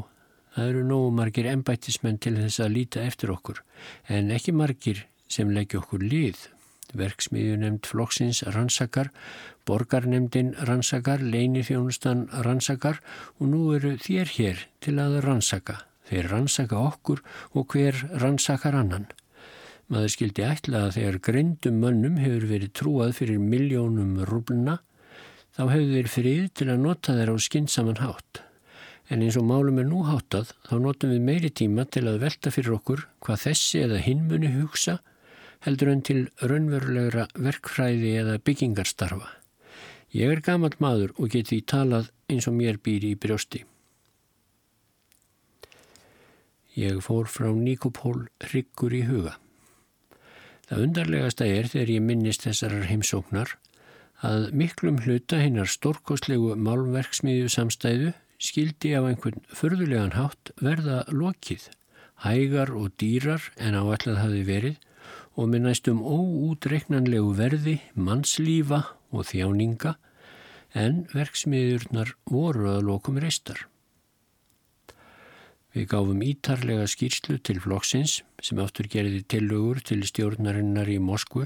það 0.55 0.69
eru 0.71 0.85
nógu 0.87 1.09
margir 1.17 1.49
embættismenn 1.51 2.17
til 2.23 2.37
þess 2.39 2.63
að 2.63 2.73
líta 2.77 3.03
eftir 3.05 3.33
okkur, 3.35 3.59
en 4.07 4.31
ekki 4.33 4.55
margir 4.55 5.03
sem 5.29 5.51
leggja 5.53 5.83
okkur 5.83 6.05
lið. 6.05 6.47
Verksmiðjunemnd 6.97 7.85
flokksins 7.85 8.41
rannsakar, 8.49 9.11
borgarnemndin 9.69 10.55
rannsakar, 10.67 11.21
leinifjónustan 11.21 12.25
rannsakar 12.45 12.99
og 13.37 13.51
nú 13.51 13.61
eru 13.77 13.93
þér 14.01 14.33
hér 14.35 14.65
til 14.83 14.97
að 14.99 15.21
rannsaka. 15.25 15.83
Þeir 16.09 16.29
rannsaka 16.33 16.77
okkur 16.89 17.21
og 17.53 17.73
hver 17.73 17.97
rannsakar 18.21 18.75
annan. 18.75 19.07
Maður 19.89 20.13
skildi 20.13 20.45
ætla 20.45 20.83
að 20.87 20.95
þegar 20.97 21.19
grindum 21.29 21.79
mönnum 21.81 22.19
hefur 22.21 22.45
verið 22.49 22.73
trúað 22.77 23.15
fyrir 23.17 23.41
miljónum 23.41 24.19
rúbluna, 24.29 24.79
þá 25.57 25.63
hefur 25.71 25.93
þeir 25.95 26.09
frið 26.13 26.43
til 26.59 26.69
að 26.69 26.83
nota 26.83 27.15
þeir 27.17 27.33
á 27.33 27.35
skynnsaman 27.45 28.01
hátt. 28.03 28.43
En 29.09 29.23
eins 29.25 29.37
og 29.39 29.47
málum 29.49 29.79
er 29.81 29.87
nú 29.89 30.03
háttað, 30.05 30.53
þá 30.69 30.75
notum 30.83 31.13
við 31.15 31.25
meiri 31.25 31.49
tíma 31.49 31.87
til 31.89 32.05
að 32.09 32.21
velta 32.25 32.53
fyrir 32.53 32.75
okkur 32.77 33.07
hvað 33.25 33.45
þessi 33.47 33.81
eða 33.87 34.03
hinmunni 34.05 34.53
hugsa 34.59 34.99
heldur 35.65 35.91
en 35.91 36.05
til 36.05 36.21
raunverulegra 36.39 37.27
verkfræði 37.35 38.15
eða 38.21 38.37
byggingarstarfa. 38.45 39.38
Ég 40.09 40.31
er 40.33 40.41
gamal 40.41 40.73
maður 40.81 41.13
og 41.17 41.29
get 41.35 41.51
því 41.51 41.59
talað 41.69 42.09
eins 42.29 42.47
og 42.49 42.55
mér 42.57 42.79
býr 42.81 43.05
í 43.05 43.13
brjósti. 43.13 43.61
Ég 46.79 46.97
fór 47.05 47.29
frá 47.29 47.49
Nikopól 47.53 48.25
hryggur 48.41 48.95
í 48.95 49.03
huga. 49.05 49.35
Það 50.69 50.83
undarlegasta 50.85 51.45
er 51.49 51.69
þegar 51.69 51.93
ég 51.93 52.05
minnist 52.05 52.45
þessarar 52.45 52.89
heimsóknar 52.89 53.55
að 54.25 54.49
miklum 54.57 54.99
hluta 55.05 55.39
hinnar 55.41 55.69
stórkoslegu 55.69 56.55
málverksmiðju 56.57 57.49
samstæðu 57.53 58.13
skildi 58.41 58.93
af 58.97 59.07
einhvern 59.09 59.41
förðulegan 59.53 60.15
hátt 60.17 60.53
verða 60.61 61.03
lokið, 61.13 61.69
hægar 62.25 62.71
og 62.75 62.93
dýrar 63.01 63.49
en 63.57 63.77
áallad 63.77 64.21
hafi 64.21 64.45
verið 64.47 64.77
og 65.39 65.49
með 65.51 65.67
næstum 65.67 65.99
óútreiknanlegu 66.03 67.33
verði, 67.37 67.75
mannslífa 67.95 68.83
og 69.11 69.27
þjáninga 69.29 69.95
en 70.77 71.03
verksmiðurnar 71.13 72.13
voru 72.29 72.69
að 72.75 72.85
lokum 72.89 73.19
reistar. 73.21 73.65
Við 75.73 75.85
gáfum 75.91 76.23
ítarlega 76.25 76.87
skýrslu 76.89 77.37
til 77.45 77.59
flokksins 77.61 78.19
sem 78.41 78.59
áttur 78.61 78.89
gerði 78.89 79.21
tillögur 79.29 79.81
til 79.85 80.01
stjórnarinnar 80.05 80.89
í 80.89 80.97
Moskvu. 81.01 81.45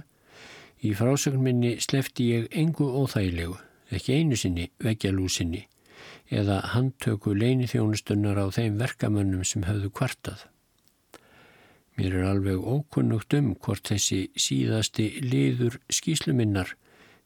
Í 0.84 0.94
frásögnminni 0.96 1.76
slefti 1.84 2.30
ég 2.32 2.48
engu 2.52 2.88
óþægilegu, 2.88 3.58
ekki 3.92 4.20
einu 4.20 4.40
sinni 4.40 4.70
veggjalúsinni 4.84 5.68
eða 6.34 6.62
handtöku 6.74 7.34
leini 7.36 7.68
þjónustunnar 7.70 8.40
á 8.40 8.48
þeim 8.56 8.80
verkamönnum 8.80 9.44
sem 9.48 9.64
höfðu 9.68 9.92
kvartað. 9.92 10.46
Mér 11.98 12.16
er 12.18 12.30
alveg 12.32 12.64
ókunnugt 12.64 13.36
um 13.38 13.52
hvort 13.54 13.86
þessi 13.92 14.26
síðasti 14.40 15.10
liður 15.22 15.78
skýsluminnar 15.94 16.74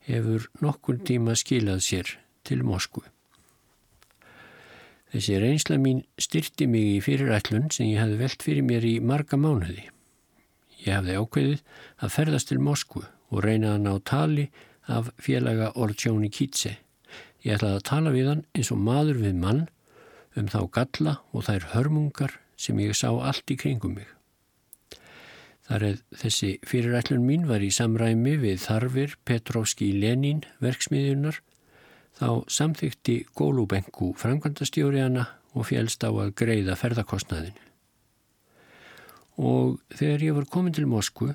hefur 0.08 0.48
nokkur 0.64 1.00
tíma 1.04 1.36
skilað 1.38 1.84
sér 1.84 2.16
til 2.48 2.64
Moskvu. 2.68 3.04
Þessi 5.12 5.38
reynsla 5.40 5.78
mín 5.80 6.02
styrti 6.20 6.68
mig 6.68 6.88
í 6.98 7.04
fyrirætlun 7.04 7.70
sem 7.72 7.88
ég 7.92 8.02
hefði 8.02 8.18
velt 8.22 8.44
fyrir 8.44 8.66
mér 8.68 8.88
í 8.88 8.98
marga 9.00 9.40
mánuði. 9.40 9.86
Ég 10.84 10.98
hefði 10.98 11.16
ákveðið 11.22 11.62
að 12.04 12.14
ferðast 12.18 12.52
til 12.52 12.60
Moskvu 12.64 13.06
og 13.06 13.44
reynaðan 13.44 13.88
á 13.88 13.96
tali 14.04 14.50
af 14.88 15.12
félaga 15.20 15.72
Ortsjóni 15.76 16.32
Kítse. 16.32 16.76
Ég 17.44 17.56
ætlaði 17.56 17.80
að 17.80 17.88
tala 17.88 18.14
við 18.16 18.30
hann 18.32 18.44
eins 18.56 18.72
og 18.76 18.84
maður 18.84 19.24
við 19.24 19.40
mann 19.40 19.64
um 20.38 20.52
þá 20.52 20.60
galla 20.76 21.18
og 21.32 21.48
þær 21.48 21.72
hörmungar 21.74 22.38
sem 22.60 22.80
ég 22.84 22.96
sá 22.98 23.10
allt 23.12 23.52
í 23.52 23.58
kringum 23.60 23.96
mig. 24.00 24.17
Þar 25.68 25.84
er 25.84 25.98
þessi 26.16 26.50
fyrirætlun 26.64 27.26
mín 27.28 27.48
var 27.50 27.64
í 27.64 27.74
samræmi 27.76 28.38
við 28.40 28.62
þarfir 28.64 29.18
Petrovski 29.28 29.90
Lenin 29.92 30.46
verksmiðjunar 30.64 31.42
þá 32.18 32.30
samþykti 32.48 33.18
Gólubengu 33.36 34.14
framkvæmdastjóriðana 34.22 35.26
og 35.58 35.68
félst 35.68 36.06
á 36.08 36.10
að 36.10 36.32
greiða 36.40 36.78
ferðarkostnaðinu. 36.80 37.66
Og 39.38 39.78
þegar 39.94 40.24
ég 40.26 40.38
var 40.40 40.48
komin 40.50 40.74
til 40.74 40.88
Moskvu 40.90 41.34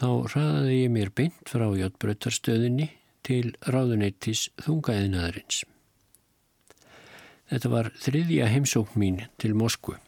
þá 0.00 0.08
ræðaði 0.32 0.80
ég 0.80 0.94
mér 0.94 1.12
beint 1.14 1.52
frá 1.52 1.68
Jóttbröttarstöðinni 1.78 2.88
til 3.24 3.52
ráðuneytis 3.68 4.48
þungaðinaðarins. 4.64 5.62
Þetta 7.52 7.70
var 7.70 7.92
þriðja 8.00 8.48
heimsókn 8.50 8.98
mín 8.98 9.20
til 9.38 9.52
Moskvu. 9.54 9.98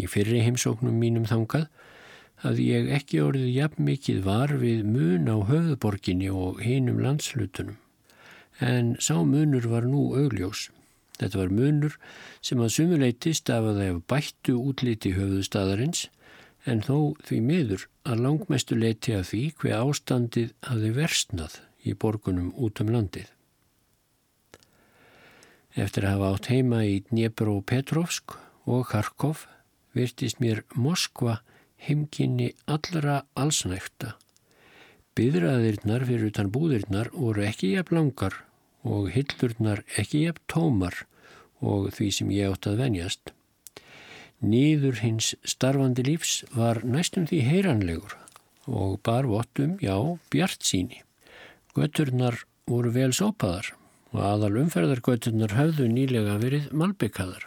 Í 0.00 0.08
fyrri 0.10 0.40
heimsóknum 0.42 0.96
mínum 0.96 1.28
þangað 1.28 1.68
að 2.46 2.60
ég 2.64 2.90
ekki 2.96 3.20
orðið 3.20 3.48
jafn 3.52 3.86
mikið 3.86 4.20
var 4.24 4.52
við 4.60 4.84
mun 4.88 5.28
á 5.28 5.36
höfðborginni 5.48 6.30
og 6.32 6.60
hinum 6.64 7.00
landslutunum. 7.04 7.76
En 8.60 8.94
sá 9.00 9.16
munur 9.24 9.66
var 9.68 9.88
nú 9.88 10.10
augljós. 10.16 10.68
Þetta 11.20 11.40
var 11.42 11.52
munur 11.52 11.96
sem 12.44 12.60
að 12.60 12.72
sumuleiti 12.76 13.34
stafaði 13.36 13.90
af 13.92 14.00
bættu 14.08 14.56
útliti 14.56 15.12
höfðustæðarins 15.16 16.06
en 16.68 16.80
þó 16.84 17.16
því 17.24 17.40
miður 17.44 17.84
að 18.08 18.22
langmestu 18.24 18.76
leiti 18.76 19.16
að 19.16 19.26
því 19.32 19.42
hver 19.60 19.76
ástandið 19.80 20.54
hafi 20.68 20.94
versnað 20.96 21.60
í 21.84 21.94
borgunum 21.96 22.52
út 22.56 22.80
um 22.80 22.92
landið. 22.92 23.28
Eftir 25.76 26.04
að 26.04 26.16
hafa 26.16 26.32
átt 26.34 26.50
heima 26.50 26.80
í 26.84 26.96
Dnjepro 27.08 27.60
Petrovsk 27.62 28.34
og 28.66 28.88
Kharkov 28.90 29.46
virtist 29.96 30.40
mér 30.42 30.64
Moskva 30.74 31.38
heimkynni 31.86 32.52
allra 32.70 33.22
allsnækta. 33.38 34.14
Byðraðirnar 35.18 36.06
fyrir 36.08 36.30
utan 36.30 36.52
búðirnar 36.54 37.10
voru 37.14 37.44
ekki 37.48 37.74
jafn 37.74 37.98
langar 37.98 38.36
og 38.86 39.10
hillurnar 39.14 39.82
ekki 40.00 40.24
jafn 40.26 40.44
tómar 40.50 41.02
og 41.60 41.90
því 41.96 42.08
sem 42.16 42.32
ég 42.32 42.52
átt 42.52 42.70
að 42.70 42.80
venjast. 42.84 43.32
Nýður 44.40 45.02
hins 45.04 45.34
starfandi 45.44 46.06
lífs 46.06 46.40
var 46.56 46.80
næstum 46.84 47.26
því 47.28 47.42
heyranlegur 47.44 48.16
og 48.70 49.00
bar 49.04 49.26
vottum, 49.28 49.76
já, 49.82 49.96
bjart 50.32 50.64
síni. 50.64 51.02
Göturnar 51.76 52.38
voru 52.70 52.92
vel 52.94 53.12
sópaðar 53.12 53.74
og 54.14 54.22
aðal 54.26 54.56
umferðargöturnar 54.62 55.54
höfðu 55.58 55.90
nýlega 55.90 56.38
verið 56.40 56.70
malbyggaðar 56.72 57.46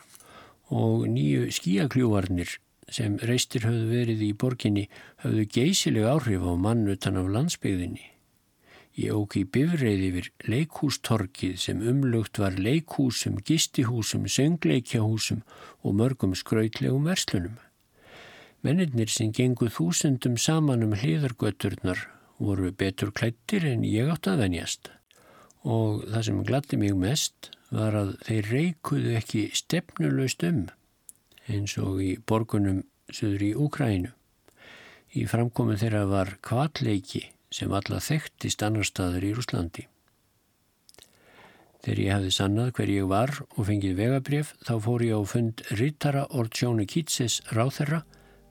og 0.73 1.07
nýju 1.09 1.49
skíakljúvarnir 1.53 2.57
sem 2.93 3.17
reistir 3.25 3.65
höfðu 3.67 3.89
verið 3.89 4.25
í 4.27 4.31
borginni 4.37 4.87
höfðu 5.23 5.45
geysileg 5.57 6.09
áhrif 6.09 6.45
á 6.45 6.53
mann 6.53 6.85
utan 6.93 7.17
af 7.17 7.29
landsbygðinni. 7.33 8.09
Ég 8.93 9.15
ók 9.17 9.33
í 9.39 9.41
bifreið 9.49 10.01
yfir 10.07 10.27
leikhústorkið 10.53 11.55
sem 11.57 11.79
umlugt 11.81 12.37
var 12.37 12.59
leikhúsum, 12.61 13.39
gistihúsum, 13.41 14.27
söngleikjahúsum 14.29 15.41
og 15.81 15.95
mörgum 15.97 16.35
skrautlegum 16.37 17.07
verslunum. 17.09 17.55
Mennirnir 18.61 19.09
sem 19.09 19.33
genguð 19.33 19.73
þúsundum 19.79 20.37
saman 20.37 20.85
um 20.85 20.93
hliðargöturnar 20.93 22.05
voru 22.37 22.69
betur 22.71 23.09
klættir 23.11 23.65
en 23.65 23.81
ég 23.87 24.13
átt 24.13 24.29
að 24.29 24.45
venjast. 24.45 24.91
Og 25.65 26.05
það 26.05 26.25
sem 26.29 26.45
glatti 26.45 26.77
mig 26.77 26.93
mest 26.93 27.49
var 27.73 27.97
að 27.97 28.15
þeir 28.27 28.49
reikuðu 28.53 29.17
ekki 29.17 29.43
stefnulegst 29.57 30.45
um 30.45 30.67
eins 31.51 31.77
og 31.81 32.01
í 32.03 32.15
borgunum 32.27 32.83
söður 33.11 33.47
í 33.47 33.53
Úkrænu. 33.65 34.11
Í 35.13 35.25
framkomin 35.29 35.79
þeirra 35.81 36.05
var 36.09 36.35
kvalleiki 36.45 37.27
sem 37.53 37.73
alla 37.73 37.99
þekktist 38.01 38.63
annar 38.65 38.87
staður 38.87 39.27
í 39.27 39.33
Rúslandi. 39.37 39.87
Þegar 41.83 41.99
ég 41.99 42.13
hafði 42.15 42.31
sannað 42.31 42.71
hver 42.77 42.91
ég 42.93 43.07
var 43.11 43.33
og 43.43 43.65
fengið 43.67 43.97
vegabrjöf 43.99 44.53
þá 44.63 44.73
fór 44.85 45.03
ég 45.03 45.19
á 45.19 45.21
fund 45.27 45.63
Rittara 45.75 46.23
Ortsjóni 46.31 46.85
Kítses 46.87 47.41
ráþerra, 47.51 48.05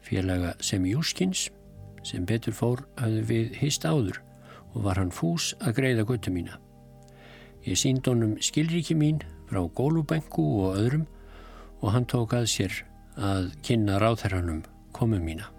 félaga 0.04 0.52
Semjúskins, 0.60 1.46
sem 2.04 2.26
betur 2.28 2.52
fór 2.52 2.84
hafði 3.00 3.22
við 3.30 3.56
hist 3.62 3.86
áður 3.88 4.20
og 4.74 4.84
var 4.84 5.00
hann 5.00 5.14
fús 5.14 5.54
að 5.64 5.78
greiða 5.80 6.04
göttu 6.10 6.32
mína. 6.34 6.60
Ég 7.64 7.78
sínd 7.80 8.06
honum 8.10 8.36
skilríki 8.42 8.94
mín 8.98 9.22
frá 9.48 9.62
Gólubengu 9.64 10.44
og 10.66 10.78
öðrum 10.82 11.08
og 11.82 11.92
hann 11.92 12.06
tók 12.06 12.36
að 12.38 12.46
sér 12.52 12.78
að 13.18 13.50
kynna 13.66 13.98
ráþerranum 14.00 14.62
komu 14.94 15.18
mína. 15.20 15.50